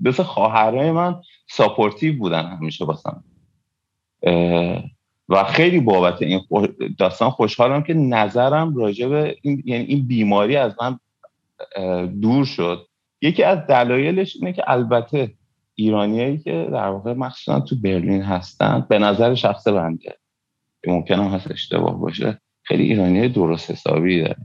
مثل 0.00 0.22
خواهرای 0.22 0.92
من 0.92 1.20
ساپورتیو 1.48 2.18
بودن 2.18 2.46
همیشه 2.46 2.84
باسم 2.84 3.24
و 5.28 5.44
خیلی 5.44 5.80
بابت 5.80 6.22
این 6.22 6.40
داستان 6.98 7.30
خوشحالم 7.30 7.82
که 7.82 7.94
نظرم 7.94 8.76
راجع 8.76 9.08
به 9.08 9.36
این 9.42 9.62
یعنی 9.66 9.84
این 9.84 10.06
بیماری 10.06 10.56
از 10.56 10.72
من 10.82 10.98
دور 12.20 12.44
شد. 12.44 12.86
یکی 13.22 13.42
از 13.42 13.58
دلایلش 13.66 14.36
اینه 14.36 14.52
که 14.52 14.62
البته 14.66 15.34
ایرانیایی 15.74 16.38
که 16.38 16.68
در 16.72 16.88
واقع 16.88 17.12
مخصوصا 17.12 17.60
تو 17.60 17.76
برلین 17.76 18.22
هستن 18.22 18.86
به 18.88 18.98
نظر 18.98 19.34
شخص 19.34 19.68
بنده. 19.68 20.16
ممکنه 20.86 21.30
هست 21.30 21.50
اشتباه 21.50 22.00
باشه. 22.00 22.40
خیلی 22.62 22.82
ایرانی 22.82 23.28
درست 23.28 23.70
حسابی 23.70 24.20
داره 24.20 24.36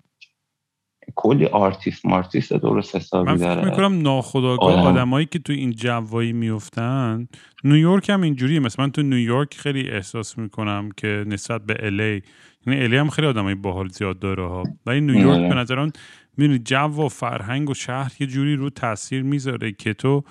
کلی 1.15 1.45
آرتیست 1.45 2.05
مارتیست 2.05 2.53
درست 2.53 2.95
حسابی 2.95 3.37
داره 3.37 3.55
من 3.55 3.61
فکر 3.61 3.69
می‌کنم 3.71 4.01
ناخودآگاه 4.01 4.87
آدمایی 4.87 5.25
که 5.25 5.39
تو 5.39 5.53
این 5.53 5.71
جوایی 5.71 6.33
میفتن 6.33 7.27
نیویورک 7.63 8.09
هم 8.09 8.21
اینجوریه. 8.21 8.59
مثلا 8.59 8.85
من 8.85 8.91
تو 8.91 9.01
نیویورک 9.01 9.53
خیلی 9.53 9.89
احساس 9.89 10.37
می‌کنم 10.37 10.89
که 10.97 11.23
نسبت 11.27 11.65
به 11.65 11.75
الی 11.79 12.21
یعنی 12.67 12.83
الی 12.83 12.97
هم 12.97 13.09
خیلی 13.09 13.27
آدمای 13.27 13.55
باحال 13.55 13.87
زیاد 13.87 14.19
داره 14.19 14.47
ها. 14.47 14.63
ولی 14.85 15.01
نیویورک 15.01 15.49
به 15.49 15.55
نظرم 15.55 15.91
می‌دونی 16.37 16.59
جو 16.59 16.77
و 16.77 17.09
فرهنگ 17.09 17.69
و 17.69 17.73
شهر 17.73 18.11
یه 18.19 18.27
جوری 18.27 18.55
رو 18.55 18.69
تاثیر 18.69 19.23
می‌ذاره 19.23 19.71
که 19.71 19.93
تو 19.93 20.23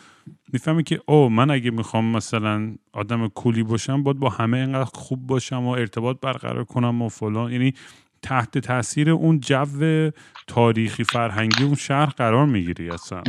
می‌فهمی 0.52 0.84
که 0.84 1.00
او 1.06 1.28
من 1.28 1.50
اگه 1.50 1.70
می‌خوام 1.70 2.04
مثلا 2.04 2.74
آدم 2.92 3.28
کولی 3.28 3.62
باشم 3.62 4.02
باید 4.02 4.18
با 4.18 4.28
همه 4.28 4.56
اینقدر 4.56 4.90
خوب 4.94 5.26
باشم 5.26 5.64
و 5.64 5.68
ارتباط 5.68 6.16
برقرار 6.22 6.64
کنم 6.64 7.02
و 7.02 7.08
فلان. 7.08 7.52
یعنی 7.52 7.74
تحت 8.22 8.58
تاثیر 8.58 9.10
اون 9.10 9.40
جو 9.40 10.10
تاریخی 10.46 11.04
فرهنگی 11.04 11.64
اون 11.64 11.74
شهر 11.74 12.06
قرار 12.06 12.46
می‌گیری 12.46 12.90
اصلا. 12.90 13.22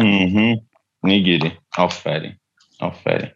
می‌گیری. 1.03 1.51
آفرین. 1.77 2.33
آفرین. 2.79 3.31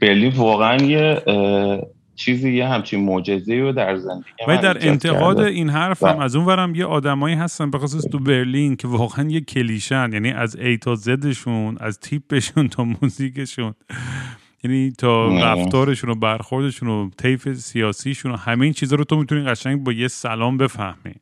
برلین 0.00 0.32
واقعا 0.32 0.76
یه 0.76 1.22
چیزی 2.14 2.52
یه 2.52 2.68
همچین 2.68 3.04
معجزه 3.04 3.54
رو 3.54 3.72
در 3.72 3.96
زندگی 3.96 4.30
و 4.48 4.56
در 4.56 4.88
انتقاد 4.88 5.40
این 5.40 5.70
حرف 5.70 6.02
هم 6.02 6.18
از 6.18 6.36
اون 6.36 6.46
ورم 6.46 6.74
یه 6.74 6.84
آدمایی 6.84 7.36
هستن 7.36 7.70
به 7.70 7.78
خصوص 7.78 8.04
تو 8.04 8.18
برلین 8.18 8.76
که 8.76 8.88
واقعا 8.88 9.28
یه 9.28 9.40
کلیشن 9.40 10.10
یعنی 10.12 10.30
از 10.30 10.56
ای 10.56 10.78
تا 10.78 10.94
زدشون 10.94 11.76
از 11.80 12.00
تیپشون 12.00 12.68
تا 12.68 12.84
موزیکشون. 12.84 13.74
یعنی 14.64 14.90
تا 14.90 15.38
رفتارشون 15.38 16.10
و 16.10 16.14
برخوردشون 16.14 16.88
و 16.88 17.10
طیف 17.18 17.52
سیاسیشون 17.52 18.32
و 18.32 18.36
همه 18.36 18.64
این 18.64 18.72
چیزا 18.72 18.96
رو 18.96 19.04
تو 19.04 19.16
می‌تونی 19.16 19.44
قشنگ 19.44 19.84
با 19.84 19.92
یه 19.92 20.08
سلام 20.08 20.56
بفهمی. 20.56 21.14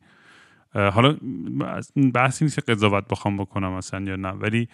حالا 0.73 1.17
بحثی 2.13 2.45
نیست 2.45 2.55
که 2.55 2.61
قضاوت 2.61 3.07
بخوام 3.07 3.37
بکنم 3.37 3.73
مثلا 3.73 4.05
یا 4.05 4.15
نه 4.15 4.29
ولی 4.29 4.67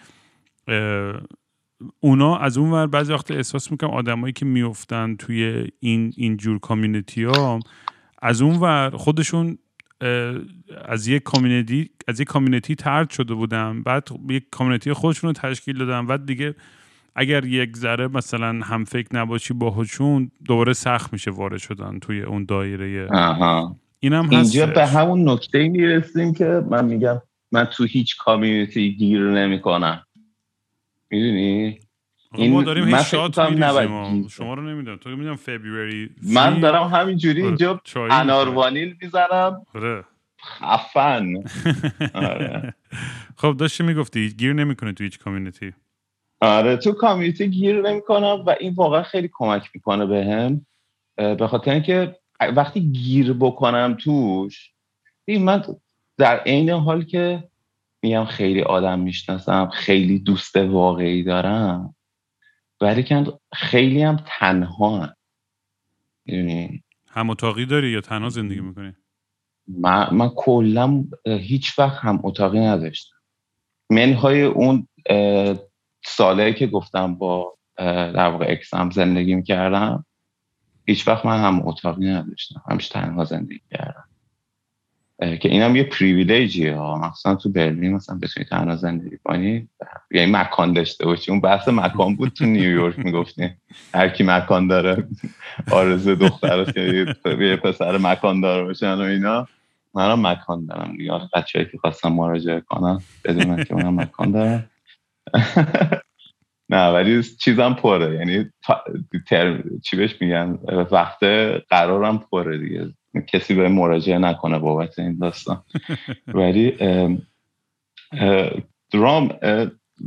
اونا 2.00 2.38
از 2.38 2.58
اون 2.58 2.70
ور 2.70 2.86
بعضی 2.86 3.12
وقت 3.12 3.30
احساس 3.30 3.70
می‌کنم 3.70 3.90
آدمایی 3.90 4.32
که 4.32 4.44
میفتن 4.44 5.16
توی 5.16 5.68
این 5.80 6.12
اینجور 6.16 6.58
کامیونیتی 6.58 7.24
ها 7.24 7.60
از 8.22 8.42
اون 8.42 8.56
ور 8.56 8.90
خودشون 8.90 9.58
از 10.84 11.06
یک 11.06 11.22
کامیونیتی 11.22 11.90
از 12.08 12.20
یک 12.20 12.28
کامیونیتی 12.28 12.74
ترد 12.74 13.10
شده 13.10 13.34
بودن 13.34 13.82
بعد 13.82 14.08
یک 14.30 14.44
کامیونیتی 14.50 14.92
خودشون 14.92 15.28
رو 15.28 15.32
تشکیل 15.32 15.78
دادن 15.78 16.06
بعد 16.06 16.26
دیگه 16.26 16.54
اگر 17.18 17.44
یک 17.44 17.76
ذره 17.76 18.08
مثلا 18.08 18.60
هم 18.64 18.84
فکر 18.84 19.16
نباشی 19.16 19.54
باهاشون 19.54 20.30
دوباره 20.44 20.72
سخت 20.72 21.12
میشه 21.12 21.30
وارد 21.30 21.58
شدن 21.58 21.98
توی 21.98 22.22
اون 22.22 22.44
دایره. 22.44 23.08
آها. 23.10 23.76
اینم 24.00 24.30
اینجا 24.30 24.66
به 24.66 24.86
همون 24.86 25.28
نکته 25.28 25.68
می‌رسیم 25.68 26.34
که 26.34 26.62
من 26.70 26.84
میگم 26.84 27.22
من 27.52 27.64
تو 27.64 27.84
هیچ 27.84 28.16
کامیونیتی 28.16 28.96
گیر 28.96 29.20
نمی‌کنم. 29.20 30.02
می‌دونی؟ 31.10 31.78
این 32.34 32.52
ما 32.52 32.62
داریم 32.62 32.84
هیچ 32.84 32.96
شاد 32.96 33.32
شما 34.28 34.54
رو 34.54 34.62
نمی‌دونم. 34.62 34.96
تو 34.96 35.10
می‌دونم 35.10 35.36
فبروری 35.36 36.10
من 36.34 36.60
دارم 36.60 36.82
همینجوری 36.88 37.40
آره. 37.40 37.48
اینجا 37.48 37.80
انار 37.94 38.48
وانیل 38.48 38.96
می‌زنم. 39.02 39.62
آره. 39.74 40.04
خفن. 40.44 41.32
آره. 42.14 42.74
خب 43.36 43.56
داشتی 43.58 43.82
می‌گفتی 43.84 44.28
گیر 44.30 44.52
نمی‌کنه 44.52 44.92
تو 44.92 45.04
هیچ 45.04 45.18
کامیونیتی. 45.18 45.72
آره 46.40 46.76
تو 46.76 46.92
کامیونیتی 46.92 47.50
گیر 47.50 47.82
نمی‌کنم 47.82 48.44
و 48.46 48.56
این 48.60 48.74
واقعا 48.74 49.02
خیلی 49.02 49.30
کمک 49.32 49.70
می‌کنه 49.74 50.06
بهم 50.06 50.66
به, 51.14 51.34
به 51.34 51.46
خاطر 51.46 51.70
اینکه 51.70 52.16
وقتی 52.40 52.80
گیر 52.80 53.32
بکنم 53.32 53.96
توش 54.00 54.72
این 55.24 55.44
من 55.44 55.62
در 56.16 56.40
عین 56.40 56.70
حال 56.70 57.04
که 57.04 57.48
میگم 58.02 58.24
خیلی 58.24 58.62
آدم 58.62 58.98
می‌شناسم 58.98 59.68
خیلی 59.68 60.18
دوست 60.18 60.56
واقعی 60.56 61.22
دارم 61.22 61.94
ولی 62.80 63.02
که 63.02 63.24
خیلی 63.52 64.02
هم 64.02 64.24
تنها 64.26 64.98
هم. 64.98 65.14
هم 67.08 67.30
اتاقی 67.30 67.66
داری 67.66 67.90
یا 67.90 68.00
تنها 68.00 68.28
زندگی 68.28 68.60
می‌کنی؟ 68.60 68.92
من, 69.68 70.08
من 70.14 70.28
کلا 70.28 71.04
هیچ 71.26 71.78
وقت 71.78 72.04
هم 72.04 72.20
اتاقی 72.24 72.60
نداشتم 72.60 73.16
منهای 73.90 74.42
اون 74.42 74.88
ساله 76.08 76.52
که 76.52 76.66
گفتم 76.66 77.14
با 77.14 77.54
در 77.76 78.28
واقع 78.28 78.46
اکسم 78.48 78.90
زندگی 78.90 79.34
می‌کردم 79.34 80.04
هیچ 80.86 81.08
وقت 81.08 81.26
من 81.26 81.44
هم 81.44 81.68
اتاقی 81.68 82.06
نداشتم 82.06 82.62
همش 82.70 82.88
تنها 82.88 83.24
زندگی 83.24 83.60
کردم. 83.70 84.04
که 85.18 85.48
اینم 85.48 85.76
یه 85.76 85.84
پریویلیجیه 85.84 86.74
ها. 86.74 86.98
مخصوصا 86.98 87.34
تو 87.34 87.52
برلین 87.52 87.94
مثلا 87.94 88.18
بتونی 88.22 88.46
تنها 88.46 88.76
زندگی 88.76 89.18
کنی 89.24 89.68
یعنی 90.10 90.32
مکان 90.32 90.72
داشته 90.72 91.04
باشی. 91.04 91.30
اون 91.30 91.40
بحث 91.40 91.68
مکان 91.68 92.16
بود 92.16 92.28
تو 92.28 92.44
نیویورک 92.44 92.98
می‌گفتی 92.98 93.50
هر 93.94 94.08
کی 94.08 94.24
مکان 94.24 94.68
داره 94.68 95.08
آرزو 95.70 96.14
دختر 96.14 96.72
یه 97.40 97.56
پسر 97.56 97.98
مکان 97.98 98.40
داره 98.40 98.64
باشن 98.64 98.94
و 98.94 99.00
اینا. 99.00 99.48
منم 99.94 100.26
مکان 100.26 100.66
دارم. 100.66 100.96
دیگه 100.96 101.12
بچه‌ای 101.34 101.64
که 101.64 101.78
خواستم 101.78 102.12
مراجعه 102.12 102.60
کنم 102.60 103.02
بدونن 103.24 103.64
که 103.64 103.74
منم 103.74 104.00
مکان 104.00 104.30
دارم 104.30 104.70
نه 106.70 106.88
ولی 106.88 107.22
چیزم 107.22 107.74
پره. 107.74 108.14
یعنی 108.14 108.50
چی 109.84 109.96
بهش 109.96 110.22
میگن؟ 110.22 110.58
وقت 110.90 111.24
قرارم 111.68 112.18
پره 112.18 112.58
دیگه. 112.58 112.94
کسی 113.26 113.54
به 113.54 113.68
مراجعه 113.68 114.18
نکنه 114.18 114.58
بابت 114.58 114.98
این 114.98 115.18
داستان. 115.18 115.64
ولی 116.34 116.76
درام 118.90 119.38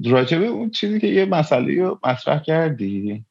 راجبه 0.06 0.46
اون 0.46 0.70
چیزی 0.70 1.00
که 1.00 1.08
یه 1.08 1.26
مسئله 1.26 1.84
رو 1.84 2.00
مطرح 2.04 2.40
کردی 2.40 3.26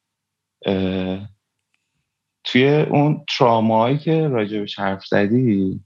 توی 2.43 2.67
اون 2.89 3.25
ترامایی 3.37 3.97
که 3.97 4.27
راجبش 4.27 4.79
حرف 4.79 5.05
زدی 5.05 5.79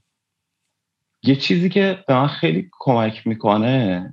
یه 1.22 1.36
چیزی 1.36 1.68
که 1.68 2.04
به 2.08 2.14
من 2.14 2.26
خیلی 2.26 2.70
کمک 2.72 3.26
می‌کنه 3.26 4.12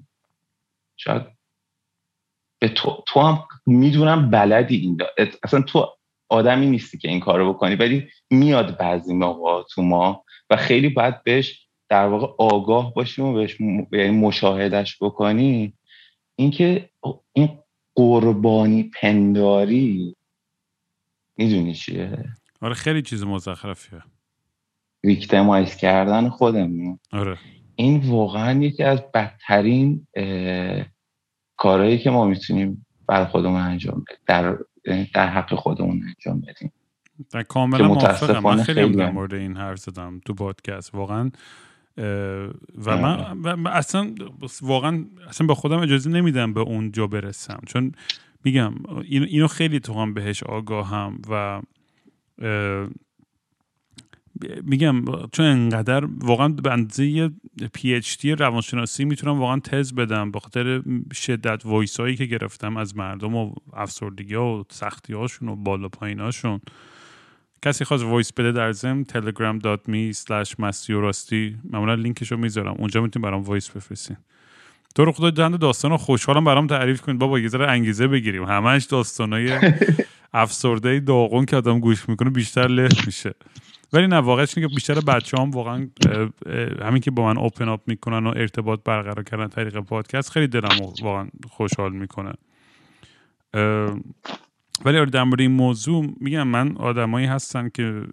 شاید 0.98 1.22
به 2.62 2.70
تو, 2.70 3.04
تو 3.08 3.20
هم 3.20 3.44
می‌دونم 3.66 4.30
بلدی 4.30 4.76
این 4.76 4.98
اصلا 5.44 5.62
تو 5.62 5.88
آدمی 6.30 6.66
نیستی 6.66 6.98
که 6.98 7.08
این 7.08 7.20
کارو 7.20 7.54
بکنی 7.54 7.76
ولی 7.76 8.08
میاد 8.30 8.78
بعضی 8.78 9.14
موقع 9.14 9.64
تو 9.64 9.82
ما 9.82 10.24
و 10.50 10.56
خیلی 10.56 10.90
باید 10.90 11.24
بهش 11.24 11.68
در 11.90 12.08
واقع 12.08 12.28
آگاه 12.38 12.94
باشیم 12.94 13.26
و 13.26 13.34
بهش 13.34 13.58
یعنی 13.92 14.18
مشاهدش 14.18 14.98
بکنی. 15.02 15.74
اینکه 16.36 16.90
این 17.34 17.60
قربانی 17.96 18.84
پنداری 18.84 20.16
می‌دونی 21.38 21.74
چیه؟ 21.74 22.26
آره 22.62 22.74
خیلی 22.74 23.02
چیز 23.02 23.24
مزخرفیه. 23.24 24.04
ویکتمایز 25.04 25.76
کردن 25.76 26.30
خودمون. 26.30 27.00
آره. 27.12 27.38
این 27.76 27.98
واقعا 27.98 28.62
یکی 28.62 28.84
از 28.84 29.02
بدترین 29.14 30.08
کارهایی 31.62 31.98
که 31.98 32.10
ما 32.10 32.26
می‌تونیم 32.26 32.86
بر 33.08 33.26
خودمون 33.26 33.62
انجام 33.62 34.04
بدیم 34.08 34.18
در 34.28 34.58
در 35.14 35.28
حق 35.28 35.56
خودمون 35.56 36.04
انجام 36.04 36.42
بدیم. 36.42 36.72
در 37.32 37.44
کاملا 37.44 37.88
موافقم. 37.88 38.44
من 38.44 38.64
خیلی 38.64 38.96
در 38.96 39.12
مورد 39.12 39.34
این 39.34 39.58
حرف 39.58 39.80
زدم 39.80 40.22
تو 40.26 40.34
پادکست 40.34 40.96
واقعا 40.96 41.32
و 42.86 42.98
من 42.98 43.68
اصلا 43.68 44.16
واقعا 44.62 45.06
اصلا 45.30 45.48
به 45.48 45.56
خودم 45.56 45.80
اجازه 45.80 46.10
نمیدم 46.10 46.54
به 46.54 46.60
اون 46.60 46.92
جا 46.92 47.08
برسم. 47.08 47.60
چون 47.68 47.92
میگم 48.44 48.74
اینو 49.10 49.48
خیلی 49.48 49.80
تو 49.80 49.94
هم 49.94 50.14
بهش 50.14 50.44
آگاهم 50.44 51.22
و 51.30 51.62
میگم 54.64 55.06
چون 55.32 55.46
انقدر 55.46 56.06
واقعا 56.20 56.48
به 56.48 56.72
اندازه 56.72 57.32
PhD 57.74 58.32
روانشناسی 58.32 59.06
می‌تونم 59.06 59.40
واقعا 59.40 59.60
تز 59.60 59.94
بدم 59.94 60.32
به 60.32 60.40
خاطر 60.40 60.82
شدت 61.14 61.66
voice 61.66 62.00
هایی 62.00 62.16
که 62.16 62.26
گرفتم 62.26 62.78
از 62.78 62.98
مردم 62.98 63.36
و 63.36 63.54
افسردگی 63.74 64.36
و 64.36 64.64
سختی 64.70 65.14
هاشون 65.14 65.50
و 65.50 65.56
بالا 65.56 65.90
پایین 65.90 66.20
هاشون. 66.20 66.62
کسی 67.62 67.86
خواست 67.86 68.04
voice 68.04 68.34
بده 68.34 68.52
در 68.52 68.72
ضمن 68.72 69.04
telegram.me 69.04 70.16
slash 70.18 70.60
مستی 70.60 70.93
و 70.93 71.02
راستی 71.02 71.58
معمولا 71.70 71.96
لینکشو 71.96 72.38
می‌ذارم. 72.38 72.76
اونجا 72.80 73.02
می‌تونید 73.02 73.26
برام 73.26 73.42
voice 73.42 73.70
بفرستین. 73.70 74.18
تو 74.96 75.06
رو 75.06 75.12
خدا 75.12 75.30
دند 75.30 75.60
داستان 75.60 75.98
خوشحالم 75.98 76.44
برام 76.44 76.68
تعریف 76.68 77.02
کنید. 77.02 77.20
بابا 77.20 77.40
یه 77.40 77.48
ذره 77.48 77.68
انگیزه 77.68 78.08
بگیریم. 78.08 78.44
همش 78.44 78.84
داستانای 78.84 79.60
افسرده 80.34 81.00
داغون 81.00 81.46
که 81.46 81.56
آدم 81.56 81.80
گوش 81.80 82.10
می‌کنه 82.10 82.30
بیشتر 82.30 82.68
له 82.68 82.90
میشه. 83.06 83.34
ولی 83.94 84.08
نه 84.08 84.16
واقعش 84.16 84.58
اینه 84.58 84.70
که 84.70 84.76
بیشتر 84.76 85.00
بچه 85.00 85.38
هم 85.38 85.52
واقعا 85.52 85.88
همین 86.82 87.02
که 87.02 87.12
با 87.12 87.26
من 87.26 87.38
اوپن 87.38 87.70
اپ 87.70 87.82
می‌کنن 87.88 88.28
و 88.28 88.30
ارتباط 88.30 88.80
برقرار 88.86 89.24
کردن 89.24 89.48
طریق 89.48 89.80
پادکست 89.80 90.32
خیلی 90.32 90.48
دلم 90.48 90.70
واقعا 91.02 91.28
خوشحال 91.50 91.94
می‌کنه. 91.94 92.34
ولی 94.86 94.98
آره 94.98 95.10
در 95.10 95.24
مورد 95.24 95.42
این 95.42 95.52
موضوع 95.52 96.14
میگم 96.20 96.48
من 96.48 96.78
آدمایی 96.78 97.28
هستن 97.28 97.70
که 97.70 98.04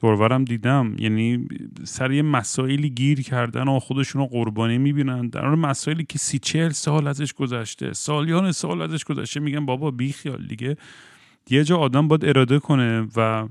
دورورم 0.00 0.44
دیدم 0.44 0.94
یعنی 0.98 1.48
سر 1.84 2.12
یه 2.12 2.22
مسائلی 2.22 2.90
گیر 2.90 3.22
کردن 3.22 3.68
و 3.68 3.78
خودشون 3.78 4.22
رو 4.22 4.28
قربانی 4.28 4.78
می‌بینن. 4.78 5.28
در 5.28 5.46
مورد 5.46 5.58
مسائلی 5.58 6.04
که 6.04 6.18
سی 6.18 6.38
چهل 6.38 6.70
سال 6.70 7.06
ازش 7.06 7.32
گذشته 7.32 7.92
سالیان 7.92 8.52
سال 8.52 8.82
ازش 8.82 9.04
گذشته 9.04 9.40
میگن 9.40 9.66
بابا 9.66 9.90
بیخیال 9.90 10.46
دیگه. 10.46 10.76
یه 11.50 11.64
جا 11.64 11.76
آدم 11.76 12.08
باید 12.08 12.24
اراده 12.24 12.58
کنه 12.58 13.08
و 13.16 13.48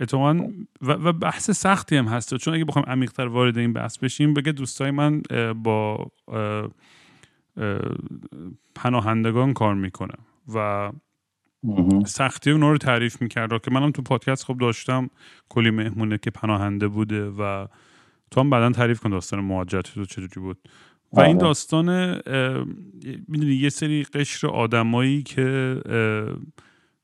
اتفاقا 0.00 0.48
و, 0.80 1.12
بحث 1.12 1.50
سختی 1.50 1.96
هم 1.96 2.04
هست. 2.04 2.34
چون 2.34 2.54
اگه 2.54 2.64
بخوام 2.64 2.84
عمیقتر 2.88 3.26
وارد 3.26 3.58
این 3.58 3.72
بحث 3.72 3.98
بشیم 3.98 4.34
بگه 4.34 4.52
دوستای 4.52 4.90
من 4.90 5.22
با 5.62 6.10
پناهندگان 8.74 9.52
کار 9.52 9.74
می‌کنه 9.74 10.14
و 10.54 10.90
سختی 12.06 12.50
اونا 12.50 12.70
رو 12.70 12.78
تعریف 12.78 13.22
می‌کرد. 13.22 13.62
که 13.62 13.70
منم 13.70 13.90
تو 13.90 14.02
پادکست 14.02 14.44
خب 14.44 14.58
داشتم. 14.58 15.10
کلی 15.48 15.70
مهمونه 15.70 16.18
که 16.18 16.30
پناهنده 16.30 16.88
بوده 16.88 17.28
و 17.28 17.66
تو 18.30 18.40
هم 18.40 18.50
بعدا 18.50 18.70
تعریف 18.70 19.00
کن 19.00 19.10
داستان 19.10 19.40
مهاجرت 19.40 19.94
تو 19.94 20.04
چجوری 20.04 20.40
بود. 20.40 20.58
و 21.12 21.20
این 21.20 21.36
آره. 21.36 21.46
داستان 21.46 22.14
می‌دونی 23.28 23.54
یه 23.54 23.68
سری 23.68 24.04
قشر 24.04 24.46
آدمایی 24.46 25.22
که 25.22 25.80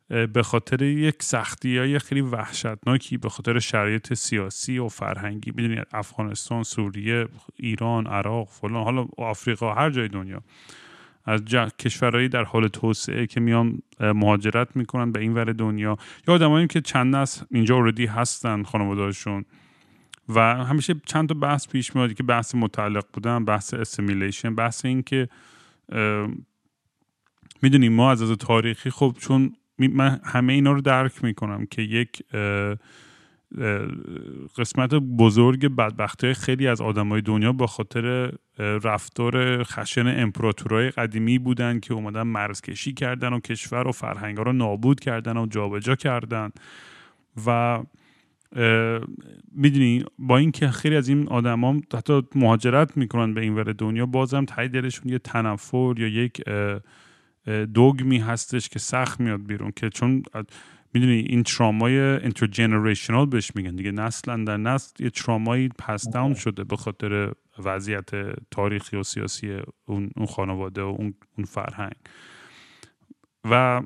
به 0.09 0.43
خاطر 0.43 0.83
یک 0.83 1.23
سختی 1.23 1.79
های 1.79 1.99
خیلی 1.99 2.21
وحشتناکی 2.21 3.17
به 3.17 3.29
خاطر 3.29 3.59
شرایط 3.59 4.15
سیاسی 4.15 4.79
و 4.79 4.89
فرهنگی 4.89 5.53
می‌دونی 5.55 5.81
افغانستان 5.93 6.63
سوریه 6.63 7.29
ایران 7.57 8.07
عراق 8.07 8.49
فلان 8.49 8.85
حالا 8.85 9.07
آفریقا 9.19 9.75
هر 9.75 9.91
جای 9.91 10.09
دنیا. 10.09 10.43
از 11.25 11.45
کشورهایی 11.79 12.29
در 12.29 12.45
حال 12.45 12.69
توسعه 12.69 13.27
که 13.27 13.41
میان 13.41 13.83
مهاجرت 14.01 14.77
می‌کنن 14.77 15.13
به 15.13 15.21
این 15.21 15.35
ور 15.35 15.53
دنیا. 15.53 15.97
یا 16.29 16.35
آدمایی 16.35 16.67
که 16.67 16.81
چند 16.81 17.17
نسل 17.17 17.45
اینجا 17.51 17.77
اوردی 17.77 18.07
هستن 18.07 18.63
خانوادهشون 18.63 19.45
و 20.29 20.65
همیشه 20.65 20.95
چند 21.07 21.29
تا 21.29 21.35
بحث 21.35 21.69
پیش 21.69 21.97
میاد 21.97 22.15
که 22.15 22.23
بحث 22.23 22.55
متعلق 22.55 23.05
بودن 23.13 23.45
بحث 23.45 23.75
اسیمیلیشن 23.75 24.55
بحث 24.55 24.85
این 24.85 25.03
که 25.03 25.29
می‌دونیم 27.63 27.93
ما 27.93 28.11
از 28.11 28.23
از 28.23 28.39
تاریخی 28.39 28.91
خب 28.91 29.17
چون 29.21 29.53
من 29.79 30.21
همه 30.25 30.53
اینا 30.53 30.73
رو 30.73 30.81
درک 30.81 31.25
می‌کنم 31.25 31.67
که 31.67 31.83
یک 31.83 32.23
قسمت 34.59 34.95
بزرگ 34.95 35.77
بدبختی 35.77 36.35
خیلی 36.35 36.67
از 36.67 36.81
آدمای 36.81 37.21
دنیا 37.21 37.53
با 37.53 37.67
خاطر 37.67 38.33
رفتار 38.59 39.65
خشن 39.65 40.07
امپراتورای 40.07 40.91
قدیمی 40.91 41.39
بودن 41.39 41.81
که 41.81 41.95
اومدن 41.95 42.23
مرزکشی 42.23 42.93
کردن 42.93 43.33
و 43.33 43.41
کشور 43.41 43.89
و 43.89 43.93
فرهنگ 43.93 44.39
رو 44.39 44.53
نابود 44.53 45.01
کردن 45.01 45.37
و 45.37 45.47
جابجا 45.47 45.95
کردن. 45.95 46.51
و 47.47 47.79
می‌دونی 49.53 50.05
با 50.19 50.39
اینکه 50.39 50.69
خیلی 50.69 50.97
از 50.97 51.09
این 51.09 51.29
آدما 51.29 51.81
حتی 51.95 52.23
مهاجرت 52.35 52.97
می‌کنن 52.97 53.35
به 53.35 53.41
این 53.41 53.55
ور 53.55 53.73
دنیا 53.73 54.07
بازم 54.07 54.45
تای 54.45 54.69
دلشون 54.69 55.13
یه 55.13 55.19
تنفر 55.19 55.95
یا 55.97 56.09
یک 56.09 56.43
دوگمی 57.75 58.19
هستش 58.19 58.69
که 58.69 58.79
سخت 58.79 59.21
میاد 59.21 59.47
بیرون 59.47 59.73
که 59.77 59.91
چون 59.91 60.23
می‌دونی 60.95 61.19
این 61.19 61.43
ترامای 61.43 61.99
اینترجنریشنال 61.99 63.27
بهش 63.27 63.57
میگن 63.57 63.77
دیگه 63.77 63.91
نسلا 63.91 64.45
در 64.45 64.57
نسل 64.57 65.05
یه 65.05 65.11
ترامایی 65.11 65.69
پس 65.69 66.09
داون 66.11 66.35
شده 66.35 66.65
به 66.65 66.77
خاطر 66.77 67.33
وضعیت 67.65 68.11
تاریخی 68.51 68.97
و 68.97 69.03
سیاسی 69.03 69.59
اون, 69.87 70.11
خانواده 70.29 70.83
و 70.83 70.97
اون, 70.99 71.15
فرهنگ. 71.45 71.95
و 73.45 73.83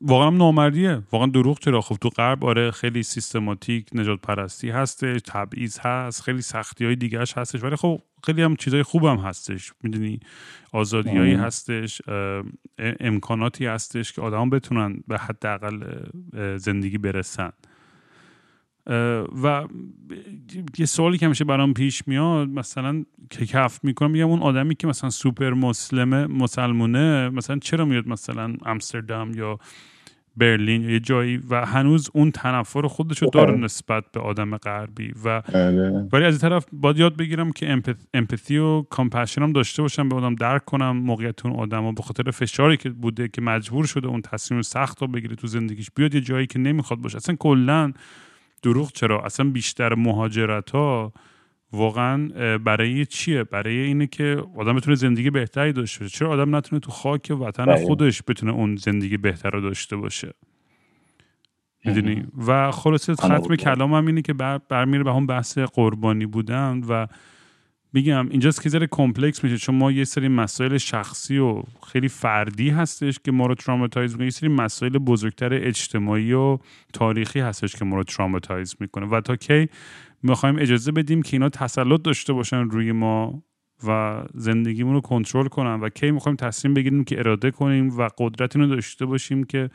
واقعا 0.00 0.30
نامردیه. 0.30 1.02
واقعا 1.12 1.26
دروغ 1.26 1.58
چرا؟ 1.58 1.80
خب 1.80 1.96
تو 1.96 2.08
غرب 2.08 2.44
آره 2.44 2.70
خیلی 2.70 3.02
سیستماتیک 3.02 3.88
نجات 3.92 4.20
پرستی 4.20 4.70
هستش 4.70 5.20
تبعیض 5.26 5.78
هست 5.78 6.22
خیلی 6.22 6.42
سختی 6.42 6.84
های 6.84 6.96
دیگهش 6.96 7.38
هستش. 7.38 7.62
ولی 7.62 7.76
خب 7.76 8.00
خیلی 8.24 8.42
هم 8.42 8.56
چیزای 8.56 8.82
خوبم 8.82 9.16
هستش. 9.16 9.72
می‌دونی 9.82 10.20
آزادیایی 10.72 11.34
هستش 11.34 12.02
امکاناتی 12.78 13.66
هستش 13.66 14.12
که 14.12 14.22
آدم 14.22 14.50
بتونن 14.50 15.00
به 15.08 15.18
حداقل 15.18 16.04
زندگی 16.56 16.98
برسن. 16.98 17.50
و 19.42 19.64
یه 20.78 20.86
سوالی 20.86 21.18
که 21.18 21.26
همیشه 21.26 21.44
برام 21.44 21.74
پیش 21.74 22.08
میاد 22.08 22.48
مثلا 22.48 23.04
که 23.30 23.46
کف 23.46 23.84
می‌کنم 23.84 24.10
میگم 24.10 24.28
اون 24.28 24.42
آدمی 24.42 24.74
که 24.74 24.86
مثلا 24.86 25.10
سوپر 25.10 25.50
مسلمه 25.50 26.26
مسلمونه 26.26 27.28
مثلا 27.28 27.58
چرا 27.58 27.84
میاد 27.84 28.08
مثلا 28.08 28.54
امستردام 28.66 29.34
یا 29.34 29.58
برلین 30.36 30.90
یه 30.90 31.00
جایی 31.00 31.40
و 31.50 31.66
هنوز 31.66 32.10
اون 32.14 32.30
تنفر 32.30 32.86
خودش 32.86 33.22
رو 33.22 33.30
داره 33.30 33.56
نسبت 33.56 34.04
به 34.12 34.20
آدم 34.20 34.56
غربی 34.56 35.14
و 35.24 35.40
بله. 35.40 36.08
ولی 36.12 36.24
از 36.24 36.34
این 36.34 36.50
طرف 36.50 36.66
باید 36.72 36.98
یاد 36.98 37.16
بگیرم 37.16 37.52
که 37.52 37.82
امپاتی 38.14 38.58
و 38.58 38.82
کامپشن 38.82 39.42
هم 39.42 39.52
داشته 39.52 39.82
باشم 39.82 40.08
به 40.08 40.16
آدم 40.16 40.34
درک 40.34 40.64
کنم 40.64 40.96
موقعیت 40.96 41.46
اون 41.46 41.56
آدم 41.56 41.84
و 41.84 41.92
به 41.92 42.02
خاطر 42.02 42.30
فشاری 42.30 42.76
که 42.76 42.90
بوده 42.90 43.28
که 43.28 43.42
مجبور 43.42 43.86
شده 43.86 44.08
اون 44.08 44.22
تصمیم 44.22 44.62
سخت 44.62 45.02
رو 45.02 45.08
بگیره 45.08 45.36
تو 45.36 45.46
زندگیش 45.46 45.90
بیاد 45.96 46.14
یه 46.14 46.20
جایی 46.20 46.46
که 46.46 46.58
نمی‌خواد 46.58 47.00
باشه. 47.00 47.16
اصلا 47.16 47.36
کلا 47.36 47.92
دروغ 48.62 48.92
چرا؟ 48.92 49.24
اصلا 49.24 49.50
بیشتر 49.50 49.94
مهاجرت 49.94 50.70
ها 50.70 51.12
واقعا 51.74 52.28
برای 52.58 53.06
چیه؟ 53.06 53.44
برای 53.44 53.76
اینه 53.76 54.06
که 54.06 54.42
آدم 54.56 54.76
بتونه 54.76 54.96
زندگی 54.96 55.30
بهتری 55.30 55.72
داشته 55.72 56.00
باشه. 56.00 56.18
چرا 56.18 56.30
آدم 56.30 56.56
نتونه 56.56 56.80
تو 56.80 56.90
خاک 56.90 57.32
وطن 57.40 57.66
بله. 57.66 57.86
خودش 57.86 58.22
بتونه 58.28 58.52
اون 58.52 58.76
زندگی 58.76 59.16
بهتر 59.16 59.50
رو 59.50 59.60
داشته 59.60 59.96
باشه؟ 59.96 60.34
می‌دونی؟ 61.84 62.26
و 62.46 62.70
خلاصه 62.70 63.14
ختم 63.14 63.56
کلام 63.56 63.92
اینه 63.92 64.22
که 64.22 64.32
بر 64.32 64.58
برمیره 64.68 65.04
به 65.04 65.10
اون 65.10 65.26
بحث 65.26 65.58
قربانی 65.58 66.26
بودن 66.26 66.80
و 66.88 67.06
میگم 67.92 68.28
اینجاست 68.28 68.62
که 68.62 68.68
ذره 68.68 68.88
complex 68.90 69.44
میشه. 69.44 69.58
چون 69.58 69.74
ما 69.74 69.92
یه 69.92 70.04
سری 70.04 70.28
مسائل 70.28 70.78
شخصی 70.78 71.38
و 71.38 71.62
خیلی 71.92 72.08
فردی 72.08 72.70
هستش 72.70 73.18
که 73.24 73.32
ما 73.32 73.46
رو 73.46 73.54
traumatize 73.54 74.12
می‌کنه. 74.12 74.26
یه 74.26 74.30
سری 74.30 74.48
مسائل 74.48 74.98
بزرگتر 74.98 75.54
اجتماعی 75.54 76.32
و 76.32 76.58
تاریخی 76.92 77.40
هستش 77.40 77.76
که 77.76 77.84
ما 77.84 77.96
رو 77.96 78.02
traumatize 78.02 78.76
می‌کنه. 78.80 79.06
و 79.06 79.20
تا 79.20 79.36
کی 79.36 79.68
می‌خوایم 80.26 80.58
اجازه 80.58 80.92
بدیم 80.92 81.22
که 81.22 81.36
اینا 81.36 81.48
تسلط 81.48 82.02
داشته 82.02 82.32
باشن 82.32 82.56
روی 82.56 82.92
ما 82.92 83.42
و 83.86 84.22
زندگیمون 84.34 84.94
رو 84.94 85.00
کنترل 85.00 85.48
کنن 85.48 85.80
و 85.80 85.88
کی 85.88 86.10
می‌خوایم 86.10 86.36
تصمیم 86.36 86.74
بگیریم 86.74 87.04
که 87.04 87.18
اراده 87.18 87.50
کنیم 87.50 87.98
و 87.98 88.08
قدرت 88.18 88.56
اینو 88.56 88.68
داشته 88.68 89.06
باشیم 89.06 89.44
که 89.44 89.70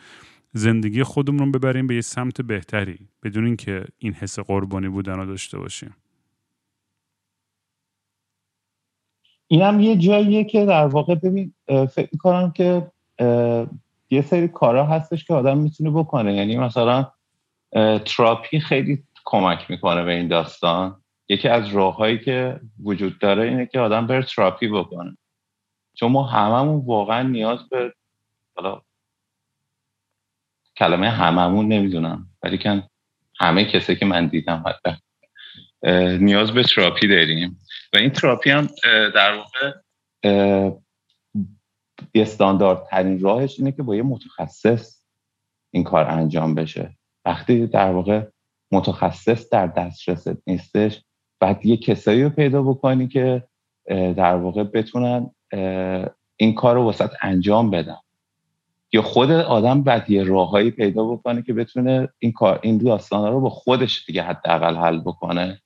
زندگی 0.54 1.04
خودمون 1.04 1.40
رو 1.40 1.60
ببریم 1.60 1.88
به 1.88 1.96
یه 1.96 2.02
سمت 2.02 2.42
بهتری 2.42 3.00
بدون 3.24 3.46
اینکه 3.46 3.86
این 3.98 4.14
حس 4.14 4.40
قربانی 4.40 4.90
بودن 4.90 5.14
رو 5.14 5.26
داشته 5.26 5.58
باشیم. 5.58 5.96
اینم 9.48 9.80
یه 9.80 9.96
جاییه 9.96 10.44
که 10.44 10.66
در 10.66 10.86
واقع 10.86 11.16
ببین 11.16 11.54
فکر 11.68 12.10
می‌کنم 12.12 12.52
که 12.52 12.92
یه 14.10 14.22
سری 14.22 14.48
کارا 14.48 14.86
هستش 14.86 15.26
که 15.26 15.34
آدم 15.34 15.58
می‌تونه 15.58 15.90
بکنه. 15.90 16.34
یعنی 16.36 16.58
مثلا 16.58 17.12
تراپی 18.06 18.60
خیلی 18.60 19.04
کمک 19.26 19.72
می‌کنه 19.72 20.04
به 20.04 20.12
این 20.12 20.28
داستان. 20.28 21.04
یکی 21.30 21.48
از 21.48 21.68
راههایی 21.68 22.20
که 22.20 22.60
وجود 22.84 23.20
داره 23.20 23.44
اینه 23.44 23.66
که 23.66 23.80
آدم 23.80 24.08
بره 24.08 24.24
تراپی 24.24 24.68
بکنه. 24.68 25.18
چون 25.94 26.12
ما 26.12 26.24
هممون 26.24 26.86
واقعا 26.86 27.24
نیاز 27.24 27.70
به 27.70 27.94
حالا 28.56 28.82
کلمه 30.78 31.10
هممون 31.10 31.68
نمی‌دونم 31.68 32.30
ولی 32.44 32.58
که 32.58 32.84
همه 33.40 33.66
کسی 33.66 33.96
که 33.96 34.06
من 34.06 34.28
دیدم 34.28 34.64
حتی 34.68 34.98
نیاز 36.18 36.52
به 36.52 36.64
تراپی 36.64 37.08
داریم. 37.08 37.60
و 37.94 37.98
این 37.98 38.10
تراپی 38.10 38.50
هم 38.50 38.70
در 39.16 39.38
واقع 39.38 39.74
استاندارد 42.16 42.88
ترین 42.90 43.20
راهش 43.20 43.56
اینه 43.60 43.72
که 43.72 43.84
با 43.84 43.96
یه 43.96 44.04
متخصص 44.04 45.04
این 45.72 45.84
کار 45.84 46.06
انجام 46.06 46.56
بشه. 46.56 46.98
وقتی 47.26 47.68
در 47.68 47.92
واقع 47.92 48.26
متخصص 48.72 49.50
در 49.50 49.68
دسترس 49.68 50.28
نیستش. 50.48 51.02
بعد 51.40 51.66
یه 51.66 51.78
کسایی 51.78 52.24
رو 52.24 52.30
پیدا 52.30 52.64
بکنی 52.64 53.08
که 53.08 53.44
در 53.90 54.36
واقع 54.36 54.64
بتونن 54.64 55.32
این 56.36 56.56
کار 56.56 56.76
رو 56.76 56.90
وسط 56.90 57.12
انجام 57.22 57.72
بدن. 57.72 57.98
یا 58.94 59.02
خود 59.02 59.32
آدم 59.32 59.84
بعد 59.84 60.10
یه 60.10 60.24
راههایی 60.24 60.72
پیدا 60.72 61.04
بکنه 61.04 61.42
که 61.42 61.54
بتونه 61.54 62.10
این 62.20 62.32
کار 62.32 62.60
این 62.64 62.78
داستان 62.78 63.32
رو 63.32 63.42
با 63.42 63.50
خودش 63.50 64.06
دیگه 64.06 64.24
حداقل 64.24 64.76
حل 64.76 65.00
بکنه. 65.00 65.62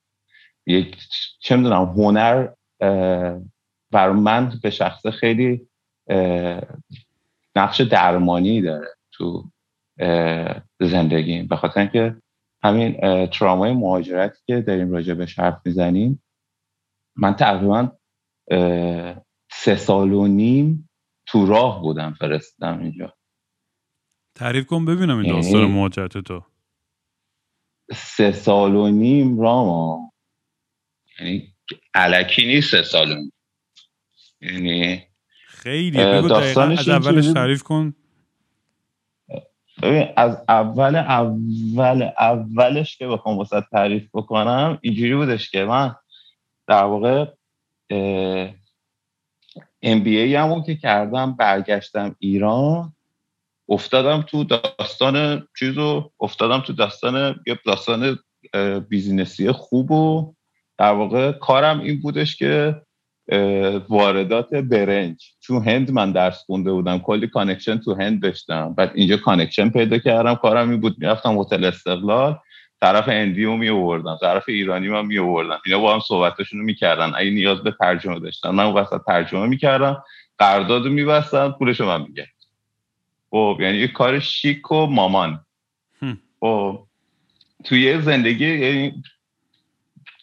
یک 0.66 0.96
چه 1.40 1.56
می‌دونم 1.56 1.84
هنر 1.84 2.48
بر 3.90 4.10
من 4.10 4.52
به 4.62 4.70
شخص 4.70 5.06
خیلی 5.06 5.68
نقش 7.56 7.80
درمانی 7.80 8.62
داره 8.62 8.88
تو 9.12 9.44
زندگی 10.80 11.42
به 11.42 11.56
خاطر 11.56 11.80
اینکه 11.80 12.16
همین 12.64 13.26
ترامای 13.26 13.72
مهاجرتی 13.72 14.38
که 14.46 14.60
داریم 14.60 14.92
راجع 14.92 15.14
به 15.14 15.26
حرف 15.38 15.60
می‌زنیم. 15.64 16.22
من 17.16 17.34
تقریبا 17.34 17.98
سه 19.50 19.76
سال 19.76 20.12
و 20.12 20.26
نیم 20.26 20.90
تو 21.26 21.46
راه 21.46 21.82
بودم 21.82 22.14
فرستم 22.14 22.78
اینجا. 22.78 23.16
تعریف 24.34 24.66
کن 24.66 24.84
ببینم 24.84 25.18
این 25.18 25.32
داستان 25.32 25.60
یعنی 25.60 25.72
مهاجرت 25.72 26.18
تو. 26.18 26.44
سه 27.92 28.32
سال 28.32 28.74
و 28.74 28.88
نیم 28.88 29.40
راما 29.40 30.12
یعنی 31.20 31.54
علکی 31.94 32.46
نیست 32.46 32.70
سه 32.70 32.82
سال 32.82 33.12
و 33.12 33.14
نیم. 33.14 33.32
یعنی 34.40 35.02
خیلی 35.46 36.00
از 36.00 36.88
اولش 36.88 37.26
تعریف 37.26 37.62
کن. 37.62 37.94
از 40.16 40.42
اول 40.48 40.96
اول 40.96 42.10
اولش 42.18 42.96
که 42.96 43.06
بخوام 43.06 43.38
واسه 43.38 43.64
تعریف 43.72 44.08
بکنم 44.14 44.78
اینجوری 44.82 45.14
بودش 45.14 45.50
که 45.50 45.64
من 45.64 45.94
در 46.66 46.84
واقع 46.84 47.26
ام 49.82 50.00
بی 50.00 50.18
ای 50.18 50.62
که 50.66 50.76
کردم 50.76 51.36
برگشتم 51.36 52.16
ایران 52.18 52.92
افتادم 53.68 54.22
تو 54.22 54.44
داستان 54.44 55.48
چیزو 55.58 56.12
افتادم 56.20 56.60
تو 56.60 56.72
داستان 56.72 57.40
یه 57.46 57.58
داستان 57.66 58.18
business 58.88 59.45
ی 59.45 59.52
خوب 59.52 59.90
و 59.90 60.34
در 60.78 60.92
واقع 60.92 61.32
کارم 61.32 61.80
این 61.80 62.00
بودش 62.00 62.36
که 62.36 62.82
واردات 63.88 64.54
برنج. 64.54 65.30
تو 65.42 65.60
هند 65.60 65.90
من 65.90 66.12
درس 66.12 66.44
خونده 66.46 66.72
بودم. 66.72 66.98
کلی 66.98 67.26
connection 67.26 67.78
تو 67.78 67.94
هند 67.94 68.22
داشتم. 68.22 68.74
بعد 68.74 68.90
اینجا 68.94 69.16
connection 69.16 69.68
پیدا 69.68 69.98
کردم. 69.98 70.34
کارم 70.34 70.70
این 70.70 70.80
بود. 70.80 70.96
می‌رفتم 70.98 71.38
هتل 71.38 71.64
استقلال. 71.64 72.38
طرف 72.80 73.08
هندی 73.08 73.46
می 73.46 73.68
آوردم 73.68 74.18
طرف 74.20 74.44
ایرانی 74.48 74.88
من 74.88 75.06
می 75.06 75.18
آوردم 75.18 75.58
اینا 75.66 75.78
با 75.78 75.94
هم 75.94 76.00
صحبتشون 76.00 76.58
رو 76.58 76.64
می‌کردن. 76.64 77.12
اگه 77.16 77.30
نیاز 77.30 77.58
به 77.58 77.74
ترجمه 77.80 78.20
داشتن. 78.20 78.50
من 78.50 78.72
وسط 78.72 79.00
ترجمه 79.06 79.46
می‌کردم. 79.46 80.02
قرارداد 80.38 80.84
رو 80.84 80.92
میبستن 80.92 81.50
پولش 81.50 81.80
رو 81.80 81.86
من 81.86 82.02
میگه 82.02 82.26
خب 83.30 83.58
یعنی 83.60 83.78
یه 83.78 83.88
کار 83.88 84.20
شیک 84.20 84.72
و 84.72 84.86
مامان. 84.86 85.40
خب 86.40 86.86
توی 87.64 88.00
زندگی 88.00 88.54
یعنی 88.58 89.02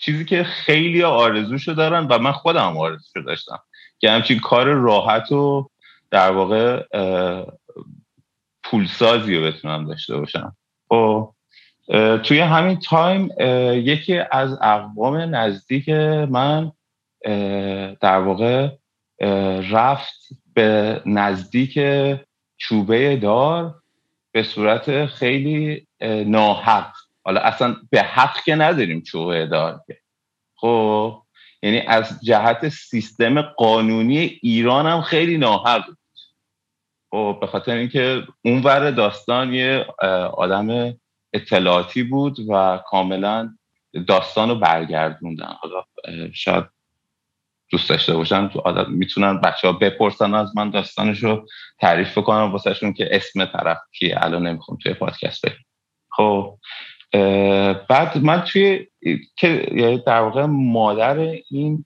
چیزی 0.02 0.26
که 0.26 0.44
خیلی 0.44 1.04
آرزوشو 1.04 1.74
دارن 1.74 2.08
و 2.08 2.20
من 2.20 2.32
خودم 2.32 2.78
آرزوشو 2.78 3.22
داشتم 3.22 3.60
که 4.00 4.12
همچین 4.12 4.40
کار 4.40 4.66
راحت 4.66 5.32
و 5.32 5.70
در 6.12 6.32
واقع 6.32 6.84
پولسازی 8.64 9.36
رو 9.36 9.46
بتونم 9.46 9.88
داشته 9.88 10.18
باشم. 10.18 10.56
خب 10.90 11.34
توی 12.24 12.40
همین 12.40 12.80
تایم 12.80 13.30
یکی 13.74 14.20
از 14.32 14.58
اقوام 14.62 15.18
نزدیک 15.36 15.90
من 16.30 16.72
در 18.02 18.18
واقع 18.18 18.70
رفت 19.72 20.30
به 20.54 21.02
نزدیک 21.06 21.80
چوبه 22.58 23.16
دار 23.16 23.76
به 24.32 24.44
صورت 24.44 25.06
خیلی 25.06 25.88
ناحق. 26.26 26.94
حالا 27.24 27.42
اصلا 27.42 27.76
به 27.90 28.02
حق 28.02 28.44
که 28.44 28.56
نداریم 28.56 29.02
چوبه 29.02 29.46
دار 29.46 29.82
خب 30.56 31.22
یعنی 31.64 31.80
از 31.80 32.20
جهت 32.24 32.70
سیستم 32.70 33.42
قانونی 33.42 34.40
ایران 34.42 34.86
هم 34.86 35.02
خیلی 35.02 35.38
ناحق 35.38 35.86
بود. 35.86 35.98
خب 37.12 37.38
به 37.42 37.48
خاطر 37.48 37.76
اینکه 37.76 38.28
اونور 38.46 38.92
داستان 38.92 39.54
یه 39.54 39.86
آدم 40.34 40.98
اطلاعاتی 41.34 42.04
بود 42.04 42.38
و 42.50 42.80
کاملا 42.88 43.56
داستان 44.08 44.50
رو 44.50 44.56
برگردوندن. 44.56 45.56
حالا 45.60 45.84
شاید 46.34 46.66
دوست 47.70 47.90
داشته 47.90 48.14
باشن 48.14 48.48
تو 48.48 48.60
عادت 48.60 48.88
می‌تونن 48.88 49.42
بچه 49.42 49.68
ها 49.68 49.74
بپرسن 49.74 50.34
از 50.34 50.58
من 50.58 50.70
داستانش 50.70 51.24
رو 51.24 51.48
تعریف 51.80 52.18
کنم 52.18 52.52
واسهشون 52.52 52.94
که 52.94 53.08
اسم 53.12 53.46
طرف 53.46 53.78
کیه. 54.00 54.16
الان 54.18 54.48
نمی‌خوام 54.48 54.78
توی 54.84 54.94
پادکست 54.94 55.46
بگم 55.46 55.56
خب 56.12 56.58
بعد 57.90 58.18
من 58.18 58.42
توی 58.42 58.88
که 59.36 59.68
یعنی 59.76 59.98
در 60.08 60.22
واقع 60.22 60.46
مادر 60.46 61.18
این 61.50 61.86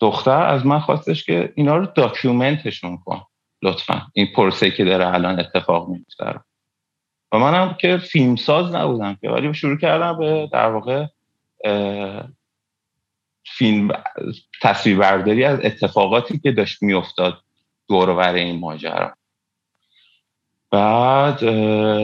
دختر 0.00 0.42
از 0.42 0.66
من 0.66 0.78
خواستش 0.78 1.24
که 1.24 1.52
اینا 1.54 1.76
رو 1.76 1.86
داکیومنتشون 1.86 2.96
کن 2.96 3.22
لطفا. 3.62 4.02
این 4.12 4.28
پرسه 4.36 4.70
که 4.70 4.84
داره 4.84 5.14
الان 5.14 5.40
اتفاق 5.40 5.88
میفته 5.88 6.40
و 7.32 7.38
منم 7.38 7.76
که 7.80 7.98
فیلمساز 7.98 8.74
نبودم 8.74 9.18
که 9.20 9.30
ولی 9.30 9.54
شروع 9.54 9.78
کردم 9.78 10.18
به 10.18 10.48
در 10.52 10.70
واقع 10.70 11.06
فیلم 13.44 13.88
تصویربرداری 14.62 15.44
از 15.44 15.60
اتفاقاتی 15.64 16.38
که 16.38 16.52
داشت 16.52 16.82
میافتاد 16.82 17.42
دور 17.88 18.20
این 18.20 18.60
ماجرا. 18.60 19.14
بعد 20.70 21.40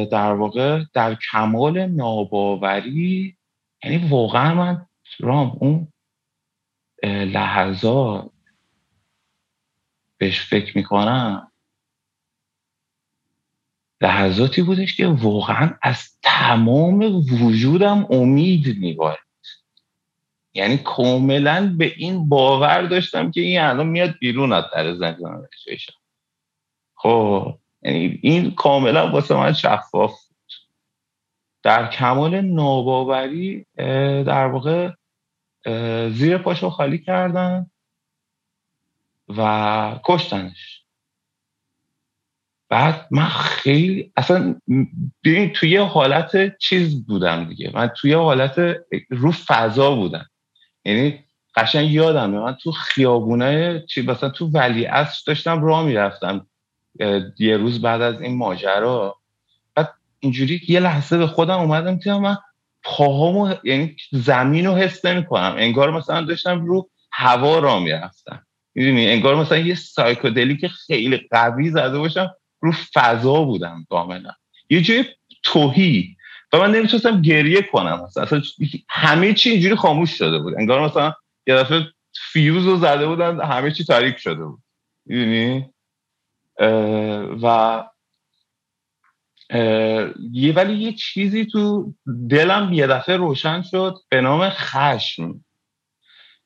در 0.08 0.32
واقع 0.32 0.84
در 0.92 1.14
کمال 1.32 1.86
ناباوری 1.86 3.36
یعنی 3.84 4.08
واقعا 4.08 4.54
من 4.54 4.86
رام 5.20 5.56
اون 5.60 5.92
لحظات 7.04 8.30
بهش 10.18 10.40
فکر 10.40 10.78
می‌کنم. 10.78 11.52
لحظاتی 14.00 14.62
بودش 14.62 14.96
که 14.96 15.06
واقعا 15.06 15.78
از 15.82 16.18
تمام 16.22 17.02
وجودم 17.42 18.06
امید 18.10 18.78
میبارد 18.78 19.18
یعنی 20.54 20.76
کاملا 20.76 21.74
به 21.78 21.92
این 21.96 22.28
باور 22.28 22.82
داشتم 22.82 23.30
که 23.30 23.40
این 23.40 23.60
الان 23.60 23.86
میاد 23.86 24.18
بیرون 24.20 24.52
از 24.52 24.64
در 24.74 24.94
زندان 24.94 25.48
خب. 26.94 27.58
یعنی 27.87 28.18
این 28.22 28.51
کاملا 28.51 29.11
واسه 29.11 29.34
من 29.34 29.53
شفاف 29.53 30.11
بود. 30.11 30.53
در 31.62 31.91
کمال 31.91 32.41
ناباوری 32.41 33.66
در 34.24 34.47
واقع 34.47 34.91
زیر 36.11 36.39
پاشو 36.39 36.70
خالی 36.70 36.99
کردن 36.99 37.70
و 39.28 40.01
کشتنش. 40.05 40.82
بعد 42.68 43.07
من 43.11 43.28
خیلی 43.28 44.12
اصلا 44.16 44.61
ببین 45.24 45.53
توی 45.53 45.76
حالت 45.76 46.59
چیز 46.59 47.07
بودم 47.07 47.45
دیگه. 47.45 47.70
من 47.74 47.89
توی 47.89 48.12
حالت 48.12 48.76
رو 49.11 49.32
فضا 49.32 49.95
بودم. 49.95 50.26
یعنی 50.84 51.24
قشنگ 51.57 51.91
یادم 51.91 52.30
من 52.30 52.55
تو 52.55 52.72
خیابونه 52.72 53.84
چی 53.89 54.03
مثلا 54.03 54.30
تو 54.30 54.47
ولی 54.47 54.89
داشتم 55.26 55.64
راه 55.64 55.84
می‌رفتم. 55.84 56.47
یه 57.38 57.57
روز 57.57 57.82
بعد 57.82 58.03
از 58.03 58.20
این 58.20 58.36
ماجرا 58.36 59.16
بعد 59.74 59.94
اینجوری 60.20 60.61
یه 60.68 60.80
لحظه 60.80 61.18
به 61.18 61.26
خودم 61.26 61.59
اومدم 61.59 61.99
که 61.99 62.12
من 62.12 62.36
پاهامو 62.82 63.55
یعنی 63.64 63.97
زمین 64.12 64.66
رو 64.66 64.74
حس 64.74 65.05
نمی 65.05 65.26
کنم 65.26 65.55
انگار 65.59 65.90
مثلا 65.90 66.20
داشتم 66.20 66.64
رو 66.64 66.90
هوا 67.12 67.59
را 67.59 67.80
می‌رفتم. 67.80 68.47
می‌دونی؟ 68.74 69.07
انگار 69.07 69.36
مثلا 69.36 69.59
یه 69.59 69.74
سایکودلی 69.74 70.68
خیلی 70.68 71.20
قوی 71.30 71.70
زده 71.70 71.99
باشم 71.99 72.30
رو 72.61 72.72
فضا 72.94 73.44
بودم 73.44 73.86
کاملا. 73.90 74.30
یه 74.70 74.80
جای 74.80 75.05
توهی. 75.42 76.16
و 76.53 76.59
من 76.59 76.70
نمی‌تونستم 76.70 77.22
گریه 77.22 77.62
کنم. 77.62 78.03
اصلا 78.16 78.42
همه 78.88 79.34
چی 79.34 79.51
اینجوری 79.51 79.74
خاموش 79.74 80.18
شده 80.18 80.38
بود. 80.38 80.55
انگار 80.59 80.84
مثلا 80.84 81.14
یه 81.47 81.55
دفعه 81.55 81.86
فیوز 82.32 82.66
رو 82.66 82.76
زده 82.76 83.07
بودن 83.07 83.40
همه 83.40 83.70
چی 83.70 83.84
تاریک 83.84 84.16
شده 84.18 84.44
بود. 84.44 84.59
می‌دونی؟ 85.07 85.70
و 87.42 87.84
یه 90.32 90.52
ولی 90.52 90.74
یه 90.74 90.92
چیزی 90.92 91.46
تو 91.46 91.94
دلم 92.30 92.72
یه 92.72 92.86
دفعه 92.86 93.16
روشن 93.16 93.62
شد 93.62 93.94
به 94.09 94.20
نام 94.20 94.48
خشم. 94.48 95.44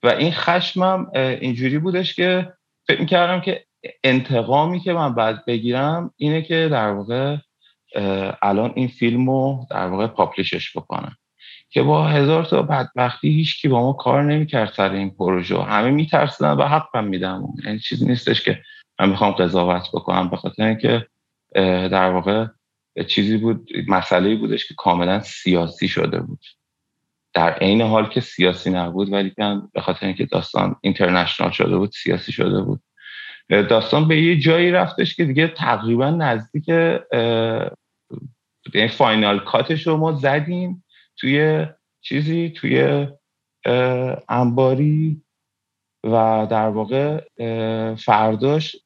و 0.03 0.09
این 0.09 0.33
خشمم 0.33 1.11
اینجوری 1.15 1.79
بودش 1.79 2.15
که 2.15 2.53
فکر 2.87 3.01
می‌کردم 3.01 3.41
که 3.41 3.65
انتقامی 4.05 4.81
که 4.81 4.93
من 4.93 5.15
بعد 5.15 5.45
بگیرم 5.45 6.15
اینه 6.17 6.43
که 6.43 6.69
در 6.71 6.91
واقع 6.91 7.37
الان 8.43 8.73
این 8.77 8.89
فیلم 8.89 9.31
رو 9.31 9.67
در 9.71 9.87
واقع 9.87 10.07
پابلیشش 10.07 10.77
بکنن 10.77 11.17
که 11.71 11.83
با 11.83 12.07
هزار 12.07 12.45
تا 12.45 12.63
بدبختی 12.63 13.29
هیچ 13.29 13.63
کی 13.63 13.69
با 13.69 13.83
ما 13.83 13.93
کار 13.93 14.23
نمی‌کرد 14.23 14.73
سر 14.77 14.93
این 14.93 15.11
پروژه. 15.11 15.63
همه 15.63 15.91
میترسیدن 15.91 16.53
و 16.53 16.63
حقم 16.63 17.05
میدم. 17.05 17.45
این 17.67 17.79
چیزی 17.79 18.07
نیستش 18.07 18.43
که 18.43 18.63
من 19.01 19.09
می‌خوام 19.09 19.33
قضاوت 19.33 19.89
بکنم 19.93 20.31
به 20.31 20.37
خاطر 20.37 20.65
اینکه 20.65 21.07
در 21.89 22.11
واقع 22.11 22.47
چیزی 23.09 23.37
بود 23.37 23.71
مسئله 23.89 24.37
بودش 24.37 24.69
که 24.69 24.75
کاملا 24.75 25.21
سیاسی 25.21 25.89
شده 25.89 26.21
بود. 26.21 26.45
در 27.35 27.53
عین 27.53 27.83
حال 27.83 28.09
که 28.09 28.21
سیاسی 28.21 28.71
نبود 28.71 29.13
ولی 29.13 29.35
به 29.73 29.81
خاطر 29.81 30.07
اینکه 30.07 30.27
داستان 30.27 30.77
اینترنشنال 30.81 31.51
شده 31.51 31.77
بود 31.77 31.91
سیاسی 31.93 32.33
شده 32.33 32.63
بود. 32.63 32.81
داستان 33.49 34.09
به 34.09 34.23
یه 34.23 34.39
جایی 34.39 34.71
رفتش 34.71 35.15
که 35.15 35.25
دیگه 35.25 35.49
تقریبا 35.49 36.11
نزدیک 36.11 36.69
یعنی 38.75 38.89
فاینال 38.89 39.41
کاتش 39.41 39.87
رو 39.87 39.97
ما 39.97 40.13
زدیم 40.13 40.85
توی 41.17 41.67
چیزی 42.01 42.51
توی 42.51 43.07
انباری 44.29 45.23
و 46.05 46.47
در 46.51 46.69
واقع 46.69 47.25
فرداش 47.95 48.77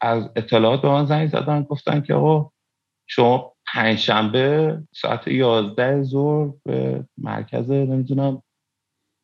از 0.00 0.30
اطلاعات 0.36 0.82
به 0.82 0.88
من 0.88 1.06
زنگ 1.06 1.28
زدن 1.28 1.62
گفتن 1.62 2.00
که 2.00 2.14
آقا 2.14 2.50
شما 3.06 3.52
پنجشنبه 3.72 4.78
ساعت 4.92 5.28
یازده 5.28 6.02
ظهر 6.02 6.52
به 6.64 7.04
مرکز 7.18 7.70
نمی‌دونم 7.70 8.42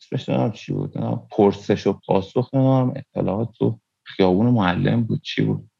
اسمش 0.01 0.29
نمی‌دونم 0.29 0.53
چی 0.53 0.73
بود 0.73 0.93
پرسش 1.31 1.87
و 1.87 1.93
پاسخ 1.93 2.55
نمی‌دونم 2.55 2.95
اطلاعات 2.97 3.53
تو 3.59 3.81
خیابون 4.05 4.47
معلم 4.47 5.03
بود 5.03 5.23
چی 5.23 5.43
بود؟ 5.43 5.71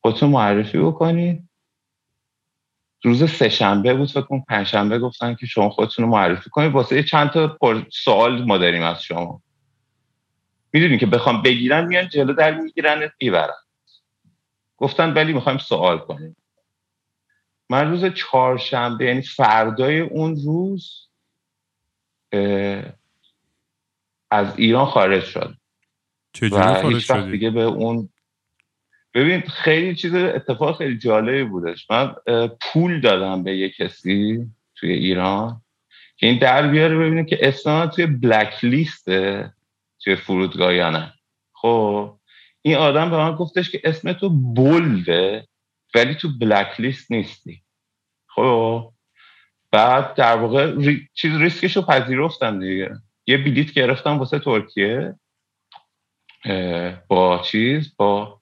خودتون 0.00 0.30
معرفی 0.30 0.78
بکنید 0.78 1.48
روز 3.04 3.30
سه 3.30 3.48
شنبه 3.48 3.94
بود 3.94 4.10
فکر 4.10 4.20
کنم 4.20 4.44
پنجشنبه 4.48 4.98
گفتن 4.98 5.34
که 5.34 5.46
شما 5.46 5.70
خودتون 5.70 6.04
رو 6.04 6.10
معرفی 6.10 6.50
کنید 6.50 6.72
واسه 6.72 7.02
چند 7.02 7.30
تا 7.30 7.58
سوال 7.92 8.44
ما 8.44 8.58
داریم 8.58 8.82
از 8.82 9.02
شما. 9.02 9.42
می‌دونی 10.72 10.98
که 10.98 11.06
بخوام 11.06 11.42
بگیرن 11.42 11.86
میان 11.86 12.08
جلو 12.08 12.32
در 12.32 12.60
می‌گیرن 12.60 13.10
می‌برن. 13.20 13.54
گفتن 14.80 15.12
ولی 15.14 15.32
می‌خوایم 15.32 15.58
سوال 15.58 15.98
کنیم. 15.98 16.36
من 17.70 17.90
روز 17.90 18.04
چهارشنبه 18.04 19.04
یعنی 19.04 19.22
فردای 19.22 20.00
اون 20.00 20.36
روز 20.36 21.08
از 24.30 24.58
ایران 24.58 24.86
خارج 24.86 25.24
شد 25.24 25.54
چجوری 26.32 26.62
خارج 26.62 26.98
شدی؟ 26.98 27.30
دیگه 27.30 27.50
به 27.50 27.62
اون 27.62 28.08
ببین 29.14 29.40
خیلی 29.40 29.94
چیز 29.94 30.14
اتفاق 30.14 30.78
خیلی 30.78 30.98
جالبی 30.98 31.44
بودش. 31.44 31.90
من 31.90 32.14
پول 32.60 33.00
دادم 33.00 33.42
به 33.42 33.56
یه 33.56 33.70
کسی 33.70 34.46
توی 34.74 34.92
ایران 34.92 35.62
که 36.16 36.26
این 36.26 36.38
در 36.38 36.68
بیاره 36.68 36.98
ببینه 36.98 37.24
که 37.24 37.38
اسم 37.48 37.86
توی 37.86 38.06
بلک 38.06 38.64
لیسته 38.64 39.52
توی 40.00 40.16
فرودگاه 40.16 40.74
یا 40.74 40.90
نه. 40.90 41.12
خب 41.52 42.19
این 42.62 42.76
آدم 42.76 43.10
به 43.10 43.16
من 43.16 43.34
گفتش 43.34 43.70
که 43.70 43.80
اسم 43.84 44.12
تو 44.12 44.28
بلده 44.28 45.48
ولی 45.94 46.14
تو 46.14 46.28
بلک 46.40 46.80
لیست 46.80 47.12
نیستی. 47.12 47.62
خب؟ 48.28 48.92
بعد 49.70 50.14
در 50.14 50.36
واقع 50.36 50.74
ری... 50.76 51.08
چیز 51.14 51.36
ریسکش 51.36 51.76
رو 51.76 51.82
پذیرفتم 51.82 52.60
دیگه. 52.60 52.96
یه 53.26 53.38
بلیت 53.38 53.72
گرفتم 53.72 54.18
واسه 54.18 54.38
ترکیه 54.38 55.14
با 57.08 57.42
چیز 57.44 57.96
با 57.96 58.40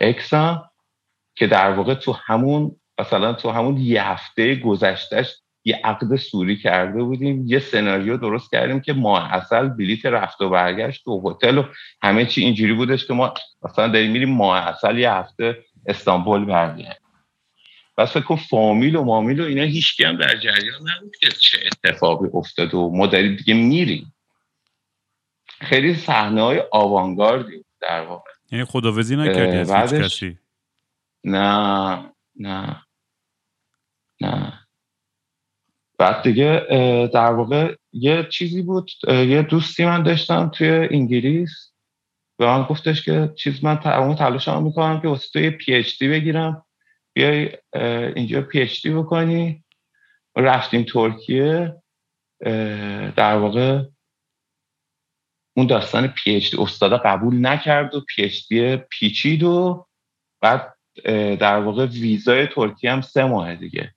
اکسا 0.00 0.70
که 1.34 1.46
در 1.46 1.72
واقع 1.72 1.94
تو 1.94 2.12
همون 2.12 2.76
مثلا 2.98 3.32
تو 3.32 3.50
همون 3.50 3.76
یه 3.76 4.08
هفته 4.08 4.54
گذشتهش 4.54 5.41
یه 5.64 5.80
عقد 5.84 6.16
سوری 6.16 6.56
کرده 6.56 7.02
بودیم 7.02 7.44
یه 7.46 7.58
سناریو 7.58 8.16
درست 8.16 8.50
کردیم 8.50 8.80
که 8.80 8.92
ماه 8.92 9.34
اصل 9.34 9.68
بلیت 9.68 10.06
رفت 10.06 10.40
و 10.40 10.48
برگشت 10.50 11.08
و 11.08 11.30
هتل 11.30 11.58
و 11.58 11.64
همه 12.02 12.26
چی 12.26 12.42
اینجوری 12.44 12.72
بودش 12.72 13.06
که 13.06 13.14
ما 13.14 13.34
مثلا 13.62 13.88
داریم 13.88 14.10
میریم 14.10 14.30
ماه 14.30 14.56
اصل 14.56 14.98
یه 14.98 15.12
هفته 15.12 15.64
استانبول 15.86 16.44
برگردیم 16.44 17.02
بس 17.98 18.12
فکر 18.12 18.36
فامیل 18.36 18.96
و 18.96 19.04
مامیل 19.04 19.40
و 19.40 19.44
اینا 19.44 19.62
هیچ 19.62 20.00
هم 20.00 20.16
در 20.16 20.36
جریان 20.36 20.80
نبود 20.80 21.16
که 21.20 21.28
چه 21.30 21.58
اتفاقی 21.66 22.28
افتاد 22.34 22.74
و 22.74 22.90
ما 22.90 23.06
داریم 23.06 23.36
دیگه 23.36 23.54
میریم. 23.54 24.14
خیلی 25.60 25.94
صحنه 25.94 26.42
های 26.42 26.62
آوانگاردی 26.72 27.64
در 27.80 28.00
واقع. 28.00 28.30
یعنی 28.52 28.64
خداوزی 28.64 29.16
نکردی 29.16 29.56
از 29.56 29.92
هیچ 29.92 30.02
کسی؟ 30.02 30.38
نه 31.24 32.12
نه 32.36 32.82
نه. 34.20 34.61
بعد 36.02 36.22
دیگه 36.22 36.66
در 37.14 37.32
واقع 37.32 37.74
یه 37.92 38.26
چیزی 38.30 38.62
بود 38.62 38.90
یه 39.08 39.42
دوستی 39.42 39.84
من 39.84 40.02
داشتم 40.02 40.48
توی 40.48 40.68
انگلیس. 40.68 41.72
به 42.38 42.46
من 42.46 42.62
گفتش 42.62 43.04
که 43.04 43.32
چیز 43.36 43.64
من 43.64 43.76
تمام 43.76 44.14
تلاشم 44.14 44.62
می‌کنم 44.62 45.00
که 45.00 45.08
واسه 45.08 45.28
توی 45.32 45.50
پی 45.50 45.74
اچ 45.74 45.98
دی 45.98 46.08
بگیرم. 46.08 46.66
بیای 47.12 47.50
اینجا 48.16 48.42
پی 48.42 48.60
اچ 48.60 48.82
دی 48.82 48.94
بکنی. 48.94 49.64
رفتیم 50.36 50.82
ترکیه. 50.82 51.82
در 53.16 53.36
واقع 53.36 53.82
اون 55.56 55.66
داستان 55.66 56.06
PhD 56.06 56.62
استادا 56.62 56.98
قبول 56.98 57.46
نکرد 57.46 57.94
و 57.94 58.00
PhD 58.00 58.76
پیچید 58.76 59.42
و 59.42 59.86
بعد 60.40 60.74
در 61.40 61.58
واقع 61.58 61.86
ویزای 61.86 62.46
ترکیه 62.46 62.92
هم 62.92 63.00
سه 63.00 63.24
ماه 63.24 63.54
دیگه. 63.54 63.94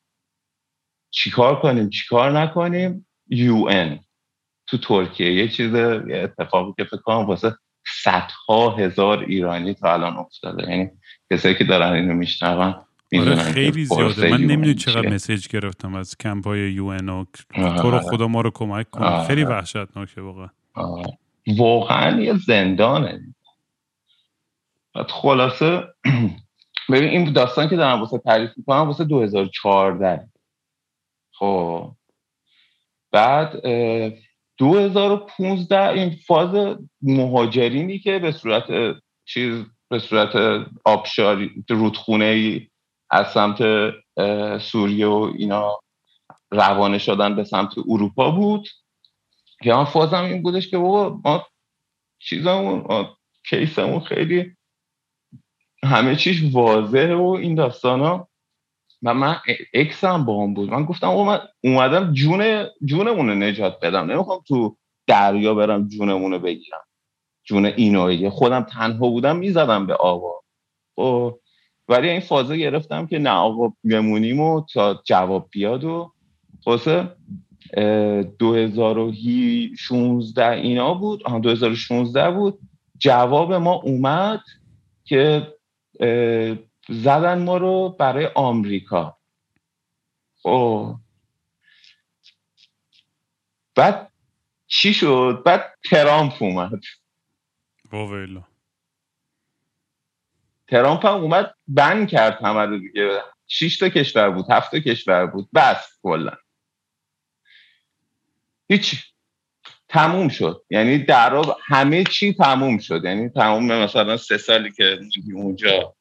چیکار 1.15 1.59
کنیم 1.59 1.89
چیکار 1.89 2.39
نکنیم؟ 2.39 3.07
یو 3.29 3.69
تو 4.67 4.77
ترکیه 4.77 5.33
یه 5.33 5.47
چیز 5.47 5.73
یه 5.73 6.21
اتفاقی 6.23 6.73
که 6.77 6.83
فکر 6.83 7.01
کنم 7.01 7.25
واسه 7.25 7.55
صدها 8.03 8.69
هزار 8.69 9.19
ایرانی 9.19 9.73
تا 9.73 9.93
الان 9.93 10.17
افتاده. 10.17 10.71
یعنی 10.71 10.89
کسایی 11.31 11.55
که 11.55 11.63
دارن 11.63 11.93
اینو 11.93 12.13
میشنون 12.13 12.75
آره 13.19 13.35
خیلی 13.35 13.85
زیاده. 13.85 14.29
من 14.29 14.37
نمی‌دونی 14.37 14.73
چقدر 14.73 15.09
message 15.09 15.47
گرفتم 15.47 15.95
از 15.95 16.17
کمپ 16.17 16.47
های 16.47 16.71
UN 16.71 17.09
و 17.09 17.25
تو 17.55 17.91
رو 17.91 17.99
خدا 17.99 18.27
ما 18.27 18.41
رو 18.41 18.51
کمک 18.51 18.89
کن 18.89 19.23
خیلی 19.23 19.43
وحشتناکه 19.43 20.21
واقعا. 20.21 20.49
واقعا 21.57 22.21
یه 22.21 22.33
زندانه. 22.47 23.19
بعد 24.95 25.11
خلاصه 25.11 25.83
ببین 26.91 27.09
این 27.09 27.33
داستان 27.33 27.69
که 27.69 27.75
دارم 27.75 27.99
واسه 27.99 28.17
تعریف 28.17 28.49
می‌کنم 28.57 28.87
واسه 28.87 29.03
2014 29.03 30.27
خب. 31.39 31.91
بعد 33.11 33.61
2015 34.57 35.89
این 35.89 36.15
فاز 36.27 36.77
مهاجرینی 37.01 37.99
که 37.99 38.19
به 38.19 38.31
صورت 38.31 38.95
چیز 39.25 39.65
به 39.89 39.99
صورت 39.99 40.65
آبشاری 40.85 41.65
رودخونه 41.69 42.25
ای 42.25 42.67
از 43.09 43.31
سمت 43.31 43.61
سوریه 44.61 45.07
و 45.07 45.33
اینا 45.37 45.79
روانه 46.51 46.97
شدن 46.97 47.35
به 47.35 47.43
سمت 47.43 47.77
اروپا 47.77 48.31
بود. 48.31 48.67
که 49.63 49.73
من 49.73 49.85
فازم 49.85 50.23
این 50.23 50.41
بودش 50.41 50.69
که 50.69 50.77
بابا 50.77 51.21
ما 51.25 51.47
چیزمون 52.19 53.07
کیسمون 53.49 53.99
خیلی 53.99 54.55
همه 55.83 56.15
چیز 56.15 56.55
واضحه 56.55 57.15
و 57.15 57.37
این 57.41 57.55
داستان 57.55 57.99
ها 57.99 58.27
و 59.05 59.13
من 59.13 59.35
اکس 59.73 60.03
هم 60.03 60.25
با 60.25 60.43
هم 60.43 60.53
بود. 60.53 60.69
من 60.69 60.85
گفتم 60.85 61.09
او 61.09 61.25
من 61.25 61.39
اومدم 61.63 62.13
جون 62.13 62.65
جونمون 62.85 63.29
رو 63.29 63.35
نجات 63.35 63.79
بدم. 63.81 64.11
نمی‌خوام 64.11 64.41
تو 64.47 64.77
دریا 65.07 65.53
برم 65.53 65.87
جونمون 65.87 66.31
رو 66.31 66.39
بگیرم. 66.39 66.81
جون 67.43 67.65
اینو 67.65 68.29
خودم 68.29 68.61
تنها 68.61 69.09
بودم 69.09 69.37
می‌زدم 69.37 69.87
به 69.87 69.95
آوا. 69.95 70.41
و 70.97 71.01
خب، 71.01 71.39
ولی 71.87 72.09
این 72.09 72.19
فازه 72.19 72.57
گرفتم 72.57 73.07
که 73.07 73.19
نه 73.19 73.29
آقا 73.29 73.73
بمونیم 73.83 74.39
و 74.39 74.65
تا 74.73 75.01
جواب 75.05 75.49
بیاد 75.51 75.83
و 75.83 76.11
خلاصه 76.65 77.15
2016 78.39 80.49
اینا 80.49 80.93
بود. 80.93 81.23
آها 81.23 81.39
2016 81.39 82.31
بود. 82.31 82.59
جواب 82.97 83.53
ما 83.53 83.73
اومد 83.73 84.41
که 85.03 85.47
زدن 86.89 87.43
ما 87.43 87.57
رو 87.57 87.89
برای 87.89 88.25
آمریکا. 88.35 89.17
خب. 90.43 90.95
بعد 93.75 94.11
چی 94.67 94.93
شد؟ 94.93 95.41
بعد 95.45 95.73
ترامپ 95.89 96.33
اومد. 96.39 96.81
واویلا 97.91 98.43
ترامپ 100.67 101.05
هم 101.05 101.13
اومد 101.13 101.55
بند 101.67 102.09
کرد 102.09 102.33
همه 102.41 102.61
رو 102.61 102.79
دیگه. 102.79 103.21
شش 103.47 103.77
تا 103.77 103.89
کشور 103.89 104.29
بود 104.29 104.45
هفت 104.49 104.71
تا 104.71 104.79
کشور 104.79 105.25
بود. 105.25 105.49
بس 105.55 105.99
کلا. 106.01 106.37
هیچ. 108.69 109.15
تموم 109.87 110.29
شد. 110.29 110.65
یعنی 110.69 110.97
در 110.97 111.43
همه 111.65 112.03
چی 112.03 112.33
تموم 112.33 112.77
شد. 112.77 113.05
یعنی 113.05 113.29
تموم 113.29 113.65
مثلا 113.65 114.17
سه 114.17 114.37
سالی 114.37 114.71
که 114.71 114.99
اونجا 115.33 115.94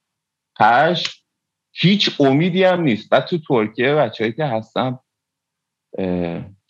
پش 0.56 1.24
هیچ 1.72 2.20
امیدی 2.20 2.64
هم 2.64 2.80
نیست. 2.80 3.08
و 3.12 3.20
تو 3.20 3.38
ترکیه 3.38 3.94
بچههایی 3.94 4.32
که 4.34 4.44
هستم 4.44 5.00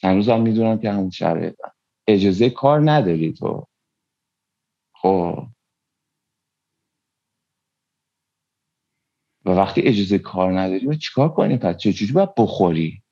هنوز 0.03 0.28
هم 0.28 0.41
می‌دونم 0.43 0.78
که 0.78 0.91
همون 0.93 1.11
شرایطن. 1.11 1.68
اجازه 2.07 2.51
کار 2.51 2.91
نداری 2.91 3.32
تو. 3.32 3.66
خب. 4.95 5.47
و 9.45 9.51
وقتی 9.51 9.80
اجازه 9.80 10.18
کار 10.18 10.61
نداری 10.61 10.87
و 10.87 10.95
چیکار 10.95 11.28
کنی 11.28 11.57
پس؟ 11.57 11.76
چجوری 11.76 12.12
باید 12.12 12.35
بخوری؟ 12.37 13.03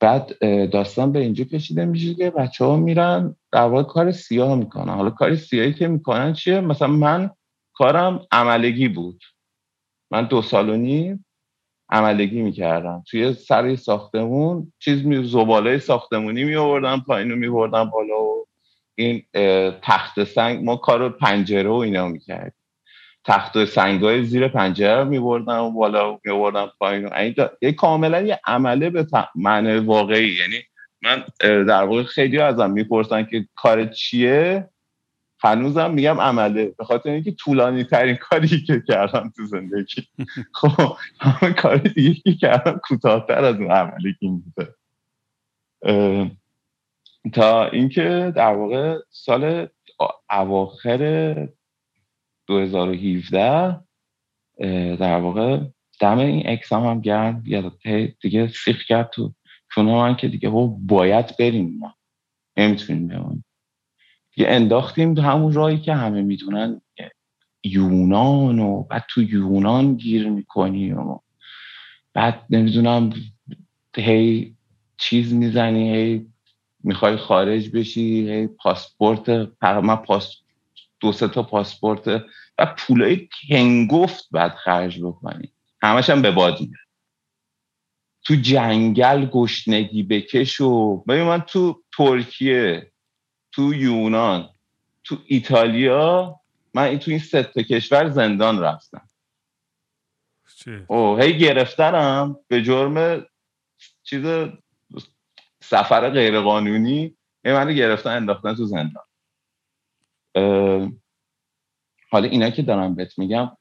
بعد 0.00 0.38
داستان 0.70 1.12
به 1.12 1.18
اینجا 1.18 1.44
کشیده 1.44 1.84
میشه 1.84 2.14
که 2.14 2.30
بچه 2.30 2.64
ها 2.64 2.76
میرن 2.76 3.36
در 3.52 3.60
واقع 3.60 3.82
کار 3.82 4.12
سیاه 4.12 4.54
می‌کنن. 4.54 4.94
حالا 4.94 5.10
کار 5.10 5.36
سیاهی 5.36 5.74
که 5.74 5.88
می‌کنن 5.88 6.32
چیه؟ 6.32 6.60
مثلا 6.60 6.88
من 6.88 7.30
کارم 7.78 8.26
عملگی 8.32 8.88
بود. 8.88 9.22
من 10.10 10.24
دو 10.24 10.42
سال 10.42 10.68
و 10.68 10.76
نیم 10.76 11.26
عملگی 11.88 12.42
می‌کردم. 12.42 13.04
توی 13.10 13.34
سر 13.34 13.76
ساختمون 13.76 14.72
چیز 14.78 15.06
می 15.06 15.28
زباله 15.28 15.78
ساختمونی 15.78 16.44
می 16.44 16.56
آوردم 16.56 17.04
پایین 17.06 17.30
رو 17.30 17.36
می 17.36 17.48
بالا 17.48 18.22
و 18.22 18.46
این 18.94 19.22
تخت 19.82 20.24
سنگ 20.24 20.64
ما 20.64 20.76
کار 20.76 21.08
پنجره 21.08 21.68
و 21.68 21.72
اینا 21.72 22.08
می‌کردیم. 22.08 22.52
تخت 23.24 23.56
و 23.56 23.66
سنگای 23.66 24.24
زیر 24.24 24.48
پنجره 24.48 25.02
رو 25.02 25.04
میبردم 25.04 25.62
و 25.62 25.70
بالا 25.70 26.18
میبردم 26.24 26.72
پایین 26.78 27.10
یه 27.62 27.72
کاملا 27.72 28.22
یه 28.22 28.40
عمله 28.46 28.90
به 28.90 29.06
معنی 29.34 29.78
واقعی. 29.78 30.36
یعنی 30.40 30.62
من 31.02 31.24
در 31.64 31.82
واقع 31.84 32.02
خیلی 32.02 32.38
ازم 32.38 32.70
می‌پرسن 32.70 33.24
که 33.24 33.48
کار 33.54 33.84
چیه؟ 33.84 34.68
هنوزم 35.42 35.90
میگم 35.90 36.20
عمله. 36.20 36.74
به 36.78 36.84
خاطر 36.84 37.10
اینکه 37.10 37.32
طولانی 37.32 37.84
ترین 37.84 38.16
کاری 38.16 38.62
که 38.66 38.82
کردم 38.88 39.32
تو 39.36 39.44
زندگی. 39.46 40.02
خب 40.54 40.96
همه 41.20 41.52
کار 41.52 41.76
دیگه 41.76 42.14
که 42.14 42.34
کردم 42.34 42.80
کوتاهتر 42.84 43.44
از 43.44 43.56
اون 43.56 43.70
عملی 43.70 44.16
که 44.20 44.26
بوده. 44.28 44.74
تا 47.32 47.66
اینکه 47.66 48.32
در 48.36 48.54
واقع 48.54 48.98
سال 49.10 49.68
اواخر 50.30 51.48
2017 52.46 53.80
در 54.96 55.16
واقع 55.20 55.60
دم 56.00 56.18
این 56.18 56.42
اکسام 56.46 56.86
هم 56.86 57.00
گرم. 57.00 57.42
دیگه 58.20 58.48
سیخ 58.48 58.84
کرد 58.84 59.10
تو 59.10 59.34
چون 59.74 59.84
من 59.84 60.16
که 60.16 60.28
دیگه 60.28 60.50
باید 60.80 61.36
بریم 61.38 61.78
ما. 61.78 61.94
نمی‌تونیم 62.56 63.08
بمونیم. 63.08 63.44
یه 64.36 64.46
انداختیم 64.48 65.18
همون 65.18 65.52
راهی 65.52 65.78
که 65.78 65.94
همه 65.94 66.22
می‌دونن 66.22 66.80
یونان 67.64 68.58
و 68.58 68.82
بعد 68.82 69.04
تو 69.08 69.22
یونان 69.22 69.94
گیر 69.94 70.28
می‌کنی 70.28 70.92
و 70.92 71.18
بعد 72.14 72.42
نمی‌دونم 72.50 73.12
هی 73.96 74.56
چیز 74.96 75.32
می‌زنی 75.32 75.96
هی 75.96 76.26
می‌خوای 76.84 77.16
خارج 77.16 77.70
بشی 77.70 78.30
هی 78.30 78.46
پاسپورت 78.46 79.28
من 79.62 79.96
پاس 79.96 80.36
دو 81.00 81.12
سه 81.12 81.28
تا 81.28 81.42
پاسپورت 81.42 82.08
و 82.58 82.74
پولای 82.78 83.28
کنگفت 83.48 84.28
بعد 84.30 84.54
خرج 84.54 85.02
بکنی. 85.02 85.52
همش 85.82 86.10
هم 86.10 86.22
به 86.22 86.30
باد 86.30 86.60
میره. 86.60 86.78
تو 88.24 88.34
جنگل 88.34 89.26
گشنگی 89.26 90.02
بکش 90.02 90.60
و 90.60 90.96
ببین 90.96 91.22
من 91.22 91.40
تو 91.40 91.82
ترکیه 91.96 92.92
تو 93.56 93.74
یونان 93.74 94.48
تو 95.04 95.16
ایتالیا 95.26 96.40
من 96.74 96.98
تو 96.98 97.10
این 97.10 97.20
سه 97.20 97.42
تا 97.42 97.62
کشور 97.62 98.08
زندان 98.08 98.60
رفتم. 98.60 99.08
او 100.86 101.16
هی 101.18 101.38
گرفتنم 101.38 102.36
به 102.48 102.62
جرم 102.62 103.26
چیز 104.02 104.24
سفر 105.60 106.10
غیرقانونی 106.10 107.16
هی 107.44 107.52
من 107.52 107.74
گرفتن 107.74 108.10
انداختن 108.10 108.54
تو 108.54 108.64
زندان. 108.64 109.04
حالا 112.10 112.28
اینا 112.28 112.50
که 112.50 112.62
دارم 112.62 112.94
بهت 112.94 113.18
میگم 113.18 113.56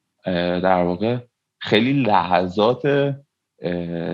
در 0.62 0.84
واقع 0.84 1.18
خیلی 1.60 1.94
لحظات 1.94 3.16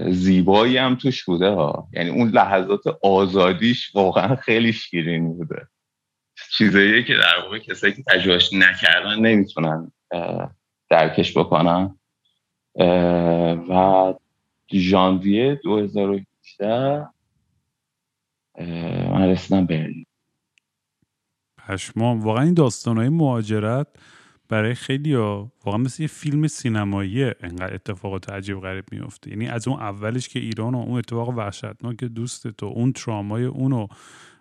زیبایی 0.09 0.77
هم 0.77 0.95
توش 0.95 1.23
بوده 1.23 1.49
ها. 1.49 1.89
یعنی 1.93 2.09
اون 2.09 2.29
لحظات 2.29 2.81
آزادیش 3.03 3.95
واقعا 3.95 4.35
خیلی 4.35 4.73
شیرین 4.73 5.33
بوده. 5.33 5.67
چیزایی 6.51 7.03
که 7.03 7.13
در 7.13 7.43
واقع 7.43 7.59
کسایی 7.59 7.93
که 7.93 8.03
تجربهش 8.07 8.53
نکردن 8.53 9.19
نمی‌تونن 9.19 9.91
درکش 10.89 11.37
بکنن. 11.37 11.97
و 13.69 14.13
ژانویه 14.73 15.59
2018 15.63 17.07
من 19.09 19.29
رسیدم 19.29 19.65
برلین 19.65 20.05
پشمام. 21.57 22.21
واقعا 22.21 22.43
این 22.43 22.55
های 22.85 23.09
مهاجرت 23.09 23.87
برای 24.51 24.73
خیلی 24.73 25.13
ها 25.13 25.51
واقعا 25.65 25.81
مثل 25.81 26.01
یه 26.01 26.07
فیلم 26.07 26.47
سینمایی 26.47 27.23
انقدر 27.23 27.73
اتفاقات 27.73 28.29
عجیب 28.29 28.59
غریب 28.59 28.85
میفته 28.91 29.29
یعنی 29.29 29.47
از 29.47 29.67
اون 29.67 29.79
اولش 29.79 30.29
که 30.29 30.39
ایران 30.39 30.75
و 30.75 30.77
اون 30.77 30.97
اتفاق 30.97 31.29
وحشتناک 31.29 32.03
دوست 32.03 32.47
تو 32.47 32.65
اون 32.65 32.93
ترامای 32.93 33.43
اونو 33.43 33.87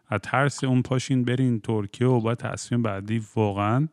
از 0.08 0.20
ترس 0.22 0.64
اون 0.64 0.82
پاشین 0.82 1.24
برین 1.24 1.60
ترکیه 1.60 2.06
و 2.06 2.20
باید 2.20 2.38
تصمیم 2.38 2.82
بعدی 2.82 3.22
واقعا 3.36 3.88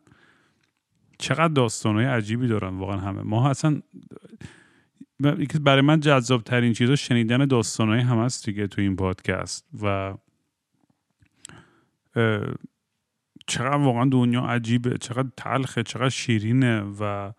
چقدر 1.18 1.52
داستانهای 1.52 2.06
عجیبی 2.06 2.48
دارن 2.48 2.78
واقعا 2.78 2.96
همه. 2.96 3.22
ما 3.22 3.50
اصلا 3.50 3.80
برای 5.60 5.82
من 5.82 6.00
جذاب 6.00 6.42
ترین 6.42 6.72
چیزا 6.72 6.96
شنیدن 6.96 7.46
داستانهای 7.46 8.00
هم 8.00 8.18
هست 8.18 8.46
دیگه 8.46 8.66
تو 8.66 8.80
این 8.80 8.96
پادکست 8.96 9.68
و 9.82 10.14
چقدر 13.48 13.76
واقعا 13.76 14.04
دنیا 14.04 14.40
عجیبه 14.40 14.98
چقدر 14.98 15.28
تلخه 15.36 15.82
چقدر 15.82 16.08
شیرینه 16.08 16.80
و 16.80 17.32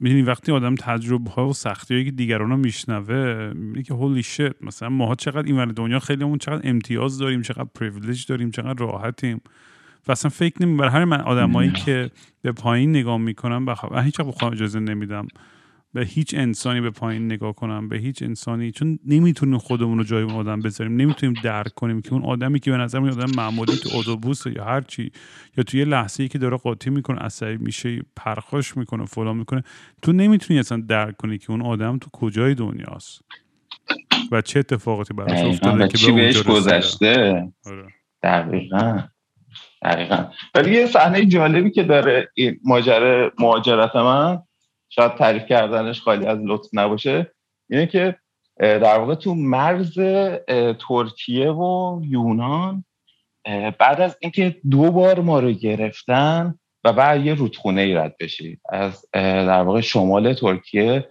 می‌دونی 0.00 0.22
وقتی 0.22 0.52
آدم 0.52 0.74
تجربه 0.74 1.30
ها 1.30 1.48
و 1.48 1.52
سختی 1.52 1.94
هایی 1.94 2.06
که 2.06 2.10
دیگران 2.10 2.50
رو 2.50 2.56
میشنوه 2.56 3.52
می‌بینی 3.54 3.82
که 3.82 3.94
هولی 3.94 4.22
شت 4.22 4.62
مثلا 4.62 4.88
ماها 4.88 5.14
چقدر 5.14 5.46
این 5.46 5.64
دنیا 5.64 5.98
خیلی 5.98 6.24
همون 6.24 6.38
چقدر 6.38 6.68
امتیاز 6.68 7.18
داریم 7.18 7.42
چقدر 7.42 7.68
پریویلیج 7.74 8.26
داریم 8.26 8.50
چقدر 8.50 8.78
راحتیم 8.86 9.40
و 10.08 10.12
اصلا 10.12 10.30
فکر 10.30 10.62
نمی 10.62 10.76
برای 10.76 10.90
هر 10.90 11.04
من 11.04 11.20
آدمایی 11.20 11.72
که 11.72 12.10
به 12.42 12.52
پایین 12.52 12.90
نگاه 12.90 13.18
می‌کنم 13.18 13.66
و 13.66 14.02
هیچ 14.02 14.20
وقت 14.20 14.42
اجازه 14.42 14.80
نمیدم. 14.80 15.26
به 15.94 16.04
هیچ 16.04 16.34
انسانی 16.34 16.80
به 16.80 16.90
پایین 16.90 17.26
نگاه 17.26 17.52
کنم 17.52 17.88
به 17.88 17.98
هیچ 17.98 18.22
انسانی 18.22 18.70
چون 18.70 18.98
نمی‌تونیم 19.06 19.58
خودمون 19.58 19.98
رو 19.98 20.04
جای 20.04 20.22
اون 20.22 20.34
آدم 20.34 20.60
بذاریم. 20.60 20.96
نمی‌تونیم 20.96 21.34
درک 21.44 21.74
کنیم 21.74 22.00
که 22.00 22.12
اون 22.12 22.24
آدمی 22.24 22.60
که 22.60 22.70
به 22.70 22.76
نظر 22.76 22.98
میاد 22.98 23.20
آدم 23.20 23.32
معمولی 23.36 23.76
تو 23.76 23.98
اتوبوس 23.98 24.46
یا 24.46 24.64
هر 24.64 24.80
چی 24.80 25.12
یا 25.56 25.64
توی 25.64 25.84
لحظه 25.84 26.22
ای 26.22 26.28
که 26.28 26.38
داره 26.38 26.56
قاطی 26.56 26.90
می‌کنه 26.90 27.18
عصبی 27.18 27.56
میشه 27.56 28.02
پرخاش 28.16 28.76
می‌کنه 28.76 29.04
فلان 29.04 29.36
می‌کنه. 29.36 29.62
تو 30.02 30.12
نمی‌تونی 30.12 30.60
اصلا 30.60 30.82
درک 30.88 31.16
کنی 31.16 31.38
که 31.38 31.50
اون 31.50 31.62
آدم 31.62 31.98
تو 31.98 32.10
کجای 32.12 32.54
دنیاست 32.54 33.22
و 34.32 34.42
چه 34.42 34.58
اتفاقاتی 34.58 35.14
براش 35.14 35.44
افتاده 35.44 35.88
که 35.88 35.98
چی 35.98 36.12
بهش 36.12 36.42
گذشته؟ 36.42 37.44
آره. 37.66 37.86
دقیقا. 38.22 39.00
دقیقا. 39.82 40.24
ولی 40.54 40.72
یه 40.74 40.86
صحنه 40.86 41.26
جالبی 41.26 41.70
که 41.70 41.82
داره 41.82 42.28
این 42.34 42.60
ماجره 42.64 43.32
مهاجرت 43.38 43.96
من 43.96 44.38
شاید 44.90 45.14
تعریف 45.14 45.46
کردنش 45.46 46.00
خالی 46.00 46.26
از 46.26 46.38
لطف 46.42 46.68
نباشه 46.72 47.32
اینه 47.70 47.86
که 47.86 48.16
در 48.58 48.98
واقع 48.98 49.14
تو 49.14 49.34
مرز 49.34 49.98
ترکیه 50.88 51.50
و 51.50 52.00
یونان 52.04 52.84
بعد 53.78 54.00
از 54.00 54.16
اینکه 54.20 54.56
دو 54.70 54.92
بار 54.92 55.20
ما 55.20 55.40
رو 55.40 55.52
گرفتن 55.52 56.54
و 56.84 56.92
بعد 56.92 57.26
یه 57.26 57.34
رودخونه 57.34 57.80
ای 57.80 57.94
رد 57.94 58.16
بشی 58.20 58.60
از 58.68 59.06
در 59.12 59.62
واقع 59.62 59.80
شمال 59.80 60.34
ترکیه 60.34 61.08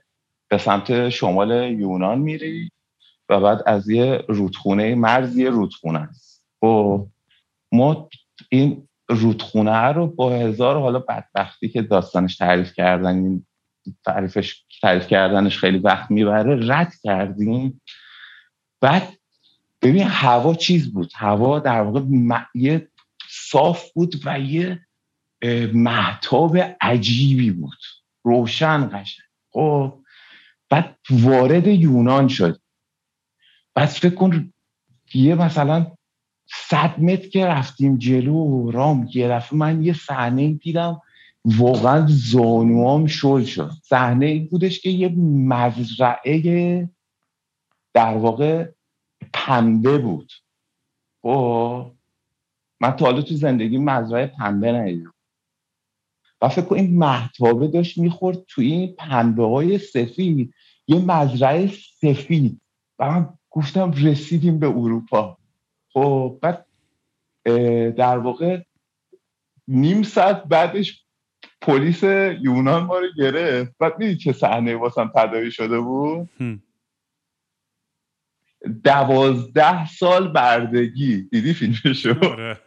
به 0.47 0.57
سمت 0.57 1.09
شمال 1.09 1.51
یونان 1.71 2.19
میری 2.19 2.71
و 3.29 3.39
بعد 3.39 3.63
از 3.65 3.89
یه 3.89 4.23
رودخونه 4.27 4.95
مرز 4.95 5.37
یه 5.37 5.49
رودخونه 5.49 5.99
است. 5.99 6.45
و 6.61 6.65
خب، 6.65 7.07
ما 7.71 8.09
این 8.49 8.87
رودخونه 9.09 9.87
رو 9.87 10.07
با 10.07 10.29
هزار 10.29 10.79
حالا 10.79 10.99
بدبختی 10.99 11.69
که 11.69 11.81
داستانش 11.81 12.37
تعریف 12.37 12.73
کردن 12.73 13.45
تعریفش 14.05 14.65
تعریف 14.81 15.07
کردنش 15.07 15.57
خیلی 15.57 15.77
وقت 15.77 16.11
می‌بره. 16.11 16.59
رد 16.71 16.93
کردیم. 17.03 17.81
بعد 18.81 19.13
ببین 19.81 20.07
هوا 20.07 20.55
چیز 20.55 20.93
بود. 20.93 21.11
هوا 21.15 21.59
در 21.59 21.81
واقع 21.81 22.01
یه 22.55 22.87
صاف 23.29 23.91
بود 23.91 24.21
و 24.25 24.39
یه 24.39 24.85
محتاب 25.73 26.57
عجیبی 26.81 27.51
بود. 27.51 27.77
روشن 28.23 28.89
قشنگ. 28.93 29.25
خب 29.51 29.99
بعد 30.69 30.97
وارد 31.09 31.67
یونان 31.67 32.27
شد. 32.27 32.61
بعد 33.75 33.89
فکر 33.89 34.15
کن 34.15 34.53
یه 35.13 35.35
مثلا 35.35 35.91
صد 36.69 36.99
متر 36.99 37.27
که 37.27 37.45
رفتیم 37.45 37.97
جلو 37.97 38.71
رام 38.71 39.09
یه 39.13 39.55
من 39.55 39.83
یه 39.83 39.93
صحنه 39.93 40.53
دیدم 40.53 41.01
واقعا 41.45 42.07
زانوام 42.09 43.07
شل 43.07 43.43
شد. 43.43 43.71
صحنه 43.83 44.25
ای 44.25 44.39
بودش 44.39 44.79
که 44.79 44.89
یه 44.89 45.09
مزرعه 45.47 46.89
در 47.93 48.17
واقع 48.17 48.71
پنبه 49.33 49.97
بود. 49.97 50.31
خب 51.21 51.91
من 52.81 52.91
تا 52.91 53.05
حالا 53.05 53.21
تو 53.21 53.35
زندگی 53.35 53.77
مزرعه 53.77 54.27
پنبه 54.27 54.71
ندیدم. 54.71 55.13
و 56.41 56.49
فکر 56.49 56.65
کن 56.65 56.75
این 56.75 56.97
محتابه 56.97 57.67
داشت 57.67 57.97
می‌خورد 57.97 58.45
تو 58.47 58.61
این 58.61 58.95
پنبه 58.95 59.45
های 59.45 59.77
سفید 59.77 60.53
یه 60.87 60.99
مزرعه 60.99 61.67
سفید. 62.01 62.61
و 62.99 63.11
من 63.11 63.29
گفتم 63.49 63.91
رسیدیم 63.91 64.59
به 64.59 64.67
اروپا. 64.67 65.37
خب 65.93 66.39
بعد 66.41 66.65
در 67.95 68.17
واقع 68.17 68.63
نیم 69.67 70.03
ساعت 70.03 70.43
بعدش 70.43 71.05
پلیس 71.61 72.03
یونان 72.41 72.83
ما 72.83 72.99
رو 72.99 73.07
گرفت. 73.17 73.75
بعد 73.79 73.99
می‌دید 73.99 74.17
چه 74.17 74.33
صحنه 74.33 74.75
واسم 74.75 75.11
تداعی 75.15 75.51
شده 75.51 75.79
بود؟ 75.79 76.29
دوازده 78.83 79.87
سال 79.87 80.27
بردگی. 80.27 81.21
دیدی 81.31 81.53
فیلمشو 81.53 82.15
آره. 82.25 82.57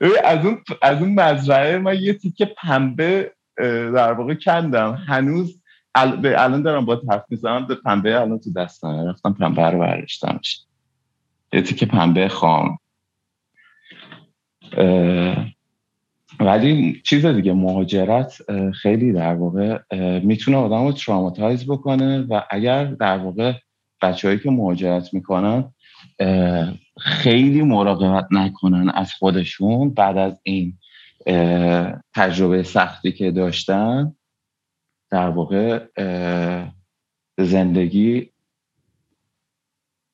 از 0.24 0.46
اون 0.46 0.62
از 0.82 1.02
اون 1.02 1.14
مزرعه 1.14 1.78
من 1.78 2.00
یه 2.00 2.12
تیکه 2.12 2.44
پنبه 2.44 3.34
در 3.94 4.12
واقع 4.12 4.34
کندم. 4.34 4.94
هنوز 5.08 5.60
الان 5.94 6.62
دارم 6.62 6.84
با 6.84 7.02
حرف 7.10 7.24
می‌زنم. 7.28 7.66
پنبه 7.84 8.20
الان 8.20 8.38
تو 8.38 8.52
دستم. 8.52 9.08
رفتم 9.08 9.32
پنبه 9.32 9.70
رو 9.70 9.78
برداشتم 9.78 10.40
یه 11.52 11.62
تیکه 11.62 11.86
پنبه 11.86 12.28
خام. 12.28 12.78
ولی 16.40 17.02
چیز 17.04 17.26
دیگه 17.26 17.52
مهاجرت 17.52 18.38
خیلی 18.72 19.12
در 19.12 19.34
واقع 19.34 19.78
می‌تونه 20.18 20.56
آدم 20.56 20.86
رو 20.86 20.92
تراماتایز 20.92 21.66
بکنه 21.66 22.20
و 22.20 22.42
اگر 22.50 22.84
در 22.84 23.18
واقع 23.18 23.52
بچههایی 24.02 24.40
که 24.40 24.50
مهاجرت 24.50 25.14
می‌کنن 25.14 25.74
خیلی 26.98 27.62
مراقبت 27.62 28.26
نکنن 28.30 28.88
از 28.88 29.12
خودشون 29.12 29.90
بعد 29.90 30.18
از 30.18 30.40
این 30.42 30.78
تجربه 32.14 32.62
سختی 32.62 33.12
که 33.12 33.30
داشتن 33.30 34.16
در 35.10 35.28
واقع 35.28 35.86
زندگی 37.38 38.30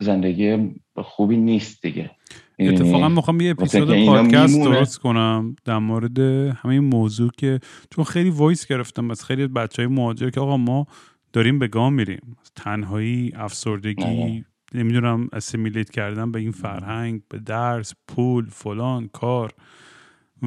زندگی 0.00 0.74
خوبی 0.96 1.36
نیست 1.36 1.82
دیگه. 1.82 2.11
اتفاقا 2.59 3.09
می‌خوام 3.09 3.40
یه 3.40 3.50
اپیزود 3.50 4.07
پادکست 4.07 4.61
درست 4.61 4.98
کنم 4.98 5.57
در 5.64 5.78
مورد 5.78 6.18
همه 6.18 6.72
این 6.72 6.84
موضوع 6.84 7.30
که 7.38 7.61
چون 7.90 8.05
خیلی 8.05 8.30
وایس 8.30 8.66
گرفتم 8.66 9.11
از 9.11 9.24
خیلی 9.24 9.46
بچه 9.46 9.82
های 9.82 9.94
مهاجر 9.94 10.30
که 10.30 10.40
آقا 10.40 10.57
ما 10.57 10.86
داریم 11.32 11.59
به 11.59 11.68
گام 11.68 11.94
میریم. 11.94 12.36
تنهایی 12.57 13.32
افسردگی 13.34 14.44
نمی‌دونم 14.74 15.28
assimilate 15.33 15.91
کردن 15.90 16.32
به 16.32 16.38
این 16.38 16.50
فرهنگ 16.53 17.22
به 17.28 17.38
درس 17.38 17.92
پول 18.09 18.46
فلان 18.50 19.09
کار. 19.12 19.53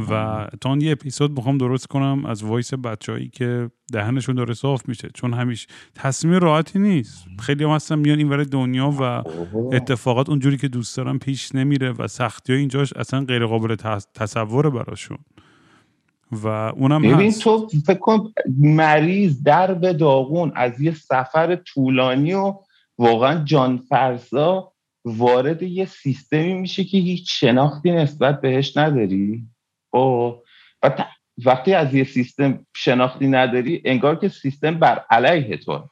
و 0.10 0.48
تا 0.62 0.78
یه 0.78 0.92
اپیزود 0.92 1.32
می‌خوام 1.32 1.58
درست 1.58 1.88
کنم 1.88 2.26
از 2.26 2.44
voice 2.44 2.74
بچههایی 2.74 3.30
که 3.30 3.70
دهنشون 3.94 4.36
داره 4.36 4.54
صاف 4.54 4.90
میشه 4.90 5.10
چون 5.14 5.34
همیشه 5.34 5.68
تصمیم 5.96 6.34
راحتی 6.34 6.80
نیست. 6.80 7.26
خیلی 7.40 7.64
هم 7.64 7.70
هستن 7.70 8.00
میان 8.00 8.18
این 8.18 8.44
دنیا 8.44 8.94
و 9.00 9.24
اتفاقات 9.76 10.30
اونجوری 10.30 10.58
که 10.58 10.68
دوست 10.68 10.98
دارم 10.98 11.20
پیش 11.20 11.56
نمیره 11.56 11.92
و 11.92 12.08
سختی 12.08 12.54
های 12.54 12.60
اینجاش 12.60 12.94
اصلا 12.94 13.26
غیر 13.26 13.46
قابل 13.46 13.76
تصوره 14.14 14.70
براشون. 14.70 15.18
و 16.32 16.48
اونم 16.48 17.02
ببین 17.02 17.32
تو 17.32 17.68
فکر 17.86 18.00
کن 18.00 18.34
مریض 18.60 19.44
دربداغون 19.44 20.52
از 20.56 20.82
یه 20.82 20.92
سفر 20.92 21.56
طولانی 21.56 22.34
و 22.34 22.54
واقعا 22.98 23.44
جان 23.44 23.78
فرسا 23.78 24.72
وارد 25.06 25.64
یه 25.64 25.86
سیستمی 25.86 26.54
میشه 26.54 26.84
که 26.84 26.98
هیچ 26.98 27.40
شناختی 27.40 27.92
نسبت 27.92 28.42
بهش 28.42 28.78
نداری؟ 28.78 29.48
خب 29.96 30.44
و 30.84 31.06
وقتی 31.46 31.74
از 31.74 31.94
یه 31.94 32.04
سیستم 32.04 32.66
شناختی 32.76 33.28
نداری 33.28 33.82
انگار 33.86 34.16
که 34.20 34.30
سیستم 34.30 34.80
بر 34.80 35.06
علیه 35.10 35.58
تو. 35.58 35.90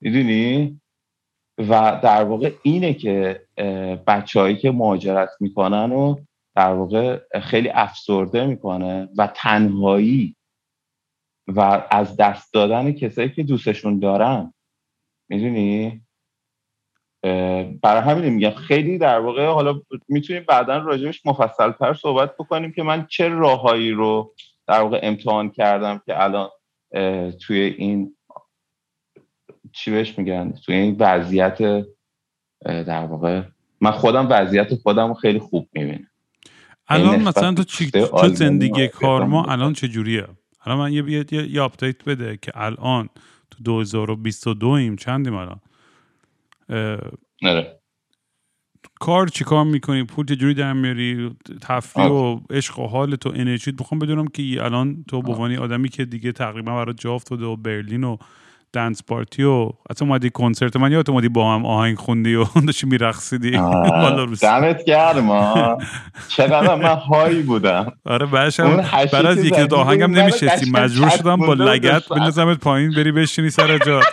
می‌دونی؟ 0.00 0.80
و 1.58 2.00
در 2.02 2.24
واقع 2.24 2.52
اینه 2.62 2.94
که 2.94 3.46
بچههایی 4.06 4.56
که 4.56 4.70
مهاجرت 4.70 5.30
می‌کنن 5.40 5.92
و 5.92 6.16
در 6.54 6.72
واقع 6.72 7.20
خیلی 7.40 7.68
افسرده 7.68 8.46
می‌کنه 8.46 9.08
و 9.16 9.32
تنهایی 9.34 10.36
و 11.46 11.86
از 11.90 12.16
دست 12.16 12.52
دادن 12.52 12.92
کسایی 12.92 13.28
که 13.28 13.42
دوستشون 13.42 13.98
دارن. 13.98 14.54
می‌دونی؟ 15.28 16.05
برای 17.82 18.02
همین 18.02 18.32
میگم 18.32 18.50
خیلی 18.50 18.98
در 18.98 19.20
واقع 19.20 19.46
حالا 19.46 19.80
می‌تونیم 20.08 20.44
بعدا 20.48 20.78
راجبش 20.78 21.26
مفصل 21.26 21.72
تر 21.72 21.94
صحبت 21.94 22.34
بکنیم 22.34 22.72
که 22.72 22.82
من 22.82 23.06
چه 23.06 23.28
راههایی 23.28 23.90
رو 23.90 24.34
در 24.66 24.80
واقع 24.80 25.00
امتحان 25.02 25.50
کردم 25.50 26.00
که 26.06 26.22
الان 26.22 26.48
توی 27.46 27.60
این 27.78 28.16
چی 29.72 29.90
بهش 29.90 30.18
میگن؟ 30.18 30.52
توی 30.64 30.74
این 30.74 30.96
وضعیت 30.98 31.86
در 32.64 33.06
واقع 33.06 33.42
من 33.80 33.90
خودم 33.90 34.26
وضعیت 34.30 34.74
خودم 34.74 35.08
رو 35.08 35.14
خیلی 35.14 35.38
خوب 35.38 35.68
می‌بینم. 35.72 36.08
الان 36.88 37.22
مثلا 37.22 37.54
تو 37.54 37.64
چی 37.64 37.90
زندگی 38.34 38.88
کار 38.88 39.24
ما 39.24 39.44
الان 39.44 39.72
چجوریه؟ 39.72 40.26
الان 40.64 40.78
من 40.78 40.92
یه, 40.92 41.04
یه, 41.32 41.50
یه 41.50 41.60
update 41.60 42.04
بده 42.04 42.38
که 42.42 42.52
الان 42.54 43.08
تو 43.50 43.62
2022 43.64 44.68
ایم 44.68 44.96
چندیم 44.96 45.34
الان؟ 45.34 45.60
نره. 47.42 47.80
کار 49.00 49.28
چیکار 49.28 49.64
می‌کنی؟ 49.64 50.04
پول 50.04 50.26
چجوری 50.26 50.54
در 50.54 50.72
میاری؟ 50.72 51.36
تفریح 51.62 52.06
و 52.06 52.40
عشق 52.50 52.78
و 52.78 52.86
حال 52.86 53.16
تو 53.16 53.32
انرژی. 53.34 53.72
می‌خوام 53.78 53.98
بدونم 53.98 54.28
که 54.28 54.42
الان 54.64 55.04
تو 55.08 55.22
به 55.22 55.58
آدمی 55.60 55.88
که 55.88 56.04
دیگه 56.04 56.32
تقریبا 56.32 56.76
برای 56.76 56.94
جا 56.94 57.14
افتاده 57.14 57.44
و 57.44 57.56
برلین 57.56 58.04
و 58.04 58.16
dance 58.72 59.02
party 59.02 59.42
و 59.42 59.70
اصلا 59.90 60.08
اومدی 60.08 60.30
کنسرت 60.30 60.76
من 60.76 60.92
یادت 60.92 61.08
اومدی 61.08 61.28
با 61.28 61.54
هم 61.54 61.66
آهنگ 61.66 61.98
خوندی 61.98 62.34
و 62.34 62.44
داشتی 62.66 62.86
میرقصیدی؟ 62.86 63.50
دمت 64.42 64.84
گرم 64.84 65.28
چقدر 66.36 66.74
من 66.74 66.94
هایی 66.96 67.42
بودم. 67.42 67.92
آره 68.04 68.26
بعدش 68.26 68.60
بعد 68.60 69.14
از 69.26 69.44
یکی 69.44 69.66
دو 69.66 69.76
آهنگم 69.76 70.10
نمیشستی. 70.10 70.70
مجبور 70.70 71.08
شدم 71.08 71.36
با 71.36 71.54
لگت 71.54 72.08
بندازمت 72.08 72.58
پایین 72.58 72.90
بری 72.90 73.12
بشینی 73.12 73.50
سر 73.50 73.78
جات 73.78 74.04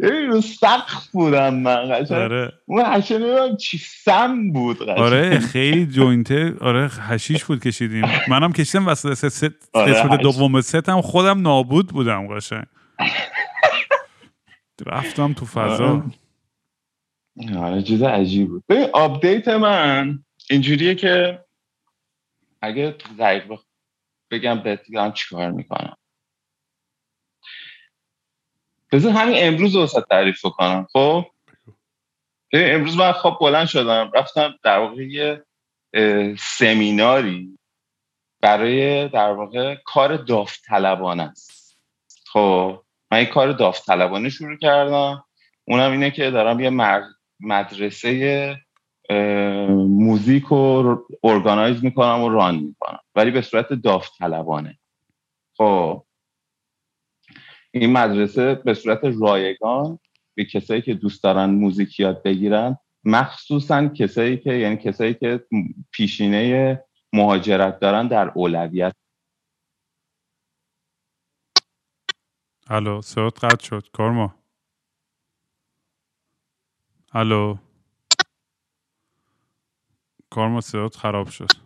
ببین 0.00 0.30
رو 0.30 0.40
سقف 0.40 1.06
بودم 1.12 1.54
من 1.54 2.04
آره. 2.10 2.52
اون 2.66 2.84
حشه 2.84 3.56
چی 3.56 3.78
سم 3.78 4.52
بود 4.52 4.82
قشن. 4.82 5.02
آره 5.02 5.38
خیلی 5.38 5.86
جوینته. 5.86 6.54
آره 6.60 6.88
هشیش 6.88 7.44
بود 7.44 7.62
کشیدیم. 7.62 8.04
منم 8.28 8.52
کشیدم 8.52 8.88
وسط 8.88 9.28
ست 9.28 9.68
آره 9.72 9.92
قسمت 9.92 10.20
دوم 10.20 10.60
ستم 10.60 11.00
خودم 11.00 11.40
نابود 11.40 11.88
بودم 11.88 12.26
قشنگ. 12.36 12.64
رفتم 14.86 15.32
تو 15.32 15.46
فضا. 15.46 16.02
آره, 17.42 17.58
آره، 17.58 17.82
چیز 17.82 18.02
عجیب 18.02 18.48
بود. 18.48 18.64
ببین 18.68 18.86
آپدیت 18.92 19.48
من 19.48 20.18
اینجوریه 20.50 20.94
که 20.94 21.44
اگه 22.62 22.94
ضعیف 23.18 23.42
بگم 24.30 24.62
بهت 24.62 24.80
چیکار 25.14 25.50
می‌کنم. 25.50 25.96
بذار 28.96 29.12
همین 29.12 29.34
امروز 29.38 29.76
رو 29.76 29.86
تعریف 29.86 30.42
کنم 30.42 30.86
خب؟ 30.92 31.26
امروز 32.52 32.96
من 32.96 33.12
خواب 33.12 33.38
بلند 33.40 33.66
شدم 33.66 34.10
رفتم 34.14 34.54
در 34.62 34.78
واقع 34.78 35.02
یه 35.02 35.44
سمیناری 36.38 37.58
برای 38.40 39.08
در 39.08 39.32
واقع 39.32 39.74
کار 39.84 40.16
داوطلبانه 40.16 41.22
است. 41.22 41.78
خب؟ 42.32 42.82
من 43.10 43.18
یه 43.18 43.26
کار 43.26 43.52
داوطلبانه 43.52 44.28
شروع 44.28 44.56
کردم. 44.56 45.24
اونم 45.64 45.92
اینه 45.92 46.10
که 46.10 46.30
دارم 46.30 46.60
یه 46.60 46.70
مدرسه 47.40 48.56
موزیک 49.88 50.44
رو 50.44 51.06
ارگانایز 51.24 51.84
می‌کنم 51.84 52.22
و 52.22 52.28
ران 52.28 52.54
می‌کنم. 52.54 53.00
ولی 53.14 53.30
به 53.30 53.42
صورت 53.42 53.72
داوطلبانه. 53.72 54.78
خب؟ 55.56 56.05
این 57.80 57.92
مدرسه 57.92 58.54
به 58.54 58.74
صورت 58.74 59.00
رایگان 59.20 59.98
به 60.34 60.44
کسایی 60.44 60.82
که 60.82 60.94
دوست 60.94 61.22
دارن 61.22 61.50
موزیک 61.50 62.00
یاد 62.00 62.22
بگیرن 62.22 62.78
مخصوصا 63.04 63.88
کسایی 63.88 64.36
که 64.36 64.52
یعنی 64.52 64.76
کسایی 64.76 65.14
که 65.14 65.46
پیشینه 65.90 66.84
مهاجرت 67.12 67.80
دارن 67.80 68.08
در 68.08 68.28
اولویت. 68.34 68.92
الو 72.66 73.02
صوت 73.02 73.44
قطع 73.44 73.64
شد. 73.64 73.88
کارما. 73.92 74.34
کار 80.30 80.60
صدات 80.60 80.96
خراب 80.96 81.28
شد. 81.28 81.65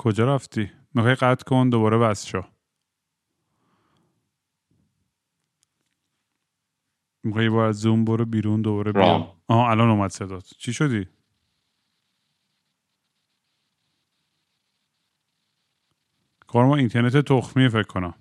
کجا 0.00 0.34
رفتی؟ 0.34 0.70
می‌خوای 0.94 1.14
قطع 1.14 1.44
کن 1.44 1.70
دوباره 1.70 1.98
بس 1.98 2.26
شو 2.26 2.42
می‌خوای 7.24 7.48
بار 7.48 7.66
از 7.66 7.80
زوم 7.80 8.04
برو 8.04 8.24
بیرون 8.24 8.62
دوباره 8.62 8.92
بیا 8.92 9.02
رام. 9.02 9.42
آها 9.48 9.70
الان 9.70 9.88
اومد 9.90 10.10
صدات 10.10 10.44
چی 10.44 10.72
شدی؟ 10.72 11.08
کار 16.46 16.66
ما 16.66 16.76
اینترنت 16.76 17.16
تخمی 17.16 17.68
فکر 17.68 17.82
کنم 17.82 18.14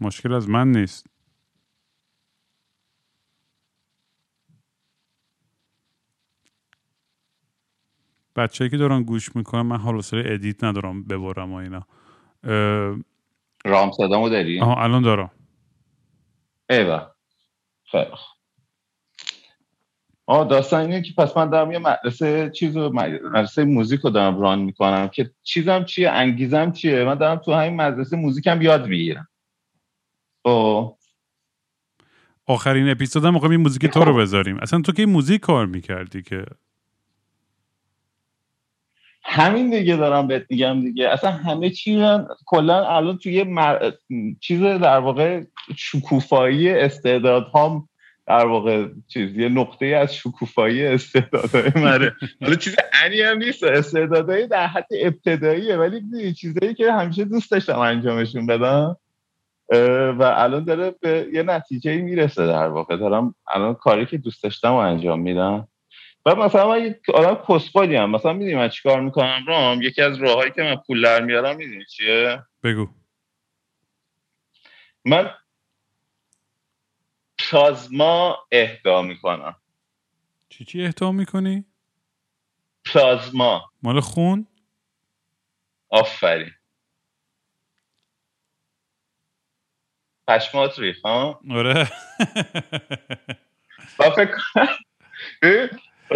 مشکل 0.00 0.32
از 0.32 0.48
من 0.48 0.72
نیست 0.72 1.06
بچه 8.36 8.68
که 8.68 8.76
دارن 8.76 9.02
گوش 9.02 9.36
می‌کنن 9.36 9.62
من 9.62 9.76
حال 9.76 9.94
و 9.94 9.96
حوصله 9.96 10.22
edit 10.26 10.64
ندارم 10.64 11.04
ببرم 11.04 11.52
و 11.52 11.56
اینا. 11.56 11.86
اه، 12.44 12.96
رام 13.64 13.92
صدامو 13.92 14.28
داری؟ 14.28 14.60
آها 14.60 14.82
الان 14.82 15.02
دارم. 15.02 15.30
ایوه. 16.70 17.06
خیلی. 17.90 18.10
آه 20.26 20.48
داستان 20.48 20.80
اینه 20.80 21.02
که 21.02 21.12
پس 21.18 21.36
من 21.36 21.50
دارم 21.50 21.72
یه 21.72 21.78
مدرسه 21.78 22.50
چیز 22.50 22.76
رو 22.76 22.92
مدرسه 22.94 23.64
موزیک 23.64 24.00
رو 24.00 24.10
دارم 24.10 24.40
run 24.40 24.58
می‌کنم 24.58 25.08
که 25.08 25.30
چیزم 25.42 25.84
چیه 25.84 26.10
انگیزم 26.10 26.72
چیه؟ 26.72 27.04
من 27.04 27.14
دارم 27.14 27.38
تو 27.38 27.52
همین 27.52 27.76
مدرسه 27.76 28.16
موزیکم 28.16 28.62
یاد 28.62 28.86
می‌گیرم. 28.86 29.28
خب. 30.42 30.96
آخرین 32.46 32.88
اپیزود 32.88 33.24
هم 33.24 33.34
می‌خوایم 33.34 33.52
این 33.52 33.60
موزیک 33.60 33.86
تو 33.86 34.04
رو 34.04 34.16
بذاریم. 34.16 34.56
اصلا 34.56 34.80
تو 34.80 34.92
که 34.92 35.06
موزیک 35.06 35.40
کار 35.40 35.66
می‌کردی 35.66 36.22
که؟ 36.22 36.44
همین 39.28 39.70
دیگه 39.70 39.96
دارم 39.96 40.26
بهت 40.26 40.42
میگم 40.50 40.80
دیگه. 40.80 41.08
اصلا 41.08 41.30
همه 41.30 41.70
چی 41.70 42.06
کلا 42.46 42.86
الان 42.96 43.18
توی 43.18 43.32
یه 43.32 43.44
مر... 43.44 43.92
چیز 44.40 44.62
در 44.62 44.98
واقع 44.98 45.42
شکوفایی 45.76 46.70
استعدادهام 46.70 47.88
در 48.26 48.46
واقع 48.46 48.88
چیز 49.08 49.36
یه 49.36 49.48
نقطه 49.48 49.86
از 49.86 50.14
شکوفایی 50.14 50.86
استعدادهای 50.86 51.70
منه. 51.76 52.12
حالا 52.42 52.54
چیز 52.54 52.76
انی 53.04 53.20
هم 53.20 53.38
نیست. 53.38 53.64
استعدادهای 53.64 54.46
در 54.46 54.66
حد 54.66 54.86
ابتداییه 55.00 55.76
ولی 55.76 56.32
چیزایی 56.34 56.74
که 56.74 56.92
همیشه 56.92 57.24
دوست 57.24 57.50
داشتم 57.50 57.78
انجامشون 57.78 58.46
بدم. 58.46 58.96
و 60.18 60.22
الان 60.36 60.64
داره 60.64 60.94
به 61.00 61.28
یه 61.32 61.42
نتیجه 61.42 61.96
می‌رسه 61.96 62.46
در 62.46 62.68
واقع. 62.68 62.96
دارم 62.96 63.34
الان 63.54 63.74
کاری 63.74 64.06
که 64.06 64.18
دوست 64.18 64.42
داشتم 64.42 64.74
انجام 64.74 65.20
میدم. 65.20 65.68
و 66.26 66.34
مثلا 66.34 66.68
من 66.68 66.84
یک 66.84 67.10
آدم 67.14 67.44
کسخالی 67.48 67.96
هم. 67.96 68.10
مثلا 68.10 68.32
می‌دونی 68.32 68.54
من 68.54 68.68
چیکار 68.68 69.00
می‌کنم؟ 69.00 69.44
رام 69.48 69.82
یکی 69.82 70.02
از 70.02 70.18
راههایی 70.18 70.50
که 70.50 70.62
من 70.62 70.76
پول 70.76 71.02
در 71.02 71.20
میارم 71.20 71.56
می‌دونی 71.56 71.84
چیه؟ 71.84 72.42
بگو. 72.62 72.88
من 75.04 75.34
پلازما 77.38 78.38
اهدا 78.52 79.02
می‌کنم. 79.02 79.56
چی 80.48 80.64
چی 80.64 80.84
اهدا 80.84 81.12
می‌کنی؟ 81.12 81.64
پلازما. 82.84 83.70
مال 83.82 84.00
خون؟ 84.00 84.46
آفرین. 85.88 86.50
پشمات 90.28 90.78
ریخ 90.78 91.04
ها؟ 91.04 91.40
آره. 91.50 91.88
و 93.98 94.10
فکر 94.10 94.36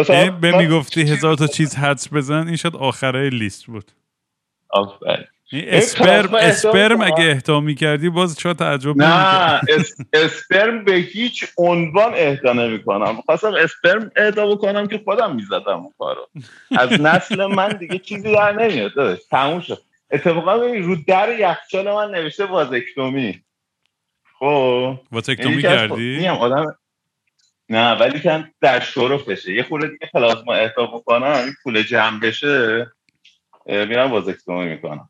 یعنی 0.09 0.29
به 0.29 0.57
می‌گفتی 0.57 1.01
هزار 1.01 1.35
تا 1.35 1.47
چیز 1.47 1.75
حدس 1.75 2.13
بزن 2.13 2.47
این 2.47 2.55
شاید 2.55 2.75
آخره 2.75 3.29
لیست 3.29 3.65
بود. 3.65 3.91
آفرین. 4.69 5.25
اسپرم 5.53 6.33
اسپرم. 6.33 7.01
اگه 7.01 7.29
اهدا 7.29 7.59
می‌کردی 7.59 8.09
باز 8.09 8.39
شاید 8.39 8.57
تعجب. 8.57 8.97
نه 8.97 9.61
اس... 9.69 9.95
اسپرم 10.13 10.85
به 10.85 10.93
هیچ 10.93 11.45
عنوان 11.57 12.13
اهدا 12.15 12.53
نمی 12.53 12.83
کنم 12.83 13.21
خواستم 13.21 13.53
اسپرم 13.53 14.11
اهدا 14.15 14.55
بکنم 14.55 14.87
که 14.87 15.01
خودم 15.03 15.35
می‌زدم 15.35 15.79
اون 15.79 15.93
کارو. 15.99 16.29
از 16.77 17.01
نسل 17.01 17.45
من 17.45 17.69
دیگه 17.69 17.97
چیزی 17.99 18.33
در 18.33 18.51
نمیاد 18.51 19.19
تموم 19.31 19.59
شد. 19.61 19.81
اتفاقا 20.11 20.55
رو 20.55 20.95
در 21.07 21.39
یخچال 21.39 21.93
من 21.93 22.11
نوشته 22.11 22.45
وازکتومی 22.45 23.41
خب؟ 24.39 24.99
واسکتومی 25.11 25.55
یکی 25.55 25.67
از- 25.67 25.89
کردی؟ 25.89 26.27
آدم 26.27 26.75
نه 27.71 27.91
ولی 27.91 28.19
که 28.19 28.45
در 28.61 28.79
شرفشه 28.79 29.53
یه 29.53 29.63
خورده 29.63 29.87
دیگه 29.87 30.09
پلازما 30.13 30.53
اهدا 30.53 30.85
بکنم 30.85 31.23
این 31.43 31.53
پول 31.63 31.81
جمع 31.81 32.19
بشه 32.19 32.87
میرم 33.65 34.11
وازکتومی 34.11 34.69
می‌کنم. 34.69 35.09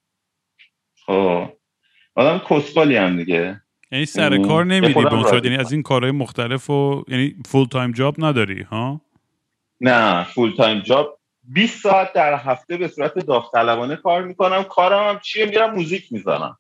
خب. 1.05 1.49
آدم 2.15 2.41
کسخلی 2.49 2.95
هم 2.95 3.17
دیگه. 3.17 3.61
یعنی 3.91 4.05
سر 4.05 4.33
ام. 4.33 4.47
کار 4.47 4.65
نمیدی 4.65 4.93
به 4.93 5.13
اون 5.13 5.43
یعنی 5.43 5.57
از 5.57 5.71
این 5.71 5.83
کارهای 5.83 6.11
مختلف 6.11 6.69
و 6.69 7.03
یعنی 7.07 7.35
full-time 7.45 7.91
job 7.91 8.15
نداری 8.17 8.61
ها؟ 8.61 9.01
نه 9.81 10.23
full-time 10.23 10.79
job 10.79 11.19
20 11.43 11.81
ساعت 11.81 12.13
در 12.13 12.35
هفته 12.35 12.77
به 12.77 12.88
صورت 12.88 13.19
داوطلبانه 13.19 13.95
کار 13.95 14.23
می‌کنم. 14.23 14.63
کارم 14.63 15.09
هم 15.13 15.19
چیه؟ 15.19 15.45
میرم 15.45 15.75
موزیک 15.75 16.11
می‌زنم. 16.11 16.57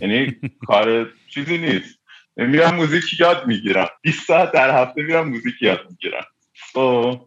یعنی 0.00 0.36
کار 0.66 1.12
چیزی 1.28 1.58
نیست. 1.58 1.72
یعنی 1.72 2.05
میرم 2.36 2.74
موزیک 2.74 3.20
یاد 3.20 3.46
می‌گیرم. 3.46 3.88
20 4.02 4.26
ساعت 4.26 4.52
در 4.52 4.82
هفته 4.82 5.02
میرم 5.02 5.28
موزیک 5.28 5.62
یاد 5.62 5.86
می‌گیرم. 5.90 6.24
خب. 6.72 7.20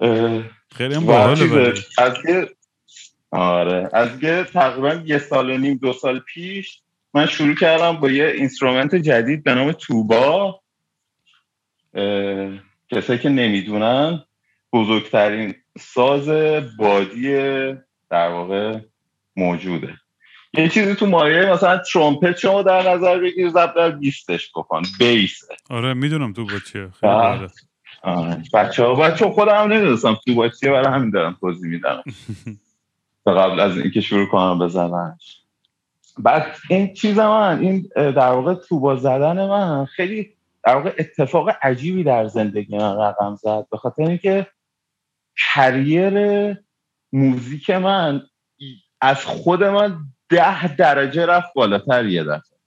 اه، 0.00 0.42
خیلی 0.76 0.94
هم 0.94 1.06
باحاله 1.06 1.74
از 1.98 2.14
یه 2.28 2.48
آره. 3.30 3.88
از 3.92 4.22
یه 4.22 4.44
تقریبا 4.44 5.02
یه 5.04 5.18
سال 5.18 5.50
و 5.50 5.58
نیم 5.58 5.76
دو 5.76 5.92
سال 5.92 6.18
پیش 6.20 6.82
من 7.14 7.26
شروع 7.26 7.54
کردم 7.54 7.92
با 7.92 8.10
یه 8.10 8.26
instrument 8.26 8.94
جدید 8.94 9.44
به 9.44 9.54
نام 9.54 9.72
توبا. 9.72 10.60
کسایی 12.90 13.18
که 13.18 13.28
نمی‌دونن 13.28 14.24
بزرگترین 14.72 15.54
ساز 15.78 16.28
بادی 16.78 17.32
در 18.10 18.28
واقع 18.28 18.78
موجوده. 19.36 19.99
یه 20.54 20.68
چیزی 20.68 20.94
تو 20.94 21.06
مایه 21.06 21.52
مثلا 21.52 21.78
ترومپت 21.78 22.38
شما 22.38 22.62
در 22.62 22.90
نظر 22.94 23.18
بگیر 23.18 23.50
ضرب 23.50 23.74
در 23.76 23.90
بیستش 23.90 24.50
بکن 24.56 24.82
بیسه. 24.98 25.56
آره 25.70 25.94
می‌دونم 25.94 26.32
توبا 26.32 26.58
چیه. 26.72 26.88
خیلی. 27.00 27.48
بچه 28.54 28.84
ها 28.84 28.94
بچه 28.94 29.24
ها 29.24 29.30
خودم 29.32 29.72
نمی‌دونستم 29.72 30.18
تو 30.26 30.34
با 30.34 30.48
چیه 30.48 30.70
برای 30.70 30.94
همین 30.94 31.10
دارم 31.10 31.36
توضیح 31.40 31.70
میدم. 31.70 32.02
تا 33.24 33.34
قبل 33.40 33.60
از 33.60 33.78
اینکه 33.78 34.00
شروع 34.00 34.26
کنم 34.26 34.58
بزننش 34.58 35.40
بعد 36.18 36.56
این 36.70 36.94
چیز 36.94 37.18
من 37.18 37.58
این 37.60 37.88
در 37.96 38.30
واقع 38.30 38.54
توبا 38.54 38.96
زدن 38.96 39.48
من 39.48 39.84
خیلی 39.84 40.34
در 40.64 40.74
واقع 40.74 40.94
اتفاق 40.98 41.50
عجیبی 41.62 42.04
در 42.04 42.26
زندگی 42.26 42.78
من 42.78 42.96
رقم 42.96 43.36
زد. 43.36 43.66
به 43.70 43.76
خاطر 43.76 44.02
اینکه 44.02 44.46
کریر 45.36 46.56
موزیک 47.12 47.70
من 47.70 48.22
از 49.00 49.24
خود 49.24 49.64
من 49.64 49.98
ده 50.30 50.76
درجه 50.76 51.26
رفت 51.26 51.54
بالاتر 51.54 52.06
یه 52.06 52.24
دفعه. 52.24 52.58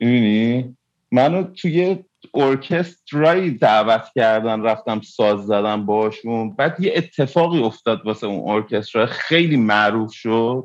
می‌بینی؟ 0.00 0.76
منو 1.12 1.42
توی 1.42 2.04
ارکسترایی 2.34 3.50
دعوت 3.50 4.04
کردن 4.14 4.62
رفتم 4.62 5.00
ساز 5.00 5.46
زدم 5.46 5.86
باشون. 5.86 6.56
بعد 6.56 6.80
یه 6.80 6.92
اتفاقی 6.96 7.62
افتاد 7.62 8.06
واسه 8.06 8.26
اون 8.26 8.54
ارکسترا. 8.54 9.06
خیلی 9.06 9.56
معروف 9.56 10.12
شد. 10.12 10.64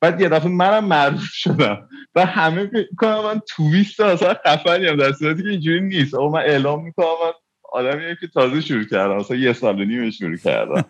بعد 0.00 0.20
یه 0.20 0.28
دفعه 0.28 0.48
منم 0.48 0.84
معروف 0.84 1.22
شدم. 1.22 1.88
و 2.14 2.26
همه 2.26 2.66
فکر 2.66 2.94
کنم 2.98 3.24
من 3.24 3.40
تویست 3.48 4.00
اصلا 4.00 4.34
خفنی 4.46 4.86
هم 4.86 4.96
در 4.96 5.12
صورتی 5.12 5.42
که 5.42 5.48
اینجوری 5.48 5.80
نیست. 5.80 6.14
آقا 6.14 6.28
من 6.28 6.40
اعلام 6.40 6.84
می‌کنم 6.84 7.06
من 7.06 7.32
آدمی 7.72 8.16
که 8.20 8.26
تازه 8.26 8.60
شروع 8.60 8.84
کردم. 8.84 9.16
مثلا 9.16 9.36
یه 9.36 9.52
سال 9.52 9.80
و 9.80 9.84
نیم 9.84 10.10
شروع 10.10 10.36
کردم. 10.36 10.84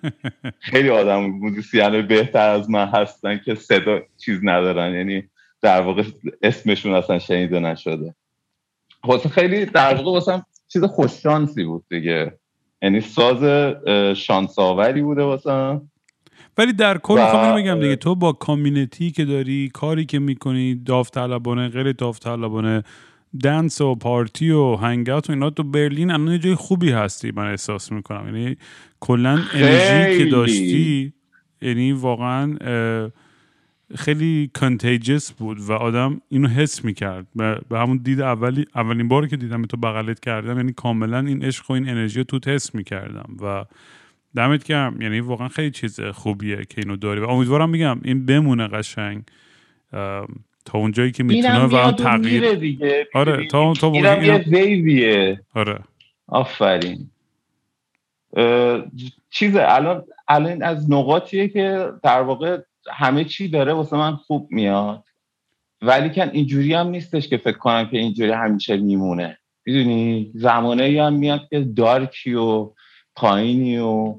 خیلی 0.61 0.91
آدم 0.91 1.21
موزیسین 1.21 2.03
بهتر 2.03 2.49
از 2.49 2.71
من 2.71 2.87
هستن 2.87 3.39
که 3.45 3.55
صدا 3.55 4.01
چیز 4.19 4.41
ندارن. 4.43 4.95
یعنی 4.95 5.23
در 5.63 5.81
واقع 5.81 6.03
اسمشون 6.43 6.95
اصلا 6.95 7.19
شنیده 7.19 7.61
نشده. 7.61 8.15
واسه 9.05 9.29
خیلی 9.29 9.67
در 9.67 9.95
واقع 9.95 10.11
واسه 10.11 10.45
چیز 10.69 10.85
خوششانسی 10.85 11.65
بود 11.65 11.85
دیگه. 11.91 12.39
یعنی 12.83 13.01
ساز 13.01 13.43
اه، 13.43 14.15
شانساوری 14.15 15.03
بوده 15.03 15.23
واسه 15.23 15.81
ولی 16.59 16.73
در 16.73 16.99
کل 16.99 17.15
و- 17.15 17.23
می‌خوام 17.23 17.57
بگم 17.57 17.81
دیگه. 17.81 17.97
تو 17.97 18.15
با 18.15 18.33
کامیونیتی 18.33 19.11
که 19.11 19.25
داری 19.25 19.71
کاری 19.75 20.05
که 20.05 20.19
می‌کنی 20.19 20.75
داوطلبانه 20.75 21.69
غیر 21.69 21.93
داوطلبانه 21.93 22.83
دنس 23.43 23.81
و 23.81 23.95
پارتی 23.95 24.51
و 24.51 24.77
هنگات 24.77 25.31
و 25.31 25.33
اینا 25.33 25.51
تو 25.51 25.63
برلین 25.63 26.11
الان 26.11 26.33
یه 26.33 26.39
جای 26.39 26.55
خوبی 26.55 26.91
هستی 26.91 27.33
من 27.37 27.47
احساس 27.47 27.93
می‌کنم. 27.93 28.37
یعنی 28.37 28.57
کلا 29.01 29.41
انرژی 29.55 30.19
که. 30.19 30.31
داشتی 30.31 31.13
یعنی 31.63 31.93
واقعا 31.93 32.57
خیلی 33.95 34.51
کنتیجس 34.55 35.33
بود 35.33 35.61
و 35.61 35.73
آدم 35.73 36.21
اینو 36.29 36.49
حس 36.49 36.85
می‌کرد. 36.85 37.27
به 37.69 37.79
همون 37.79 37.97
دید 37.97 38.21
اولی 38.21 38.67
اولین 38.75 39.09
باری 39.09 39.29
که 39.29 39.37
دیدم 39.37 39.63
تو 39.63 39.77
بغلت 39.77 40.21
کردم 40.21 40.57
یعنی 40.57 40.73
کاملا 40.73 41.19
این 41.19 41.45
عشق 41.45 41.71
و 41.71 41.75
این 41.75 41.89
انرژی 41.89 42.19
رو 42.19 42.25
تو 42.25 42.51
حس 42.51 42.75
می‌کردم 42.75 43.37
و 43.43 43.65
دمت 44.37 44.65
گرم. 44.65 45.01
یعنی 45.01 45.21
واقعا 45.21 45.49
خیلی 45.49 45.71
چیز 45.71 46.01
خوبیه 46.01 46.57
که 46.57 46.81
اینو 46.81 46.97
داری. 46.97 47.21
و 47.21 47.25
امیدوارم 47.25 47.71
میگم 47.71 48.01
این 48.05 48.27
بمونه 48.27 48.69
قشنگ. 48.69 49.23
تا 50.65 50.79
اونجایی 50.79 51.13
که 51.13 51.23
می‌تونه 51.23 51.65
و 51.65 51.93
تغییر 51.93 52.55
دیگه. 52.55 53.07
آره 53.15 53.47
تا 53.47 53.73
تا 53.75 53.93
یه 53.95 54.45
ویویه. 54.47 55.41
آره. 55.55 55.79
آفرین. 56.27 57.11
چیز 59.31 59.57
الان 59.57 60.05
الان 60.29 60.63
از 60.63 60.91
نقاطیه 60.91 61.49
که 61.49 61.89
در 62.03 62.23
واقع 62.23 62.59
همه 62.91 63.25
چی 63.25 63.49
داره 63.49 63.73
واسه 63.73 63.97
من 63.97 64.17
خوب 64.17 64.49
میاد. 64.51 65.05
ولی 65.83 66.11
کن 66.11 66.31
اینجوری 66.33 66.75
هم 66.75 66.89
نیستش 66.89 67.29
که 67.29 67.37
فکر 67.37 67.59
کنم 67.59 67.89
که 67.91 67.99
اینجوری 67.99 68.31
همیشه 68.31 68.77
میمونه. 68.77 69.39
می‌دونی؟ 69.67 70.33
زمانه 70.35 71.03
هم 71.03 71.13
میاد 71.13 71.49
که 71.51 71.61
دارکی 71.61 72.35
و 72.35 72.71
پایینی 73.17 73.79
و 73.79 74.19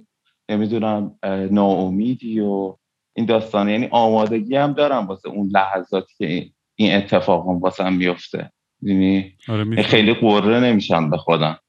نمی‌دونم 0.50 1.20
ناامیدی 1.52 2.40
و 2.40 2.76
این 3.16 3.26
داستانه. 3.26 3.72
یعنی 3.72 3.88
آمادگی 3.92 4.56
هم 4.56 4.74
دارم 4.74 5.08
واسه 5.08 5.30
اون 5.30 5.50
لحظاتی 5.54 6.14
که 6.18 6.50
این 6.76 6.96
اتفاق 6.96 7.50
هم 7.50 7.60
واسه 7.60 7.84
هم 7.84 7.94
میفته 7.94 8.52
می‌دونی 8.82 9.38
آره 9.48 9.84
خیلی 9.84 10.14
قره 10.14 10.60
نمیشم 10.60 11.10
به 11.10 11.18
خودم. 11.18 11.60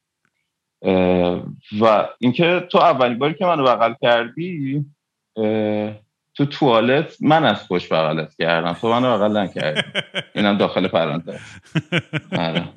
و 1.80 2.08
اینکه 2.18 2.66
تو 2.70 2.78
اولین 2.78 3.18
باری 3.18 3.34
که 3.34 3.46
منو 3.46 3.64
بغل 3.64 3.94
کردی 4.02 4.84
تو 6.34 6.46
توالت 6.50 7.16
من 7.20 7.44
از 7.44 7.62
خوش 7.62 7.92
بغلت 7.92 8.34
کردم. 8.38 8.72
تو 8.72 8.88
منو 8.88 9.18
بغل 9.18 9.36
نکردی. 9.36 9.82
اینم 10.34 10.58
داخل 10.58 10.88
پرانتز. 10.88 11.34
آره. 12.38 12.68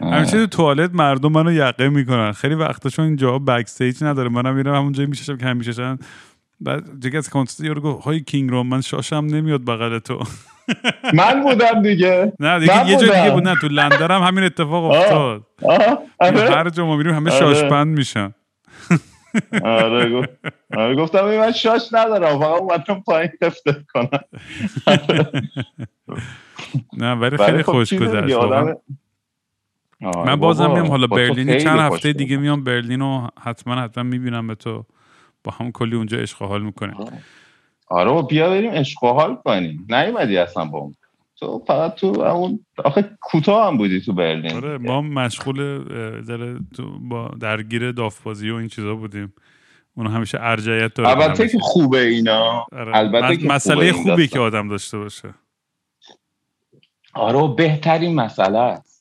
همیشه 0.00 0.30
تو 0.30 0.46
توالت 0.46 0.90
مردم 0.94 1.32
منو 1.32 1.52
یقه 1.52 1.88
می‌کنن. 1.88 2.32
خیلی 2.32 2.54
وقتا 2.54 2.88
چون 2.88 3.04
اینجا 3.04 3.38
backstage 3.38 4.04
نداره. 4.04 4.28
منم 4.28 4.54
میرم 4.54 4.74
همون 4.74 4.92
جایی 4.92 5.08
می‌شاشم 5.08 5.36
که 5.36 5.46
همیشه 5.46 5.98
بعد 6.64 7.00
دیگه 7.00 7.18
از 7.18 7.30
concert 7.30 7.66
یارو 7.66 7.80
گفت 7.80 8.04
های 8.04 8.20
King 8.20 8.50
Raam 8.50 8.62
من 8.62 8.80
شاشم 8.80 9.16
نمیاد 9.16 9.64
بغل 9.64 9.98
تو. 9.98 10.22
من 11.18 11.42
بودم 11.42 11.82
دیگه. 11.82 12.32
نه 12.40 12.58
دیگه 12.58 12.88
یه 12.88 12.96
جای 12.96 13.20
دیگه 13.20 13.30
بود. 13.30 13.48
نه 13.48 13.54
تو 13.60 13.68
لندن 13.68 14.10
هم 14.10 14.22
همین 14.22 14.44
اتفاق 14.44 14.84
افتاد. 14.84 15.46
آره. 16.20 16.50
هر 16.50 16.68
جا 16.68 16.86
ما 16.86 16.96
میریم 16.96 17.14
همه 17.14 17.30
آره. 17.30 17.40
شاشبند 17.40 17.98
میشن. 17.98 18.34
آره, 19.62 20.28
آره 20.76 20.96
گفتم 20.96 21.24
من 21.24 21.52
شاش 21.52 21.88
ندارم 21.92 22.38
فقط 22.38 22.60
اومدم 22.60 23.00
پایین 23.06 23.30
تفته 23.40 23.84
کنم. 23.94 24.08
نه 26.98 27.12
ولی 27.12 27.36
خیلی 27.36 27.62
خب 27.62 27.72
خوش 27.72 27.94
گذشت 27.94 28.36
من 30.00 30.36
بازم 30.36 30.70
میام 30.70 30.86
حالا 30.86 31.06
برلین 31.06 31.58
چند 31.58 31.78
هفته 31.78 32.12
دیگه 32.12 32.36
میام 32.36 32.64
برلین 32.64 33.00
رو 33.00 33.28
حتما 33.42 33.74
حتما 33.74 34.04
می‌بینم 34.04 34.46
به 34.46 34.54
تو. 34.54 34.84
با 35.44 35.52
هم 35.52 35.72
کلی 35.72 35.96
اونجا 35.96 36.18
عشق 36.18 36.42
حال 36.42 36.62
می‌کنیم 36.62 36.96
آره 37.88 38.22
بیا 38.22 38.50
بریم 38.50 38.70
عشق 38.70 39.04
حال 39.04 39.36
کنیم. 39.44 39.86
نیومدی 39.90 40.36
اصلا 40.38 40.64
با 40.64 40.78
اون. 40.78 40.94
تو 41.36 41.64
فقط 41.66 41.94
تو 41.94 42.20
اون 42.20 42.66
آخه 42.84 43.10
کوتاه 43.20 43.66
هم 43.66 43.76
بودی 43.76 44.00
تو 44.00 44.12
برلین. 44.12 44.56
آره 44.56 44.78
ما 44.78 45.02
مشغول 45.02 45.84
ذره 46.22 46.58
با 47.00 47.28
درگیر 47.40 47.92
دافبازی 47.92 48.50
و 48.50 48.54
این 48.54 48.68
چیزا 48.68 48.94
بودیم. 48.94 49.34
اون 49.94 50.06
همیشه 50.06 50.38
ارجعیت 50.40 50.94
داره 50.94 51.08
البته 51.08 51.48
که 51.48 51.58
خوبه 51.58 52.00
اینا. 52.00 52.66
آره. 52.72 52.96
البته 52.96 53.36
که 53.36 53.46
مسئله 53.48 53.92
خوبی 53.92 54.28
که 54.28 54.40
آدم 54.40 54.68
داشته 54.68 54.98
باشه. 54.98 55.34
آره 57.14 57.54
بهترین 57.54 58.14
مسئله 58.14 58.58
است. 58.58 58.91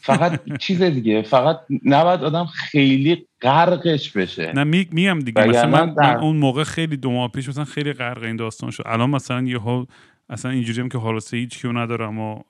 فقط 0.00 0.40
چیز 0.58 0.82
دیگه 0.82 1.22
فقط 1.22 1.60
نباید 1.84 2.24
آدم 2.24 2.44
خیلی 2.44 3.26
غرقش 3.42 4.10
بشه. 4.10 4.52
نه 4.52 4.64
می 4.64 4.88
میم 4.92 5.18
دیگه. 5.18 5.44
مثلا 5.44 5.86
من, 5.86 6.16
اون 6.16 6.36
موقع 6.36 6.64
خیلی 6.64 6.96
دو 6.96 7.10
ماه 7.10 7.30
پیش 7.30 7.48
مثلا 7.48 7.64
خیلی 7.64 7.92
غرق 7.92 8.22
این 8.22 8.36
داستان 8.36 8.70
شد. 8.70 8.82
الان 8.86 9.10
مثلا 9.10 9.42
یه 9.42 9.58
ها 9.58 9.86
اصلا 10.30 10.50
اینجوری 10.50 10.80
هم 10.80 10.88
که 10.88 10.98
حالاسه 10.98 11.36
هیچ 11.36 11.58
کیو 11.60 11.72
ندارم 11.72 12.18
و 12.18 12.40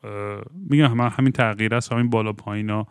میگم 0.71 0.93
من 0.93 1.09
همین 1.09 1.33
تغییر 1.33 1.75
است 1.75 1.93
همین 1.93 2.11
بالا 2.11 2.33
پایینا. 2.33 2.87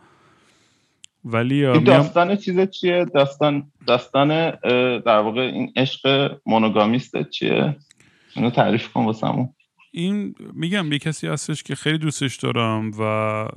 ولی 1.24 1.66
این 1.66 1.84
داستان 1.84 2.36
چیز 2.36 2.70
چیه؟ 2.70 3.04
داستان 3.04 3.72
داستان 3.86 4.50
در 5.00 5.18
واقع 5.18 5.40
این 5.40 5.72
عشق 5.76 6.32
مونوگامیست 6.46 7.30
چیه؟ 7.30 7.76
اینو 8.34 8.50
تعریف 8.50 8.88
کن 8.88 9.04
واسمون. 9.04 9.48
این 9.90 10.34
میگم 10.52 10.92
یه 10.92 10.98
کسی 10.98 11.26
هستش 11.26 11.62
که 11.62 11.74
خیلی 11.74 11.98
دوستش 11.98 12.36
دارم 12.36 12.90
و 12.98 13.48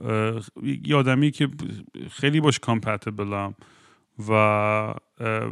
یه 0.83 0.95
آدمی 0.95 1.31
که 1.31 1.47
خیلی 2.11 2.39
باش 2.39 2.59
کامپتبلم 2.59 3.55
و 4.29 4.33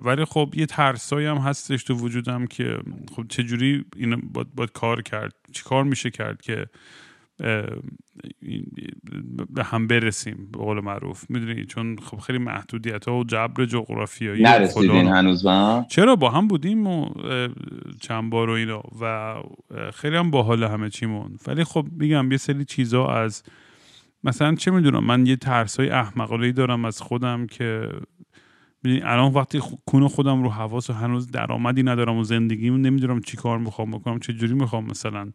ولی 0.04 0.26
خب 0.26 0.54
یه 0.56 0.66
ترسایی 0.66 1.28
هم 1.28 1.38
هستش 1.38 1.84
تو 1.84 1.94
وجودم 1.94 2.48
که 2.48 2.78
خب 3.16 3.28
چجوری 3.30 3.86
این 3.96 4.32
باید, 4.56 4.72
کار 4.74 5.02
کرد 5.02 5.34
چی 5.52 5.64
کار 5.64 5.84
میشه 5.84 6.10
کرد 6.10 6.42
که 6.42 6.66
به 9.50 9.64
هم 9.64 9.88
برسیم 9.88 10.50
به 10.52 10.60
قول 10.60 10.80
معروف. 10.80 11.26
می‌دونی 11.30 11.66
چون 11.66 11.98
خب 11.98 12.18
خیلی 12.18 12.40
محدودیت 12.40 13.08
ها 13.08 13.18
و 13.18 13.24
جبر 13.24 13.66
جغرافیایی 13.66 14.44
نرسیدین 14.44 15.08
هنوز 15.08 15.44
با 15.44 15.86
چرا؟ 15.90 16.16
با 16.16 16.30
هم 16.30 16.48
بودیم 16.48 16.88
و 16.88 17.10
چند 18.02 18.30
بار 18.30 18.50
و 18.50 18.54
اینا. 18.54 18.84
و 19.02 19.36
خیلی 19.94 20.16
هم 20.16 20.32
باحال 20.32 20.64
همه 20.64 20.90
چیمون. 20.90 21.38
ولی 21.48 21.64
خب 21.64 21.88
میگم 21.92 22.32
یه 22.32 22.38
سری 22.38 22.66
چیزا 22.66 23.08
از 23.08 23.44
مثلا 24.24 24.56
چه 24.56 24.72
می‌دونم 24.72 25.04
من 25.04 25.26
یه 25.26 25.36
ترسای 25.36 25.90
احمقانه 25.90 26.52
دارم 26.52 26.86
از 26.86 27.02
خودم 27.02 27.48
که 27.48 27.90
الان 28.86 29.34
وقتی 29.34 29.62
کون 29.86 30.08
خودم 30.08 30.44
رو 30.44 30.50
حواس 30.50 30.90
و 30.90 30.94
هنوز 30.94 31.32
درآمدی 31.32 31.84
ندارم 31.84 32.18
و 32.18 32.24
زندگیم 32.24 32.76
نمی‌دونم 32.76 33.22
چی 33.22 33.38
کار 33.38 33.58
می‌خوام 33.58 33.92
بکنم 33.92 34.20
چه 34.20 34.34
جوری 34.34 34.54
می‌خوام 34.54 34.86
مثلا 34.86 35.32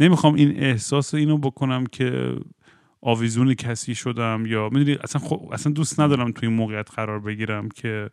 نمی‌خوام 0.00 0.34
این 0.34 0.62
احساس 0.62 1.14
اینو 1.14 1.38
بکنم 1.38 1.86
که 1.86 2.36
آویزون 3.00 3.54
کسی 3.54 3.94
شدم 3.94 4.44
یا 4.46 4.68
می‌دونی 4.72 4.98
اصلا 5.04 5.22
اصلا 5.52 5.72
دوست 5.72 6.00
ندارم 6.00 6.32
توی 6.32 6.48
این 6.48 6.56
موقعیت 6.56 6.90
قرار 6.90 7.20
بگیرم 7.20 7.68
که 7.68 8.10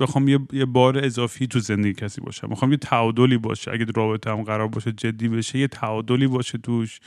بخوام 0.00 0.28
یه،, 0.28 0.38
یه 0.52 0.64
بار 0.64 1.04
اضافی 1.04 1.46
تو 1.46 1.58
زندگی 1.60 1.92
کسی 1.92 2.20
باشم. 2.20 2.48
می‌خوام 2.48 2.70
یه 2.70 2.76
تعادلی 2.76 3.38
باشه. 3.38 3.70
اگه 3.70 3.86
رابطه 3.96 4.30
هم 4.30 4.42
قرار 4.42 4.68
باشه 4.68 4.92
جدی 4.92 5.28
بشه 5.28 5.58
یه 5.58 5.68
تعادلی 5.68 6.26
باشه 6.26 6.58
توش. 6.58 7.00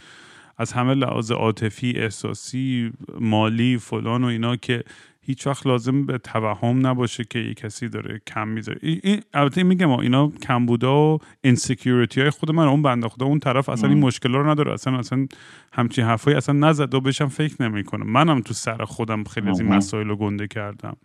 از 0.57 0.73
همه 0.73 0.93
لحاظ 0.93 1.31
عاطفی 1.31 1.91
احساسی 1.91 2.91
مالی 3.19 3.77
فلان 3.77 4.23
و 4.23 4.27
اینا 4.27 4.55
که 4.55 4.83
هیچ 5.25 5.47
وقت 5.47 5.67
لازم 5.67 6.05
به 6.05 6.17
توهم 6.17 6.87
نباشه 6.87 7.23
که 7.23 7.39
یه 7.39 7.53
کسی 7.53 7.89
داره 7.89 8.21
کم 8.27 8.47
می‌ذاره. 8.47 8.79
این 8.81 9.21
البته 9.33 9.63
میگم 9.63 9.89
اینا 9.89 10.31
کم 10.41 10.65
بودا 10.65 11.13
و 11.13 11.19
انسکیوریتی 11.43 12.21
های 12.21 12.29
خود 12.29 12.51
من 12.51 12.67
اون 12.67 12.81
بنده 12.81 13.09
خدا 13.09 13.25
اون 13.25 13.39
طرف 13.39 13.69
اصلا 13.69 13.89
این 13.89 13.99
مشکل 13.99 14.33
رو 14.33 14.49
نداره. 14.49 14.73
اصلا 14.73 14.97
اصلا 14.97 15.27
همچین 15.73 16.05
حرفایی 16.05 16.37
اصلا 16.37 16.55
نزد 16.55 16.93
و 16.93 17.01
بهشم 17.01 17.27
فکر 17.27 17.63
نمی‌کنه 17.63 18.05
منم 18.05 18.41
تو 18.41 18.53
سر 18.53 18.85
خودم 18.85 19.23
خیلی 19.23 19.49
از 19.49 19.59
این 19.59 19.73
مسائل 19.73 20.07
رو 20.07 20.15
گنده 20.15 20.47
کردم. 20.47 20.97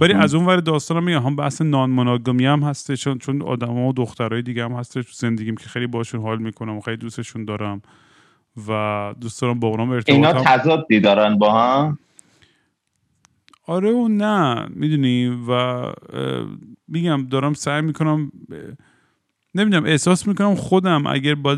ولی 0.00 0.12
از 0.12 0.34
اون 0.34 0.46
ور 0.46 0.56
داستان 0.56 1.04
میگم 1.04 1.22
هم 1.22 1.36
بحث 1.36 1.62
نان 1.62 1.90
مناگمی 1.90 2.46
هم 2.46 2.62
هسته 2.62 2.96
چون 2.96 3.18
چون 3.18 3.42
آدما 3.42 3.88
و 3.88 3.92
دخترای 3.92 4.42
دیگه 4.42 4.64
هم 4.64 4.72
هسته 4.72 5.02
تو 5.02 5.08
زندگیم 5.12 5.56
که 5.56 5.68
خیلی 5.68 5.86
باشون 5.86 6.20
حال 6.20 6.38
می‌کنم 6.38 6.76
و 6.76 6.80
خیلی 6.80 6.96
دوستشون 6.96 7.44
دارم 7.44 7.82
و 8.68 9.14
دوست 9.20 9.42
دارم 9.42 9.60
با 9.60 9.68
اونام 9.68 9.90
ارتباط 9.90 10.16
اینا 10.16 10.32
تضادی 10.32 11.00
دارن 11.00 11.38
با 11.38 11.52
هم؟ 11.52 11.98
آره 13.66 13.90
و 13.92 14.08
نه 14.08 14.66
می‌دونی 14.68 15.38
و 15.48 15.82
میگم 16.88 17.26
دارم 17.30 17.54
سعی 17.54 17.82
می‌کنم 17.82 18.32
نمی‌دونم 19.54 19.84
احساس 19.84 20.28
می‌کنم 20.28 20.54
خودم 20.54 21.06
اگر 21.06 21.34
با, 21.34 21.54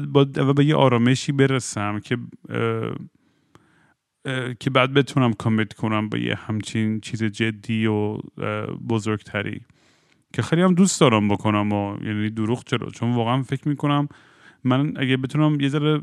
به 0.56 0.64
یه 0.64 0.74
آرامشی 0.74 1.32
برسم 1.32 2.00
که 2.00 2.18
که 4.60 4.70
بعد 4.70 4.92
بتونم 4.94 5.32
کامیت 5.32 5.72
کنم 5.72 6.08
به 6.08 6.20
یه 6.20 6.34
همچین 6.34 7.00
چیز 7.00 7.24
جدی 7.24 7.86
و 7.86 8.18
بزرگتری. 8.88 9.60
که 10.32 10.42
خیلی 10.42 10.62
هم 10.62 10.74
دوست 10.74 11.00
دارم 11.00 11.28
بکنم 11.28 11.72
و 11.72 11.96
یعنی 12.04 12.30
دروغ 12.30 12.64
چرا؟ 12.64 12.90
چون 12.90 13.14
واقعا 13.14 13.42
فکر 13.42 13.68
می‌کنم 13.68 14.08
من 14.64 14.92
اگه 14.96 15.16
بتونم 15.16 15.60
یه 15.60 15.68
ذره 15.68 16.02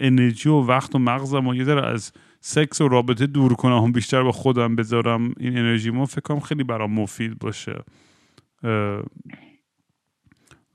انرژی 0.00 0.48
و 0.48 0.60
وقت 0.60 0.94
و 0.94 0.98
مغزم 0.98 1.46
و 1.46 1.54
یه 1.54 1.64
ذره 1.64 1.86
از 1.86 2.12
سکس 2.40 2.80
و 2.80 2.88
رابطه 2.88 3.26
دور 3.26 3.54
کنم 3.54 3.92
بیشتر 3.92 4.22
با 4.22 4.32
خودم 4.32 4.76
بذارم 4.76 5.34
این 5.40 5.58
انرژی 5.58 5.90
ما 5.90 6.06
فکر 6.06 6.20
کنم 6.20 6.40
خیلی 6.40 6.64
برام 6.64 6.92
مفید 6.92 7.38
باشه. 7.38 7.84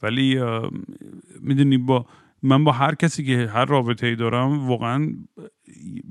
ولی 0.03 0.41
می‌دونی 1.41 1.77
با 1.77 2.05
من 2.43 2.63
با 2.63 2.71
هر 2.71 2.95
کسی 2.95 3.25
که 3.25 3.49
هر 3.53 3.65
رابطه 3.65 4.07
ای 4.07 4.15
دارم 4.15 4.67
واقعا 4.67 5.13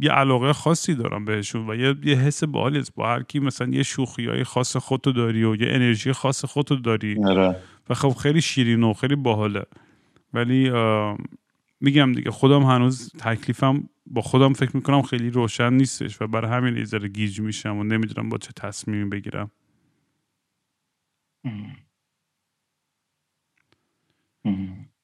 یه 0.00 0.10
علاقه 0.10 0.52
خاصی 0.52 0.94
دارم 0.94 1.24
بهشون 1.24 1.70
و 1.70 1.74
یه, 1.74 1.94
یه 2.04 2.16
حس 2.16 2.44
باحالی 2.44 2.82
با 2.94 3.08
هر 3.08 3.22
کی 3.22 3.38
مثلا 3.38 3.68
یه 3.68 3.82
شوخی 3.82 4.26
های 4.26 4.44
خاص 4.44 4.76
خودتو 4.76 5.12
داری 5.12 5.44
و 5.44 5.56
یه 5.56 5.68
انرژی 5.70 6.12
خاص 6.12 6.44
خودتو 6.44 6.76
داری. 6.76 7.24
آره. 7.24 7.56
و 7.90 7.94
خب 7.94 8.08
خیلی 8.08 8.40
شیرین 8.40 8.82
و 8.82 8.92
خیلی 8.92 9.16
باحاله. 9.16 9.64
ولی 10.32 10.70
میگم 11.84 12.12
دیگه 12.12 12.30
خودم 12.30 12.62
هنوز 12.62 13.12
تکلیفم 13.18 13.88
با 14.06 14.22
خودم 14.22 14.52
فکر 14.52 14.76
می‌کنم 14.76 15.02
خیلی 15.02 15.30
روشن 15.30 15.72
نیستش 15.72 16.22
و 16.22 16.26
برای 16.26 16.50
همین 16.50 16.76
یه 16.76 16.84
ذره 16.84 17.08
گیج 17.08 17.40
میشم 17.40 17.76
و 17.76 17.84
نمی‌دونم 17.84 18.28
با 18.28 18.38
چه 18.38 18.52
تصمیمی 18.56 19.10
بگیرم. 19.10 19.50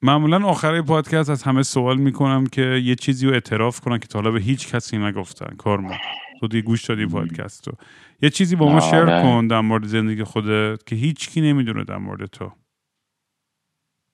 معمولا 0.03 0.47
آخر 0.47 0.83
پادکست 0.83 1.31
از 1.31 1.43
همه 1.43 1.63
سوال 1.63 1.99
می‌کنم 1.99 2.47
که 2.47 2.63
یه 2.63 2.95
چیزی 2.95 3.27
رو 3.27 3.33
اعتراف 3.33 3.81
کنن 3.81 3.99
که 3.99 4.07
تا 4.07 4.19
حالا 4.19 4.31
به 4.31 4.41
هیچ 4.41 4.69
کسی 4.69 4.99
نگفتن. 4.99 5.57
کارما 5.57 5.95
تو 6.41 6.49
دی 6.49 6.63
گوش 6.63 6.85
دادی 6.85 7.07
پادکست 7.07 7.69
رو. 7.69 7.75
یه 8.23 8.31
چیزی 8.31 8.57
با 8.57 8.73
ما 8.73 8.81
شیر 8.81 8.99
آره. 8.99 9.23
کن 9.23 9.47
در 9.47 9.61
مورد 9.61 9.87
زندگی 9.87 10.25
خودت 10.25 10.87
که 10.87 10.97
هیچ 10.97 11.29
کی 11.29 11.41
نمی‌دونه 11.41 11.85
در 11.85 11.97
مورد 11.97 12.27
تو. 12.27 12.53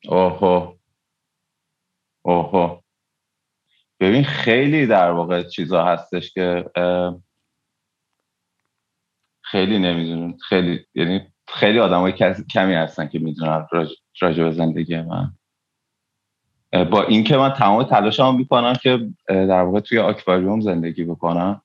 اوهو 0.08 0.75
اوهو 2.26 2.80
ببین 4.00 4.24
خیلی 4.24 4.86
در 4.86 5.10
واقع 5.10 5.42
چیزا 5.42 5.84
هستش 5.84 6.32
که 6.32 6.64
خیلی 9.42 9.78
نمی‌دونم. 9.78 10.36
خیلی 10.48 10.86
یعنی 10.94 11.32
خیلی 11.48 11.78
آدم 11.80 12.00
های 12.00 12.12
کمی 12.54 12.74
هستن 12.74 13.08
که 13.08 13.18
می‌دونن 13.18 13.66
راجع 14.20 14.44
به 14.44 14.52
زندگی 14.52 15.00
من. 15.00 15.32
با 16.90 17.02
اینکه 17.02 17.36
من 17.36 17.52
تمام 17.52 17.82
تلاشمو 17.82 18.32
می‌کنم 18.32 18.74
که 18.74 19.08
در 19.28 19.62
واقع 19.62 19.80
توی 19.80 19.98
آکواریوم 19.98 20.60
زندگی 20.60 21.04
بکنم 21.04 21.62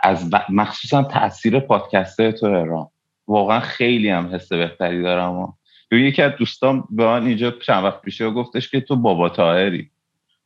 از 0.00 0.30
مخصوصا 0.48 1.02
تاثیر 1.02 1.60
پادکست 1.60 2.30
تو 2.30 2.46
ایران. 2.46 2.88
واقعا 3.26 3.60
خیلی 3.60 4.08
هم 4.08 4.34
حس 4.34 4.52
بهتری 4.52 5.02
دارم 5.02 5.32
و 5.32 5.52
یکی 5.98 6.22
از 6.22 6.32
دوستان 6.38 6.84
به 6.90 7.04
من 7.06 7.26
اینجا 7.26 7.50
چند 7.50 7.84
وقت 7.84 8.02
پیش 8.02 8.22
گفتش 8.22 8.70
که 8.70 8.80
تو 8.80 8.96
بابا 8.96 9.28
تاهری 9.28 9.90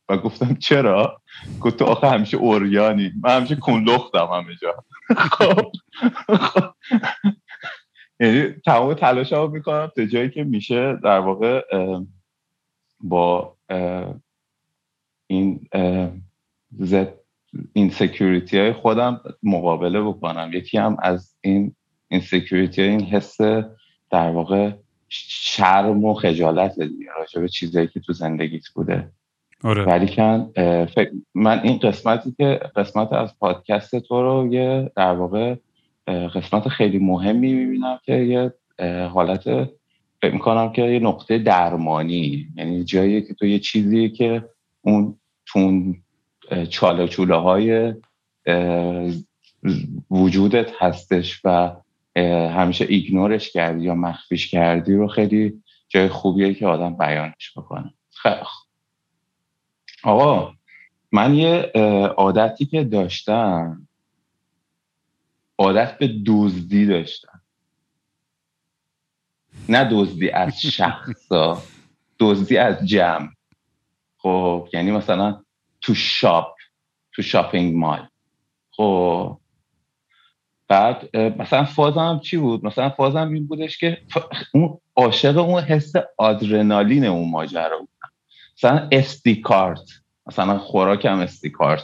و 0.09 0.17
گفتم 0.17 0.55
چرا؟ 0.55 1.21
گفت 1.61 1.77
تو 1.77 1.85
آخه 1.85 2.09
همیشه 2.09 2.37
اوریانی. 2.37 3.11
من 3.23 3.37
همیشه 3.37 3.55
کنلختم 3.55 4.25
همه 4.33 4.55
جا. 4.61 4.83
خب. 5.15 5.71
یعنی 8.19 8.53
تمام 8.65 8.93
تلاش 8.93 9.33
ها 9.33 9.47
می‌کنم 9.47 9.91
تا 9.95 10.05
جایی 10.05 10.29
که 10.29 10.43
میشه 10.43 10.97
در 11.03 11.19
واقع 11.19 11.61
با 12.99 13.57
این 15.27 15.67
زد 16.71 17.13
این 17.73 17.89
سکیوریتی 17.89 18.59
های 18.59 18.73
خودم 18.73 19.21
مقابله 19.43 20.01
بکنم. 20.01 20.49
یکی 20.53 20.77
هم 20.77 20.97
از 21.01 21.35
این 21.41 21.75
این 22.07 22.21
سکیوریتی 22.21 22.81
این 22.81 23.03
حس 23.03 23.41
در 24.11 24.29
واقع 24.29 24.71
شرم 25.09 26.05
و 26.05 26.13
خجالت 26.13 26.79
دیگه 26.79 27.05
راجع 27.17 27.41
به 27.41 27.47
چیزایی 27.47 27.87
که 27.87 27.99
تو 27.99 28.13
زندگیت 28.13 28.67
بوده 28.75 29.11
آره. 29.63 29.83
ولی 29.83 30.07
کن 30.07 30.51
من 31.35 31.59
این 31.63 31.77
قسمتی 31.77 32.33
که 32.37 32.59
قسمت 32.75 33.13
از 33.13 33.39
پادکست 33.39 33.99
تو 33.99 34.21
رو 34.21 34.53
یه 34.53 34.91
در 34.95 35.13
واقع 35.13 35.55
قسمت 36.07 36.67
خیلی 36.67 36.99
مهمی 36.99 37.53
می‌بینم 37.53 37.99
که 38.05 38.13
یه 38.13 38.53
حالت 39.07 39.43
فکر 40.21 40.33
می‌کنم 40.33 40.71
که 40.71 40.81
یه 40.81 40.99
نقطه 40.99 41.37
درمانی 41.37 42.47
یعنی 42.55 42.83
جایی 42.83 43.21
که 43.21 43.33
تو 43.33 43.45
یه 43.45 43.59
چیزی 43.59 44.09
که 44.09 44.49
اون 44.81 45.19
تون 45.45 46.03
چاله 46.69 47.07
چوله 47.07 47.35
های 47.35 47.93
وجودت 50.11 50.71
هستش 50.79 51.41
و 51.43 51.75
همیشه 52.55 52.85
ایگنورش 52.89 53.51
کردی 53.51 53.83
یا 53.83 53.95
مخفیش 53.95 54.47
کردی 54.47 54.93
رو 54.93 55.07
خیلی 55.07 55.63
جای 55.87 56.07
خوبیه 56.07 56.53
که 56.53 56.67
آدم 56.67 56.97
بیانش 56.97 57.57
بکنه. 57.57 57.93
خیلی 58.11 58.35
آقا 60.03 60.53
من 61.11 61.35
یه 61.35 61.71
عادتی 62.17 62.65
که 62.65 62.83
داشتم 62.83 63.87
عادت 65.57 65.97
به 65.97 66.15
دزدی 66.25 66.85
داشتم. 66.85 67.41
نه 69.69 69.89
دزدی 69.91 70.29
از 70.29 70.61
شخصا 70.77 71.63
دزدی 72.19 72.57
از 72.57 72.87
جمع. 72.87 73.29
خب 74.17 74.69
یعنی 74.73 74.91
مثلا 74.91 75.43
تو 75.81 75.95
شاپ 75.95 76.55
تو 77.11 77.21
شاپینگ 77.21 77.75
مال. 77.75 78.07
خب 78.71 79.39
بعد 80.69 81.17
مثلا 81.17 81.63
فازم 81.63 82.19
چی 82.23 82.37
بود؟ 82.37 82.65
مثلا 82.65 82.89
فازم 82.89 83.33
این 83.33 83.47
بودش 83.47 83.77
که 83.77 83.97
اون 84.53 84.79
عاشق 84.95 85.37
اون 85.37 85.63
حس 85.63 85.93
آدرنالین 86.17 87.05
اون 87.05 87.29
ماجرا 87.29 87.79
بود. 87.79 87.89
مثلا 88.57 88.87
استی 88.91 89.41
کارت 89.41 89.89
مثلا 90.27 90.57
خوراکم 90.57 91.19
استی 91.25 91.49
کارت 91.49 91.83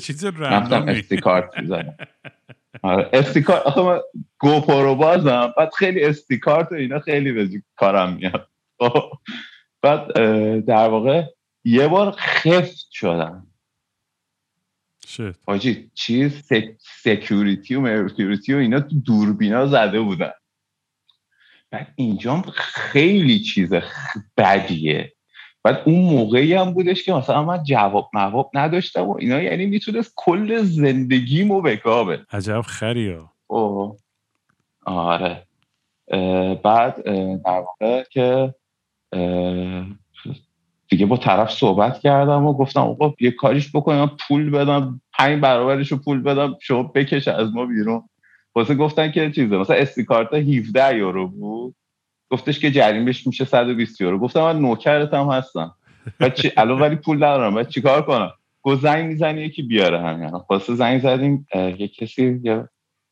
چیز 0.00 0.24
استی 0.88 1.16
کارت 1.16 1.50
استی 3.12 3.42
کارت 3.42 3.62
آخه 3.62 3.82
من 3.82 4.00
گوپرو 4.38 4.94
بازم. 4.94 5.54
بعد 5.56 5.70
خیلی 5.74 6.04
استی 6.04 6.38
کارت 6.38 6.72
و 6.72 6.74
اینا 6.74 6.98
خیلی 6.98 7.32
به 7.32 7.62
کارم 7.76 8.12
میاد. 8.12 8.48
بعد 9.82 10.12
در 10.64 10.88
واقع 10.88 11.24
یه 11.64 11.88
بار 11.88 12.10
خفت 12.10 12.86
شدم. 12.90 13.46
حاجی 15.46 15.90
چیز 15.94 16.52
سکیوریتی 16.78 17.74
و 17.74 17.80
مرکوریتی 17.80 18.54
و 18.54 18.56
اینا 18.56 18.80
تو 18.80 19.00
دوربینا 19.06 19.66
زده 19.66 20.00
بودن. 20.00 20.32
بعد 21.70 21.92
اینجا 21.96 22.42
خیلی 22.54 23.40
چیز 23.40 23.74
بدیه. 24.36 25.12
بعد 25.62 25.82
اون 25.86 26.00
موقعی 26.00 26.54
هم 26.54 26.72
بودش 26.72 27.04
که 27.04 27.12
مثلا 27.12 27.44
من 27.44 27.62
جواب 27.62 28.10
مواب 28.12 28.50
نداشتم 28.54 29.08
و 29.08 29.16
اینا 29.18 29.42
یعنی 29.42 29.66
می‌تونست 29.66 30.12
کل 30.16 30.62
زندگیمو 30.62 31.60
بکابه 31.60 32.26
عجب 32.30 32.60
خریا 32.60 33.32
اوه. 33.46 33.96
آره. 34.86 35.46
بعد 36.62 37.02
در 37.44 37.64
واقع 37.66 38.04
که 38.10 38.54
دیگه 40.90 41.06
با 41.06 41.16
طرف 41.16 41.50
صحبت 41.50 42.00
کردم 42.00 42.46
و 42.46 42.52
گفتم 42.52 42.80
آقا 42.80 43.14
یه 43.20 43.30
کاریش 43.30 43.70
بکنم 43.74 44.10
پول 44.28 44.50
بدم 44.50 45.00
پنج 45.18 45.40
برابرش 45.40 45.92
رو 45.92 45.98
پول 45.98 46.22
بدم 46.22 46.56
شما 46.60 46.82
بکش 46.82 47.28
از 47.28 47.54
ما 47.54 47.66
بیرون. 47.66 48.02
واسه 48.54 48.74
گفتن 48.74 49.12
که 49.12 49.30
چیزه 49.30 49.56
مثلا 49.56 49.76
استیکارت 49.76 50.34
17 50.34 50.96
یورو 50.96 51.28
بود. 51.28 51.74
گفتش 52.30 52.58
که 52.58 52.70
جریمش 52.70 53.26
میشه 53.26 53.44
120 53.44 54.00
یورو. 54.00 54.18
گفتم 54.18 54.40
من 54.40 54.58
نوکرت 54.58 55.14
هم 55.14 55.28
هستم. 55.28 55.74
چی؟ 56.34 56.52
الان 56.56 56.80
ولی 56.80 56.96
پول 56.96 57.16
ندارم. 57.16 57.54
بعد 57.54 57.68
چیکار 57.68 58.02
کنم؟ 58.02 58.32
گو 58.62 58.76
زنگ 58.76 59.06
می‌زنی 59.06 59.40
یکی 59.40 59.62
بیاره 59.62 60.00
همین 60.00 60.30
واسه 60.50 60.74
زنگ 60.74 61.00
زدیم 61.00 61.46
یه 61.54 61.88
کسی 61.88 62.40
یا 62.42 62.68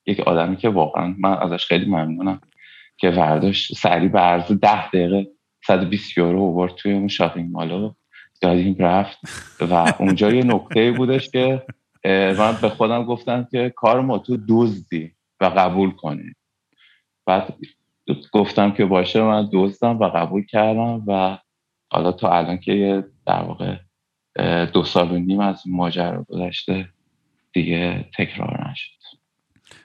یک 0.07 0.21
آدمی 0.21 0.57
که 0.57 0.69
واقعا 0.69 1.15
من 1.19 1.39
ازش 1.39 1.67
خیلی 1.67 1.87
ممنونم 1.87 2.41
که 2.97 3.11
ورداشت 3.11 3.75
سری 3.75 4.09
به 4.09 4.19
عرض 4.19 4.53
10 4.53 4.89
دقیقه 4.89 5.27
120 5.69 6.19
یورو 6.19 6.43
آورد 6.43 6.75
توی 6.75 6.93
اون 6.93 7.09
شاپینگ 7.09 7.53
مالو. 7.53 7.93
دادیم 8.41 8.77
رفت 8.79 9.19
و 9.61 9.95
اونجا 9.99 10.31
یه 10.31 10.45
نقطه 10.45 10.93
بودش 10.93 11.29
که 11.29 11.63
من 12.05 12.57
به 12.63 12.69
خودم 12.69 13.05
گفتم 13.05 13.49
که 13.51 13.73
کار 13.77 14.01
ما 14.01 14.19
تو 14.19 14.39
دزدی 14.49 15.13
و 15.41 15.45
قبول 15.45 15.91
کنی. 15.91 16.35
بعد 17.27 17.57
گفتم 18.33 18.71
که 18.73 18.85
باشه 18.85 19.23
من 19.23 19.49
دزدم 19.53 19.99
و 19.99 20.05
قبول 20.05 20.45
کردم 20.45 21.03
و 21.07 21.39
حالا 21.93 22.13
تا 22.13 22.31
الان 22.31 22.59
که 22.59 23.05
در 23.27 23.43
واقع 23.43 23.77
دو 24.67 24.85
سال 24.85 25.13
و 25.13 25.19
نیم 25.19 25.41
از 25.41 25.63
ماجرا 25.67 26.23
گذشته 26.23 26.89
دیگه 27.53 28.11
تکرار 28.19 28.71
نشد. 28.71 28.91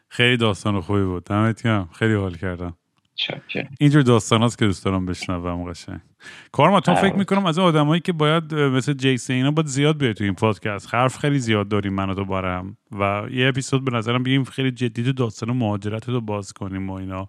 خیلی 0.07 0.37
داستان 0.37 0.81
خوبی 0.81 1.03
بود. 1.03 1.23
دمت 1.23 1.87
خیلی 1.91 2.13
حال 2.13 2.35
کردم. 2.35 2.77
چکه. 3.15 3.69
اینجور 3.79 4.01
داستان 4.01 4.43
هست 4.43 4.57
که 4.57 4.65
دوست 4.65 4.85
دارم 4.85 5.05
بشنوم 5.05 5.71
قشنگ. 5.71 5.99
کارما 6.51 6.79
تو 6.79 6.95
فکر 6.95 7.15
می‌کنم 7.15 7.45
از 7.45 7.59
آدمایی 7.59 8.01
که 8.01 8.13
باید 8.13 8.53
مثل 8.55 8.93
جیسی 8.93 9.33
اینا 9.33 9.51
باید 9.51 9.67
زیاد 9.67 9.97
بیاد 9.97 10.15
تو 10.15 10.23
این 10.23 10.33
پادکست. 10.33 10.95
حرف 10.95 11.17
خیلی 11.17 11.39
زیاد 11.39 11.67
داریم 11.67 11.93
من 11.93 12.09
و 12.09 12.13
تو 12.13 12.25
بارم 12.25 12.77
و 12.91 13.23
یه 13.31 13.47
اپیزود 13.47 13.85
به 13.85 13.97
نظرم 13.97 14.23
بگیم 14.23 14.43
خیلی 14.43 14.71
جدید 14.71 15.15
داستان 15.15 15.51
مهاجرت 15.51 16.09
رو 16.09 16.21
باز 16.21 16.53
کنیم 16.53 16.89
و 16.89 16.93
اینا. 16.93 17.27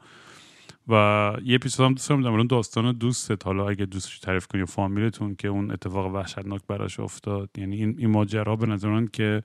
و 0.89 1.33
یه 1.45 1.55
اپیزود 1.55 1.87
هم 1.87 1.95
دوست 1.95 2.09
دارم 2.09 2.27
اون 2.27 2.47
داستان 2.47 2.93
دوستت. 2.93 3.47
حالا 3.47 3.69
اگه 3.69 3.85
دوستش 3.85 4.19
تعریف 4.19 4.47
کنی 4.47 4.65
فامیلتون 4.65 5.35
که 5.35 5.49
اون 5.49 5.71
اتفاق 5.71 6.15
وحشتناک 6.15 6.61
براش 6.69 7.01
افتاد. 7.01 7.51
یعنی 7.59 7.77
این, 7.77 7.95
این 7.99 8.11
ماجرا 8.11 8.57
به 8.57 8.67
نظر 8.67 8.91
من 8.91 9.07
که 9.07 9.43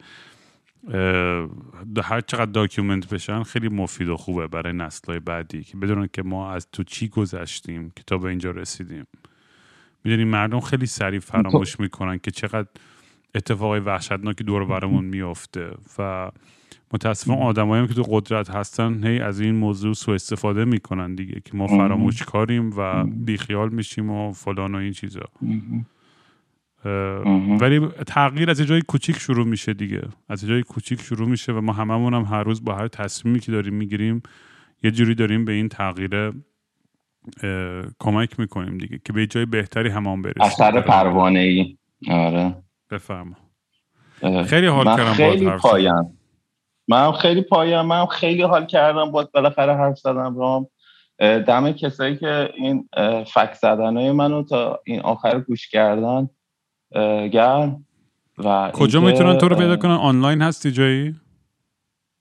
هر 2.04 2.22
چقدر 2.22 2.52
document 2.52 3.10
بشن 3.10 3.44
خیلی 3.44 3.70
مفید 3.70 4.10
و 4.10 4.18
خوبه 4.18 4.48
برای 4.48 4.74
نسلهای 4.74 5.20
بعدی 5.20 5.64
که 5.64 5.78
بدونن 5.78 6.10
که 6.14 6.24
ما 6.24 6.52
از 6.52 6.68
تو 6.72 6.84
چی 6.84 7.08
گذشتیم 7.08 7.92
که 7.96 8.04
تا 8.08 8.18
به 8.18 8.30
اینجا 8.30 8.52
رسیدیم. 8.52 9.08
می‌دونی 10.04 10.24
مردم 10.24 10.60
خیلی 10.60 10.86
سریع 10.86 11.20
فراموش 11.20 11.80
می‌کنن 11.80 12.20
که 12.20 12.32
چقدر 12.32 12.68
اتفاقای 13.36 13.80
وحشتناکی 13.80 14.44
دور 14.44 14.66
برمون 14.66 15.06
میافته 15.06 15.72
و 15.98 16.32
متاسفانه 16.94 17.42
آدمایی 17.42 17.88
که 17.88 17.94
تو 17.94 18.04
قدرت 18.04 18.50
هستن 18.50 19.08
هی 19.08 19.20
از 19.20 19.40
این 19.40 19.56
موضوع 19.56 19.94
سوء 19.94 20.16
استفاده 20.16 20.66
می‌کنن 20.66 21.16
دیگه 21.16 21.42
که 21.46 21.58
ما 21.58 21.68
فراموش 21.68 22.24
کاریم 22.24 22.72
و 22.78 23.04
بیخیال 23.04 23.70
میشیم 23.70 24.10
و 24.10 24.34
فلان 24.34 24.76
و 24.76 24.78
این 24.78 24.92
چیزا. 24.92 25.26
ولی 27.62 27.88
تغییر 28.08 28.50
از 28.50 28.62
جای 28.62 28.82
کوچیک 28.82 29.18
شروع 29.18 29.46
میشه 29.46 29.74
دیگه. 29.74 30.02
از 30.30 30.48
جای 30.48 30.64
کوچیک 30.64 31.02
شروع 31.02 31.28
میشه 31.28 31.52
و 31.52 31.62
ما 31.62 31.74
هممون 31.74 32.14
هم 32.14 32.24
هر 32.24 32.44
روز 32.44 32.64
با 32.64 32.76
هر 32.76 32.88
تصمیمی 32.88 33.40
که 33.40 33.52
داریم 33.52 33.74
می‌گیریم 33.74 34.24
یه 34.84 34.92
جوری 34.92 35.16
داریم 35.16 35.46
به 35.46 35.52
این 35.52 35.70
تغییر 35.70 36.34
کمک 38.00 38.40
می‌کنیم 38.40 38.78
دیگه 38.78 39.00
که 39.06 39.14
به 39.14 39.28
جای 39.28 39.46
بهتری 39.46 39.90
همان 39.90 40.22
برسیم. 40.22 40.42
اثر 40.42 40.82
پروانه 40.82 41.40
ای 41.40 41.78
آره. 42.10 42.56
بفرما 42.92 43.36
خیلی 44.46 44.68
حال 44.68 44.86
کردم 44.86 45.14
خیلی 45.14 45.50
پایم 45.50 46.20
من 46.88 47.12
خیلی 47.12 47.42
پایم 47.42 47.82
من 47.82 48.06
خیلی 48.06 48.42
حال 48.42 48.66
کردم 48.66 49.12
باید 49.12 49.32
بالاخره 49.32 49.76
حرف 49.76 49.98
زدم. 49.98 50.38
رام 50.38 50.68
دم 51.20 51.72
کسایی 51.72 52.18
که 52.18 52.50
این 52.56 52.90
فک 53.34 53.54
زدن 53.54 53.98
های 53.98 54.12
منو 54.12 54.44
تا 54.44 54.80
این 54.86 55.00
آخر 55.00 55.40
گوش 55.40 55.70
کردن 55.70 56.30
گرم 57.32 57.86
و 58.38 58.72
کجا 58.74 59.00
می‌تونن 59.02 59.38
تو 59.38 59.48
رو 59.48 59.56
پیدا 59.56 59.78
کنن؟ 59.78 59.92
آنلاین 59.92 60.42
هستی 60.42 60.72
جایی؟ 60.72 61.16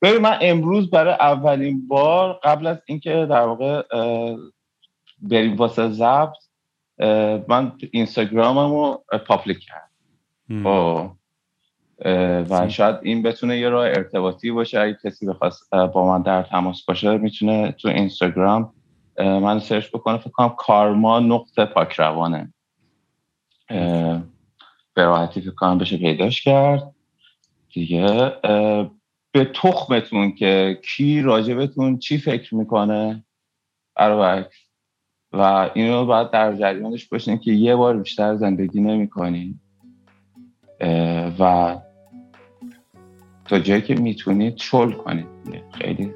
ببین 0.02 0.22
من 0.22 0.38
امروز 0.40 0.90
برای 0.90 1.12
اولین 1.12 1.88
بار 1.88 2.40
قبل 2.42 2.66
از 2.66 2.78
اینکه 2.86 3.26
در 3.30 3.46
واقع 3.46 3.82
بریم 5.22 5.56
واسه 5.56 5.88
ضبط 5.88 6.36
من 7.48 7.72
اینستاگراممو 7.90 8.96
public 9.26 9.59
کرد 9.58 9.90
خب. 10.64 11.10
و 12.50 12.68
شاید 12.68 12.96
این 13.02 13.22
بتونه 13.22 13.58
یه 13.58 13.68
راه 13.68 13.86
ارتباطی 13.86 14.50
باشه. 14.50 14.80
اگه 14.80 14.98
کسی 15.04 15.26
بخواست 15.26 15.70
با 15.70 16.06
من 16.06 16.22
در 16.22 16.42
تماس 16.42 16.84
باشه 16.84 17.18
می‌تونه 17.18 17.72
تو 17.72 17.88
اینستاگرام 17.88 18.72
من 19.18 19.58
search 19.59 19.88
بکنه. 19.88 20.18
فکر 20.18 20.30
کنم 20.30 20.54
کارما 20.58 21.20
نقطه 21.20 21.64
پاکروانه 21.64 22.52
به 24.98 25.04
راحتی 25.04 25.40
فکر 25.40 25.50
کنم 25.50 25.78
بشه 25.78 25.96
پیداش 25.96 26.42
کرد. 26.42 26.94
دیگه 27.72 28.32
به 29.32 29.44
تخمتون 29.54 30.32
که 30.32 30.80
کی 30.84 31.22
راجبتون 31.22 31.98
چی 31.98 32.18
فکر 32.18 32.54
می‌کنه 32.54 33.24
برعکس 33.96 34.56
و 35.32 35.70
اینو 35.74 36.04
باید 36.06 36.30
در 36.30 36.56
جریانش 36.56 37.08
باشین 37.08 37.38
که 37.38 37.52
یه 37.52 37.76
بار 37.76 37.96
بیشتر 37.96 38.36
زندگی 38.36 38.80
نمی‌کنین. 38.80 39.60
و 41.38 41.76
تا 43.44 43.58
جایی 43.58 43.82
که 43.82 43.94
می‌تونید 43.94 44.54
چل 44.54 44.92
کنید. 44.92 45.26
خیلی 45.72 46.12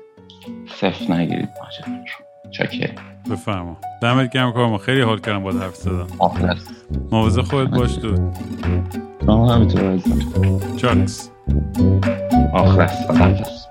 صفت 0.68 1.10
نگیرید. 1.10 1.48
ماجرا. 1.62 2.31
چکه 2.52 2.90
بفرما. 3.30 3.76
دمت 4.02 4.32
گرم 4.32 4.52
کارما 4.52 4.78
خیلی 4.78 5.00
حال 5.00 5.18
کردم 5.18 5.42
باید 5.42 5.56
حرف 5.56 5.74
زدم 5.74 6.06
آخلص 6.18 6.68
موازه 7.12 7.42
خودت 7.42 7.70
باش 7.70 7.98
دود. 7.98 8.20
شما 9.26 9.54
همینطور. 9.54 9.92
عزیزم 9.92 10.76
چاکس 10.76 11.30
آخلص 12.54 13.06
خداحافظ 13.06 13.66